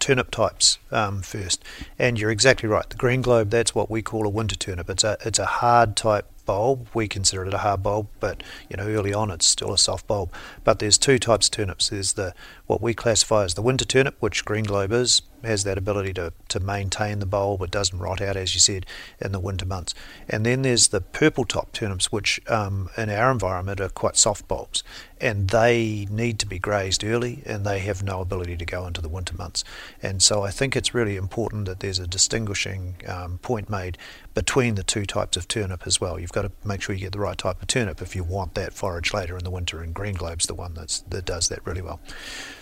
[0.00, 1.62] turnip types um, first.
[1.98, 2.88] And you're exactly right.
[2.88, 4.90] The green globe, that's what we call a winter turnip.
[4.90, 6.88] It's a it's a hard type bulb.
[6.94, 10.06] We consider it a hard bulb, but you know early on it's still a soft
[10.06, 10.32] bulb.
[10.64, 11.88] But there's two types of turnips.
[11.88, 12.34] There's the
[12.66, 16.32] what we classify as the winter turnip, which green globe is, has that ability to,
[16.48, 17.62] to maintain the bulb.
[17.62, 18.86] It doesn't rot out, as you said,
[19.20, 19.94] in the winter months.
[20.28, 24.46] And then there's the purple top turnips, which um, in our environment are quite soft
[24.48, 24.82] bulbs,
[25.20, 29.00] and they need to be grazed early, and they have no ability to go into
[29.00, 29.64] the winter months.
[30.02, 33.98] And so I think it's really important that there's a distinguishing um, point made
[34.34, 36.18] between the two types of turnip as well.
[36.18, 38.54] You've got to make sure you get the right type of turnip if you want
[38.54, 41.66] that forage later in the winter, and green globe's the one that's, that does that
[41.66, 42.00] really well.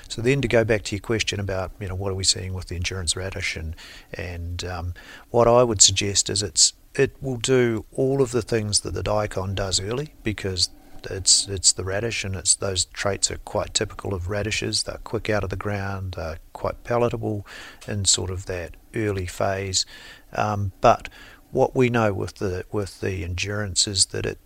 [0.09, 2.55] So then to go back to your question about you know what are we seeing
[2.55, 3.77] with the endurance radish and
[4.15, 4.95] and um,
[5.31, 9.03] what I would suggest is it's it will do all of the things that the
[9.03, 10.71] daikon does early because
[11.05, 14.85] it's it's the radish and it's those traits are quite typical of radishes.
[14.85, 17.47] They're quick out of the ground, they're quite palatable
[17.87, 19.87] in sort of that early phase.
[20.33, 21.09] Um, but
[21.51, 24.39] what we know with the with the endurance is that it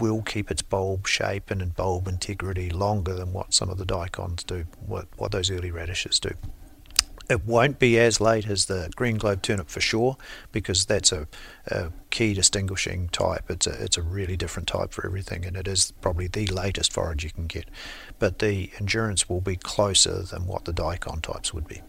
[0.00, 4.42] will keep its bulb shape and bulb integrity longer than what some of the daikons
[4.42, 6.30] do, what, what those early radishes do.
[7.28, 10.16] It won't be as late as the green globe turnip for sure,
[10.50, 11.28] because that's a,
[11.68, 13.44] a key distinguishing type.
[13.48, 16.92] It's a, it's a really different type for everything, and it is probably the latest
[16.92, 17.66] forage you can get.
[18.18, 21.82] But the endurance will be closer than what the daikon types would be.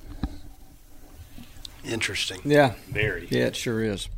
[1.84, 2.42] Interesting.
[2.46, 3.28] Yeah, Very.
[3.32, 4.10] yeah, it sure is.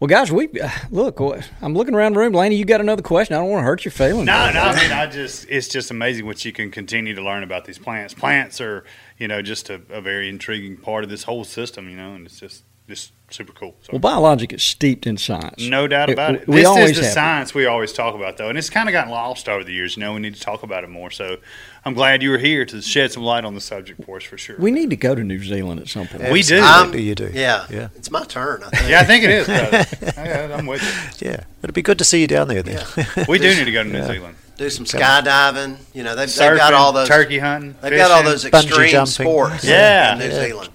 [0.00, 1.20] Well, guys, we uh, look.
[1.62, 2.32] I'm looking around the room.
[2.32, 3.36] Lanny, you got another question?
[3.36, 4.26] I don't want to hurt your feelings.
[4.26, 4.60] No, no.
[4.60, 7.78] I mean, I just it's just amazing what you can continue to learn about these
[7.78, 8.12] plants.
[8.12, 8.84] Plants are,
[9.18, 11.88] you know, just a, a very intriguing part of this whole system.
[11.88, 13.74] You know, and it's just just super cool.
[13.82, 13.92] So.
[13.92, 15.66] Well, biologic is steeped in science.
[15.66, 16.46] No doubt about it.
[16.46, 17.12] we this always is the have.
[17.14, 19.96] science we always talk about, though, and it's kind of gotten lost over the years.
[19.96, 21.10] You know, we need to talk about it more.
[21.10, 21.38] So,
[21.86, 24.36] I'm glad you were here to shed some light on the subject for us, for
[24.38, 24.56] sure.
[24.58, 26.30] We need to go to New Zealand at some point.
[26.30, 26.58] We do.
[26.58, 27.30] Absolutely, um, you do.
[27.32, 27.66] Yeah.
[27.70, 27.88] Yeah.
[27.96, 28.90] It's my turn, I think.
[28.90, 29.48] yeah, I think it is.
[30.16, 30.82] yeah, I'm with
[31.22, 31.30] you.
[31.30, 32.84] Yeah, it'd be good to see you down there then.
[32.96, 33.24] you.
[33.28, 34.36] We do need to go to New Zealand.
[34.56, 35.78] Do some skydiving.
[35.94, 37.08] You know, they've, they've got all those.
[37.08, 37.74] turkey hunting.
[37.80, 39.64] They've got all those extreme sports.
[39.64, 40.12] Yeah.
[40.12, 40.46] in New Yeah.
[40.46, 40.70] Zealand.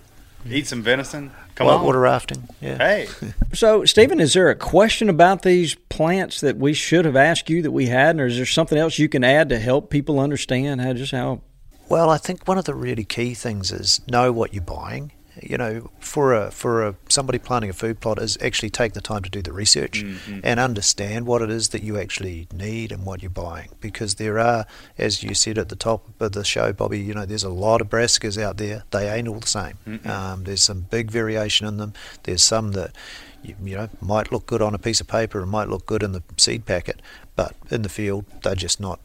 [0.49, 1.31] Eat some venison.
[1.59, 1.85] Come White on.
[1.85, 2.47] water rafting.
[2.61, 2.77] Yeah.
[2.77, 3.07] Hey,
[3.53, 7.61] So, Stephen, is there a question about these plants that we should have asked you
[7.61, 10.79] that we hadn't, or is there something else you can add to help people understand
[10.79, 11.41] how just how?
[11.89, 15.11] Well, I think one of the really key things is know what you're buying.
[15.41, 19.01] You know, for a for a somebody planting a food plot is actually take the
[19.01, 20.03] time to do the research
[20.43, 23.69] and understand what it is that you actually need and what you're buying.
[23.79, 24.65] Because there are,
[24.97, 27.81] as you said at the top of the show, Bobby, you know, there's a lot
[27.81, 28.83] of brassicas out there.
[28.91, 29.77] They ain't all the same.
[30.05, 31.93] Um, there's some big variation in them.
[32.23, 32.95] There's some that
[33.43, 36.03] you, you know might look good on a piece of paper and might look good
[36.03, 37.01] in the seed packet,
[37.35, 38.99] but in the field they're just not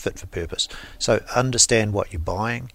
[0.00, 0.68] fit for purpose.
[0.98, 2.70] So understand what you're buying,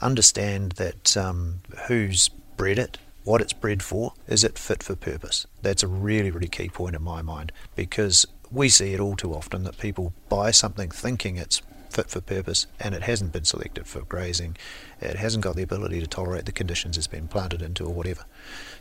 [0.00, 2.30] understand that um, who's
[2.60, 5.46] bred it, what it's bred for, is it fit for purpose?
[5.62, 9.32] That's a really, really key point in my mind because we see it all too
[9.32, 13.86] often that people buy something thinking it's fit for purpose and it hasn't been selected
[13.86, 14.58] for grazing,
[15.00, 18.26] it hasn't got the ability to tolerate the conditions it's been planted into or whatever.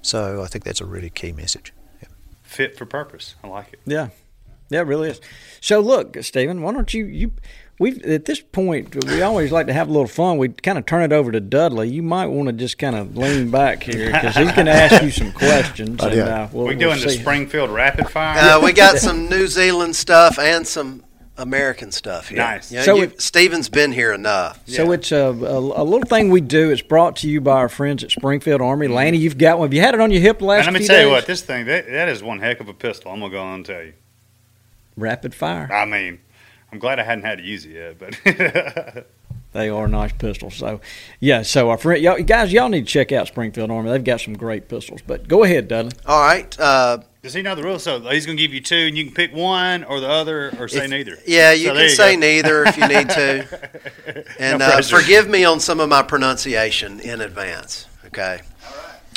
[0.02, 1.72] So I think that's a really key message.
[2.02, 2.10] Yeah.
[2.44, 3.36] fit for purpose.
[3.46, 3.80] I like it.
[3.86, 4.10] Yeah,
[4.70, 5.22] yeah, it really is.
[5.62, 7.32] So, look, Stephen, why don't you you
[7.80, 10.38] we at this point we always like to have a little fun.
[10.38, 11.90] We kind of turn it over to Dudley.
[11.90, 15.02] You might want to just kind of lean back here because he's going to ask
[15.02, 16.04] you some questions.
[16.04, 16.24] and, yeah.
[16.24, 17.10] uh, we'll, We're we'll doing the.
[17.10, 18.38] Springfield rapid fire.
[18.38, 21.04] Uh, we got some New Zealand stuff and some
[21.38, 22.40] American stuff here.
[22.40, 22.70] Nice.
[22.70, 24.60] You know, So you- it- Stephen's been here enough.
[24.68, 26.70] So it's a, a, a little thing we do.
[26.72, 28.90] It's brought to you by our friends at Springfield Armory.
[28.90, 29.68] Lanny, you've got one.
[29.70, 31.06] Have you had it on your hip the last and let me few tell you
[31.06, 31.12] days?
[31.14, 33.12] what, this thing that, that is one heck of a pistol.
[33.14, 33.94] I'm gonna go on and tell you.
[34.98, 35.72] Rapid fire.
[35.72, 36.20] I mean,
[36.72, 39.06] I'm glad I hadn't had to use it yet, but
[39.52, 40.54] They are nice pistols.
[40.56, 40.80] So,
[41.20, 41.42] yeah.
[41.42, 43.90] So our friend, y'all, guys, y'all need to check out Springfield Armory.
[43.94, 45.02] They've got some great pistols.
[45.06, 45.92] But go ahead, Dudley.
[46.06, 46.60] All right.
[46.60, 47.82] Uh, does he know the rules?
[47.82, 50.68] So he's gonna give you two, and you can pick one or the other, or
[50.68, 51.18] say if- neither.
[51.26, 52.20] Yeah, you So there can say go.
[52.20, 54.26] neither if you need to.
[54.40, 57.88] And No uh, forgive me on some of my pronunciation in advance.
[58.06, 58.42] Okay.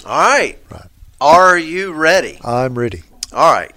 [0.07, 0.59] All right.
[0.71, 0.87] Right.
[1.21, 2.39] Are you ready?
[2.43, 3.03] I'm ready.
[3.35, 3.71] All right.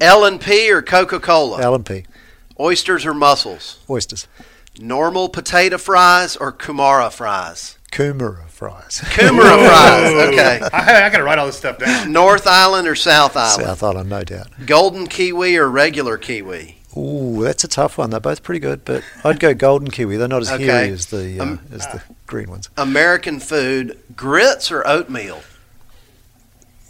[0.00, 1.62] L and P or Coca Cola?
[1.62, 2.04] L and P.
[2.58, 3.78] Oysters or mussels?
[3.88, 4.26] Oysters.
[4.78, 7.78] Normal potato fries or Kumara fries?
[7.92, 9.00] Kumara fries.
[9.04, 10.28] Kumara fries.
[10.28, 10.60] Okay.
[10.72, 12.12] I, I gotta write all this stuff down.
[12.12, 13.64] North Island or South Island?
[13.66, 14.48] South Island, no doubt.
[14.66, 16.78] Golden kiwi or regular kiwi?
[16.96, 18.08] Ooh, that's a tough one.
[18.10, 20.16] They're both pretty good, but I'd go golden kiwi.
[20.16, 20.64] They're not as Okay.
[20.64, 22.70] hairy as the uh, Um, as the green ones.
[22.76, 25.42] American food, grits or oatmeal?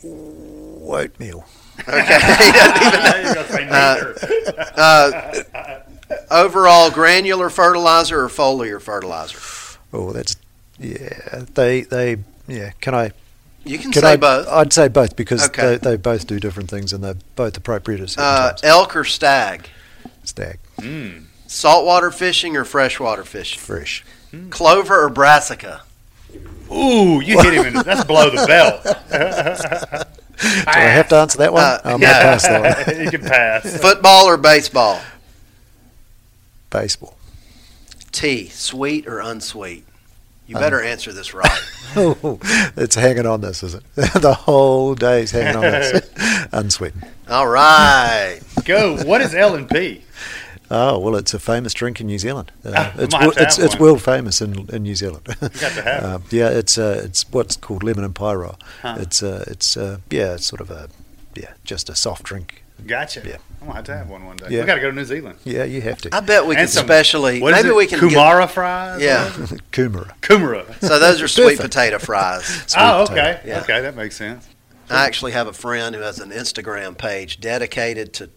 [0.05, 1.45] Oatmeal.
[1.81, 2.19] Okay.
[2.41, 3.17] He doesn't even know.
[3.17, 4.15] You gotta say neither.
[4.77, 5.81] Uh,
[6.31, 9.39] overall, granular fertilizer or foliar fertilizer?
[9.93, 10.37] Oh, that's
[10.79, 11.45] yeah.
[11.55, 12.17] They they
[12.49, 12.71] yeah.
[12.81, 13.11] Can I?
[13.65, 14.17] You can, Can say I?
[14.17, 14.47] both.
[14.49, 15.77] I'd say both because Okay.
[15.77, 18.61] they, they both do different things and they're both appropriate at Uh, times.
[18.63, 19.69] elk or stag?
[20.23, 20.59] Stag,
[21.49, 23.59] Saltwater fishing or freshwater fishing?
[23.59, 24.05] fresh.
[24.51, 25.83] Clover or brassica?
[26.71, 27.67] Ooh, you hit him.
[27.67, 30.07] In, that's below the belt.
[30.41, 31.63] Do I have to answer that one?
[31.63, 32.13] Uh, I'm yeah.
[32.13, 33.05] gonna pass that one.
[33.05, 33.81] you can pass.
[33.81, 35.01] Football or baseball?
[36.71, 37.17] Baseball.
[38.13, 39.85] Tea, sweet or unsweet?
[40.47, 41.61] You better answer this right.
[41.99, 42.39] Oh,
[42.77, 43.83] it's hanging on this, is it?
[43.95, 46.11] the whole day's hanging on this.
[46.53, 47.07] Unsweetened.
[47.29, 48.41] All right.
[48.67, 49.03] Go.
[49.05, 50.03] What is L and P?
[50.71, 52.51] Oh well, it's a famous drink in New Zealand.
[52.65, 55.23] Uh, Ah, it's wo- it's, it's world famous in, in New Zealand.
[55.29, 56.05] You got to have.
[56.17, 58.57] Um, yeah, it's uh, it's what's called lemon and Paeroa.
[58.85, 60.89] It's uh, it's uh, yeah, it's sort of a
[61.35, 62.63] yeah, just a soft drink.
[62.87, 63.23] Gotcha.
[63.27, 63.37] yeah.
[63.61, 64.49] I'm gonna have to have one one day.
[64.51, 64.61] Yeah.
[64.61, 65.39] We gotta go to New Zealand.
[65.45, 66.15] Yeah, you have to.
[66.15, 67.41] I bet we And can some- specially.
[67.41, 67.77] What is maybe it?
[67.77, 68.19] we can get.
[68.19, 69.01] Kumara fries.
[69.01, 69.29] Yeah.
[69.73, 70.13] Kumara.
[70.21, 70.81] Kumara.
[70.81, 72.45] So those are sweet potato fries.
[72.45, 73.21] Sweet oh, potato.
[73.21, 73.41] okay.
[73.47, 73.61] Yeah.
[73.61, 74.47] Okay, that makes sense.
[74.91, 78.31] I actually have a friend who has an Instagram page dedicated to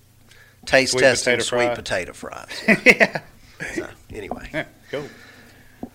[0.70, 1.76] taste Sweet testing potato sweet fry.
[1.76, 2.64] potato fries.
[2.86, 3.22] yeah.
[3.76, 5.04] So, anyway, Yeah, cool.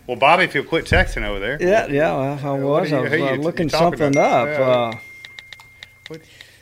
[0.06, 1.56] Well, Bobby, if you'll quit texting over there.
[1.60, 2.92] Yeah, yeah, well, I was.
[2.92, 4.48] are I was uh, you- looking something about?
[4.48, 4.58] up.
[4.58, 4.64] Yeah.
[4.64, 4.98] Uh,
[6.08, 6.20] What-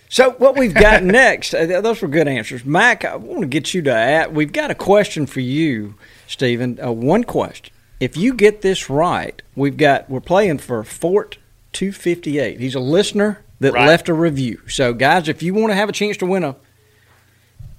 [0.09, 1.55] so what we've got next?
[1.55, 3.05] Uh, those were good answers, Mac.
[3.05, 4.33] I want to get you to at.
[4.35, 5.95] We've got a question for you,
[6.29, 6.79] Stephen.
[6.83, 7.73] Uh, one question.
[7.99, 11.39] If you get this right, we've got we're playing for Fort
[11.73, 12.61] two fifty eight.
[12.61, 13.87] He's a listener that Right.
[13.87, 14.61] left a review.
[14.69, 16.57] So guys, if you want to have a chance to win a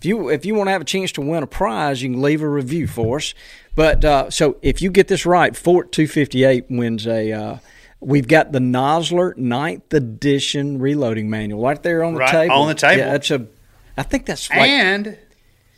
[0.04, 2.22] if you if you want to have a chance to win a prize, you can
[2.22, 3.34] leave a review for us.
[3.74, 7.32] But uh, so if you get this right, Fort two fifty eight wins a.
[7.32, 7.58] Uh,
[8.02, 12.56] we've got the Nosler Ninth Edition reloading manual right there on the Right, table.
[12.56, 12.98] on the table.
[12.98, 13.48] Yeah, that's a.
[13.96, 14.60] I think that's like.
[14.70, 15.18] And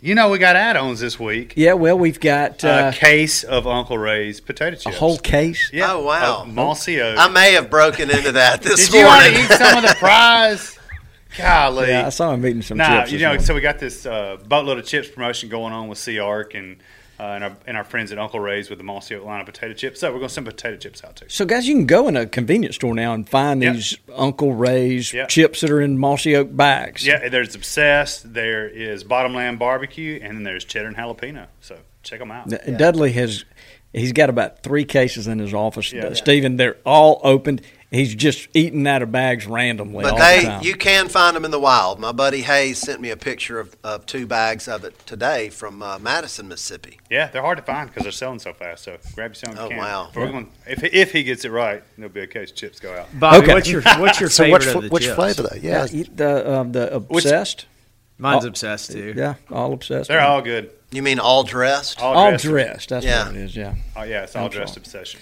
[0.02, 1.54] you know we got add-ons this week.
[1.56, 4.86] yeah, well, we've got uh, a case of Uncle Ray's potato chips.
[4.88, 5.70] a whole case.
[5.72, 5.94] Yeah.
[5.94, 6.42] Oh, wow.
[6.42, 7.18] Of Mossy Oak.
[7.20, 8.92] I may have broken into that this morning.
[8.92, 10.72] Did you want to eat some of the fries?
[11.38, 11.90] Golly.
[11.90, 13.12] Yeah, I saw him eating some Nah, chips.
[13.12, 13.44] you know, morning.
[13.46, 16.78] so we got this uh, boatload of chips promotion going on with Sea Arc and
[17.18, 19.46] uh, and, our, and our friends at Uncle Ray's with the Mossy Oak line of
[19.46, 20.02] potato chips.
[20.02, 21.28] So we're going to send potato chips out too.
[21.30, 23.74] So, guys, you can go in a convenience store now and find Yep.
[23.74, 25.30] these Uncle Ray's Yep.
[25.30, 27.08] chips that are in mossy oak bags.
[27.08, 31.48] Yeah, there's Obsessed, there is Bottomland Barbecue, and then there's Cheddar and Jalapeno.
[31.62, 32.50] So check them out.
[32.50, 33.46] D- Dudley has
[33.94, 35.94] he's got about three cases in his office.
[35.94, 36.12] Yeah.
[36.16, 37.62] Stephen, they're all opened.
[37.92, 40.04] He's just eating out of bags randomly.
[40.06, 40.64] all But the they, time.
[40.64, 42.00] you can find them in the wild.
[42.00, 45.82] My buddy Hayes sent me a picture of, of two bags of it today from
[45.82, 47.00] uh, Madison, Mississippi.
[47.10, 48.84] Yeah, they're hard to find because they're selling so fast.
[48.84, 49.54] So grab you some.
[49.54, 49.78] if Oh, can.
[49.78, 50.10] wow.
[50.14, 52.80] But we're going, if, if he gets it right, there'll be a case of chips
[52.80, 53.08] go out.
[53.20, 53.54] Bobby, Okay.
[53.54, 55.16] what's your what's your So favorite which, of fl- the which chips?
[55.16, 55.58] flavour though?
[55.62, 57.68] Yeah, yeah, the um, the obsessed.
[58.18, 58.48] Mine's Oh.
[58.50, 59.14] obsessed too.
[59.16, 60.08] Yeah, all obsessed.
[60.10, 60.72] They're all good.
[60.92, 62.02] You mean all dressed?
[62.02, 62.44] All, all dressed.
[62.46, 62.90] dressed.
[62.90, 63.26] That's Yeah.
[63.28, 63.56] what it is.
[63.56, 63.76] Yeah.
[63.98, 64.82] Oh, yeah, it's all I'm dressed sorry.
[64.84, 65.20] obsession.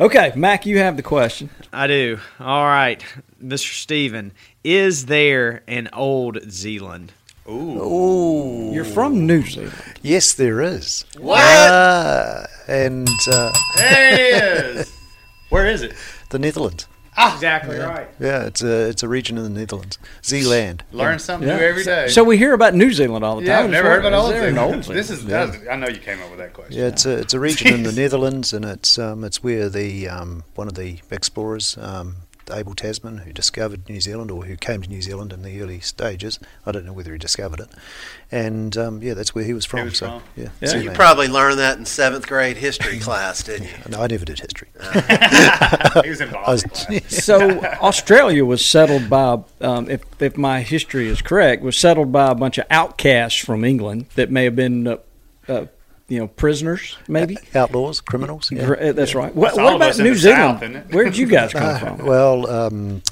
[0.00, 1.50] Okay, Mac, you have the question.
[1.72, 2.18] I do.
[2.40, 3.04] All right,
[3.42, 3.72] Mr.
[3.72, 4.32] Stephen,
[4.64, 7.12] is there an old Zealand?
[7.48, 8.70] Ooh.
[8.72, 9.72] You're from New Zealand.
[10.02, 11.04] yes, there is.
[11.18, 11.40] What?
[11.42, 14.92] Ah, and uh, There it is.
[15.50, 15.94] Where is it?
[16.30, 16.86] the Netherlands.
[17.16, 18.08] Exactly right.
[18.18, 19.98] Yeah, it's a it's a region in the Netherlands.
[20.24, 20.82] Zealand.
[20.92, 21.56] Learn something Yeah.
[21.58, 22.08] new every day.
[22.08, 23.64] So we hear about New Zealand all the yeah, time.
[23.66, 24.84] I've never heard about Is old there Zealand.
[24.84, 26.78] This is, that I know you came up with that question.
[26.80, 30.08] Yeah, it's a it's a region in the Netherlands, and it's um, it's where the
[30.08, 32.16] um, one of the explorers, um,
[32.52, 35.80] Abel Tasman, who discovered New Zealand or who came to New Zealand in the early
[35.80, 36.38] stages.
[36.66, 37.68] I don't know whether he discovered it,
[38.30, 39.84] and um, yeah, that's where he was from.
[39.86, 40.22] was so from.
[40.36, 40.48] yeah, Yeah.
[40.60, 40.96] You Zealand.
[40.96, 43.74] probably learned that in seventh grade history class, didn't you?
[43.90, 44.68] No, I never did history.
[46.04, 46.48] he was involved.
[46.48, 47.00] Was- Boston.
[47.00, 47.24] class.
[47.24, 52.30] so Australia was settled by, um, if if my history is correct, was settled by
[52.30, 54.96] a bunch of outcasts from England that may have been, uh,
[55.48, 55.66] uh,
[56.08, 57.36] you know, prisoners, maybe.
[57.54, 58.50] Outlaws, criminals.
[58.52, 58.66] Yeah.
[58.66, 59.34] Gr- uh, That's right.
[59.34, 60.60] What, all what about New Zealand?
[60.60, 60.92] South.
[60.94, 62.06] Where did you guys come from?
[62.06, 63.02] Well, um,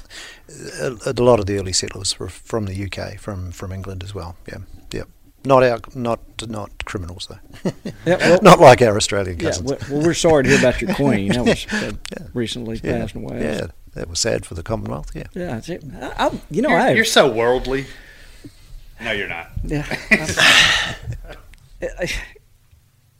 [0.79, 4.13] a, a lot of the early settlers were from the UK, from from England as
[4.13, 4.35] well.
[4.47, 4.59] Yeah,
[4.91, 5.03] yeah.
[5.43, 7.71] Not our, not not criminals though.
[8.05, 9.69] Yeah, well- not like our Australian Yeah, cousins.
[9.71, 11.29] well, well, we're sorry to hear about your queen.
[11.31, 11.91] That was uh,
[12.33, 13.41] recently yeah, passed away.
[13.41, 15.11] yeah, that was sad for the Commonwealth.
[15.15, 15.23] Yeah.
[15.33, 15.47] yeah.
[15.47, 15.83] That's it.
[15.99, 17.85] I, I, you know, You're, I you're so worldly.
[18.99, 19.49] No, you're not.
[19.63, 19.85] Yeah.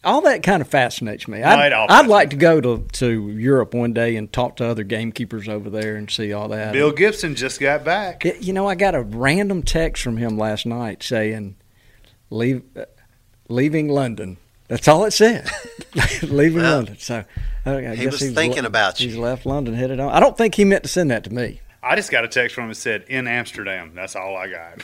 [0.04, 1.44] All that kind of fascinates me.
[1.44, 4.84] I'd, it I'd like to go to, to Europe one day and talk to other
[4.84, 6.74] gamekeepers over there and see all that.
[6.74, 8.26] Bill Gibson just got back.
[8.26, 11.56] It- you know, I got a random text from him last night saying,
[12.30, 12.86] "Leave, uh,
[13.48, 14.38] leaving London."
[14.68, 15.50] That's all it said.
[16.24, 16.98] leaving Well, London.
[16.98, 17.26] So
[17.66, 19.08] I, I he guess was thinking about you.
[19.10, 20.10] He's left London, headed on.
[20.12, 21.60] I don't think he meant to send that to me.
[21.84, 23.94] I just got a text from him that said in Amsterdam.
[23.96, 24.82] That's all I got.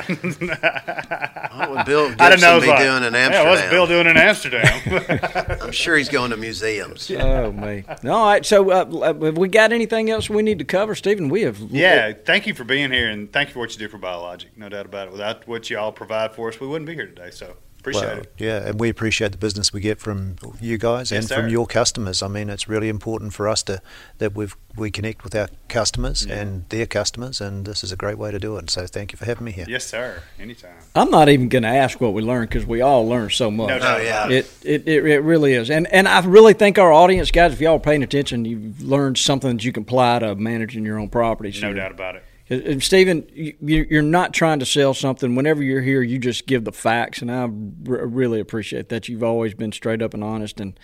[1.57, 2.49] What would Bill I didn't know.
[2.49, 3.69] Gibson it was be like, doing in Yeah, what's Amsterdam?
[3.71, 5.59] Bill doing in Amsterdam?
[5.61, 7.11] I'm sure he's going to museums.
[7.27, 7.83] Oh me!
[8.05, 8.45] All right.
[8.45, 11.29] So, uh, have we got anything else we need to cover, Stephen?
[11.29, 11.59] We have.
[11.59, 14.57] yeah, thank you for being here and thank you for what you do for Biologic.
[14.57, 15.11] No doubt about it.
[15.11, 17.31] Without what you all provide for us, we wouldn't be here today.
[17.31, 17.57] So
[17.89, 18.33] appreciate Well, it.
[18.37, 21.35] yeah, and we appreciate the business we get from you guys Yes, and sir.
[21.35, 22.21] from your customers.
[22.21, 23.81] I mean, it's really important for us to
[24.17, 26.35] that we we connect with our customers Yeah.
[26.39, 28.69] and their customers, and this is a great way to do it.
[28.69, 29.65] So thank you for having me here.
[29.67, 30.21] Yes, sir.
[30.39, 30.75] Anytime.
[30.93, 33.69] I'm not even going to ask what we learned because we all learn so much.
[33.69, 34.27] No doubt Oh, yeah.
[34.29, 34.31] it.
[34.31, 35.71] It, it, it, it really is.
[35.71, 39.17] And and I really think our audience, guys, if y'all are paying attention, you've learned
[39.17, 41.59] something that you can apply to managing your own properties.
[41.61, 41.77] No here.
[41.77, 42.23] doubt about it.
[42.49, 45.35] And- and Stephen, you, you- you're not trying to sell something.
[45.35, 49.07] Whenever you're here, you just give the facts, and I really appreciate that.
[49.09, 50.79] You've always been straight up and honest, and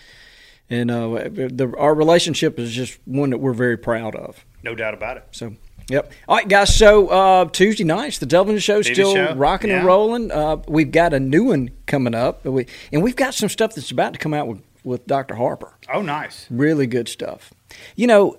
[0.70, 4.46] and uh, the, our relationship is just one that we're very proud of.
[4.64, 5.26] No doubt about it.
[5.32, 5.56] So,
[5.90, 6.12] yep.
[6.28, 6.74] All right, guys.
[6.76, 10.32] So uh, Tuesday nights, the Delvin Show TV still show, rocking and rolling.
[10.32, 13.92] Uh, we've got a new one coming up, we, and we've got some stuff that's
[13.92, 15.36] about to come out with, with Dr.
[15.36, 15.74] Harper.
[15.94, 16.48] Oh, nice.
[16.50, 17.54] Really good stuff.
[17.98, 18.38] You know,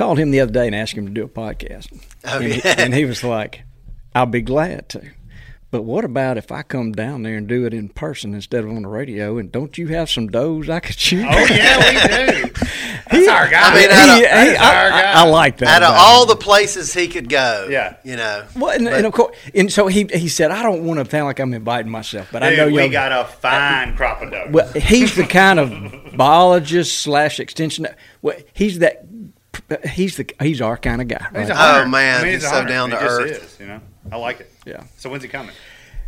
[0.00, 1.88] called him the other day and asked him to do a podcast,
[2.24, 2.74] Oh, and, he, yeah.
[2.78, 3.62] and he was like,
[4.14, 5.02] "I'll be glad to."
[5.70, 8.70] But what about if I come down there and do it in person instead of
[8.70, 9.38] on the radio?
[9.38, 11.24] And don't you have some does I could shoot?
[11.28, 12.50] Oh yeah, we do.
[13.10, 13.60] That's our guy.
[13.70, 15.12] I mean, He- out of- he- That's I, our I- guy.
[15.12, 15.82] I like that.
[15.82, 16.28] Out of all him.
[16.28, 17.96] the places he could go, Yeah.
[18.04, 21.04] you know, Well, and, and of course, and so he he said, I don't want
[21.04, 24.22] to sound like I'm inviting myself, but I know we y'all- got a fine crop
[24.22, 24.48] of doe.
[24.50, 27.86] Well, he's the kind of biologist slash extension.
[28.22, 29.04] Well, he's that.
[29.88, 31.24] He's the he's our kind of guy.
[31.30, 31.50] He's Right?
[31.50, 31.82] a.
[31.82, 32.68] Oh, man, I mean, he's a so hunter.
[32.68, 33.44] down He to just earth.
[33.54, 33.80] Is, you know,
[34.12, 34.52] I like it.
[34.66, 34.82] Yeah.
[34.96, 35.54] So when's he coming?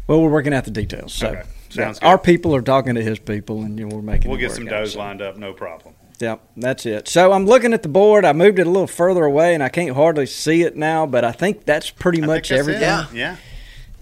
[0.06, 1.12] Well, we're working out the details.
[1.14, 1.42] So Okay.
[1.70, 4.30] Sounds yeah, our people are talking to his people, and you know, we're making.
[4.30, 4.98] We'll it get work some out, does so.
[4.98, 5.94] lined up, no problem.
[6.20, 7.08] Yep, that's it.
[7.08, 8.24] So I'm looking at the board.
[8.24, 11.06] I moved it a little further away, and I can't hardly see it now.
[11.06, 12.82] But I think that's pretty I much everything.
[12.82, 12.84] it.
[12.84, 13.06] Yeah.
[13.12, 13.36] Yeah.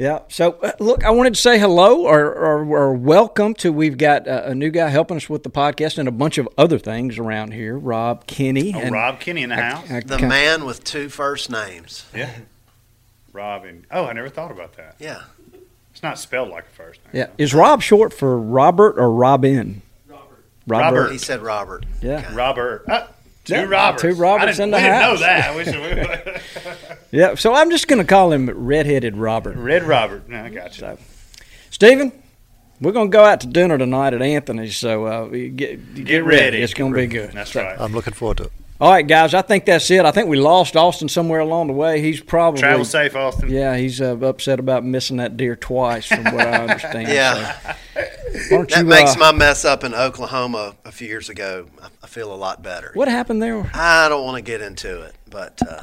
[0.00, 0.20] Yeah.
[0.28, 3.70] So, uh, look, I wanted to say hello or, or, or welcome to.
[3.70, 6.48] We've got uh, a new guy helping us with the podcast and a bunch of
[6.56, 7.76] other things around here.
[7.76, 8.72] Rob Kinney.
[8.74, 9.90] Oh, and Rob Kinney in the house.
[9.90, 12.06] I- I the kinda- man with two first names.
[12.16, 12.30] Yeah.
[13.34, 14.96] Rob and oh, I never thought about that.
[14.98, 15.20] Yeah.
[15.92, 17.10] It's not spelled like a first name.
[17.14, 17.26] Yeah.
[17.36, 19.82] Is Rob short for Robert or Robin?
[20.08, 20.38] Robert.
[20.66, 21.12] Robert.
[21.12, 21.84] He said Robert.
[22.00, 22.34] Yeah.
[22.34, 22.84] Robert.
[22.88, 23.06] Uh,
[23.50, 24.02] two Yeah, Roberts.
[24.02, 25.20] two Roberts in the we didn't know house.
[25.20, 25.56] that.
[25.56, 25.64] We
[26.84, 27.34] should- Yeah.
[27.34, 29.56] So I'm just going to call him Redheaded Robert.
[29.56, 30.28] Red Robert.
[30.28, 30.80] No, I got you.
[30.80, 30.98] So,
[31.70, 32.12] Stephen,
[32.80, 34.76] we're going to go out to dinner tonight at Anthony's.
[34.76, 35.56] So uh, get,
[35.94, 36.62] get, Get ready.
[36.62, 37.32] It's going to be good.
[37.32, 37.76] That's So- right.
[37.80, 38.52] I'm looking forward to it.
[38.80, 39.34] All right, guys.
[39.34, 40.06] I think that's it.
[40.06, 42.00] I think we lost Austin somewhere along the way.
[42.00, 43.50] He's probably Travel safe, Austin.
[43.50, 47.08] Yeah, he's uh, upset about missing that deer twice, from what I understand.
[47.10, 47.58] Yeah.
[48.48, 51.66] So, That you, makes uh, my mess up in Oklahoma a few years ago.
[51.82, 52.90] I, I feel a lot better.
[52.94, 53.70] What happened there?
[53.74, 55.82] I don't want to get into it, but uh,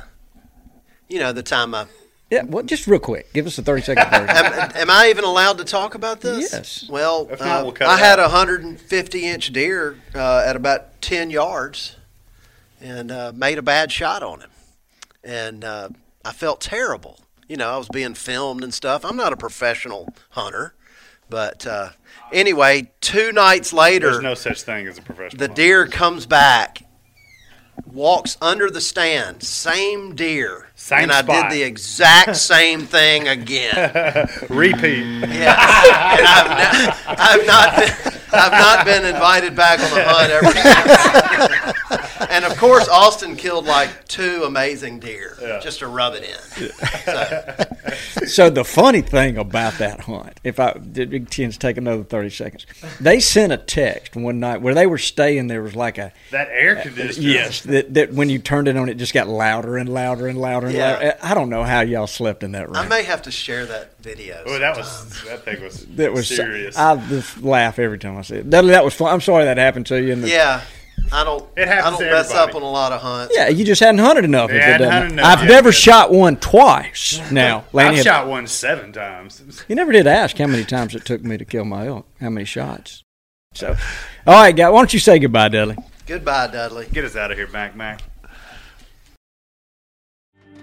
[1.07, 1.85] you know, the time I
[2.31, 3.31] Yeah, well, just real quick.
[3.33, 4.29] Give us a thirty second version.
[4.29, 6.51] am, am I even allowed to talk about this?
[6.51, 6.87] Yes.
[6.89, 11.29] Well, not, uh, we'll I it had a 150 inch deer uh, at about 10
[11.29, 11.96] yards,
[12.81, 14.49] and uh, made a bad shot on him,
[15.23, 15.89] and uh,
[16.23, 17.19] I felt terrible.
[17.47, 19.05] You know, I was being filmed and stuff.
[19.05, 20.73] I'm not a professional hunter,
[21.29, 21.89] but uh,
[22.33, 25.39] anyway, two nights later, There's no such thing as a professional.
[25.39, 25.55] the hunter.
[25.61, 26.83] deer comes back,
[27.85, 30.66] walks under the stand, same deer.
[30.79, 33.73] Same and I did the exact same thing again.
[34.49, 35.03] Repeat.
[35.27, 35.55] Yeah.
[36.17, 40.51] and I've not, I've not been, I've not been invited back on the hunt ever
[42.11, 42.29] since.
[42.29, 46.69] and of course, Austin killed like two amazing deer just to rub it in.
[47.05, 52.03] So, so the funny thing about that hunt, if I did Big Ten's take another
[52.03, 52.65] thirty seconds,
[52.99, 55.47] they sent a text one night where they were staying.
[55.47, 57.27] There was like a That air conditioner.
[57.27, 60.39] yes that, that when you turned it on, it just got louder and louder and
[60.39, 60.91] louder and Yeah.
[60.93, 61.05] louder.
[61.05, 62.75] Eh, I don't know how y'all slept in that room.
[62.77, 64.41] I may have to share that video.
[64.45, 66.77] Oh, that was that thing was that was serious.
[66.77, 68.51] I just laugh every time I see it.
[68.51, 69.13] That, that was fun.
[69.13, 70.13] I'm sorry that happened to you.
[70.13, 70.61] And the, Yeah.
[71.11, 71.45] I don't.
[71.55, 72.49] It I happens don't to mess everybody.
[72.49, 73.33] up on a lot of hunts.
[73.37, 74.49] Yeah, you just hadn't hunted enough.
[74.49, 75.73] Yeah, it hadn't hunted enough I've yet, never yeah.
[75.73, 77.21] shot one twice.
[77.31, 79.63] Now, Lanny, I've had- shot one seven times.
[79.69, 82.07] you never did ask how many times it took me to kill my elk.
[82.19, 83.03] How many shots?
[83.53, 83.75] So,
[84.25, 85.77] all right, guy, why don't you say goodbye, Dudley?
[86.07, 86.87] Goodbye, Dudley.
[86.91, 88.01] Get us out of here, Mac Mac.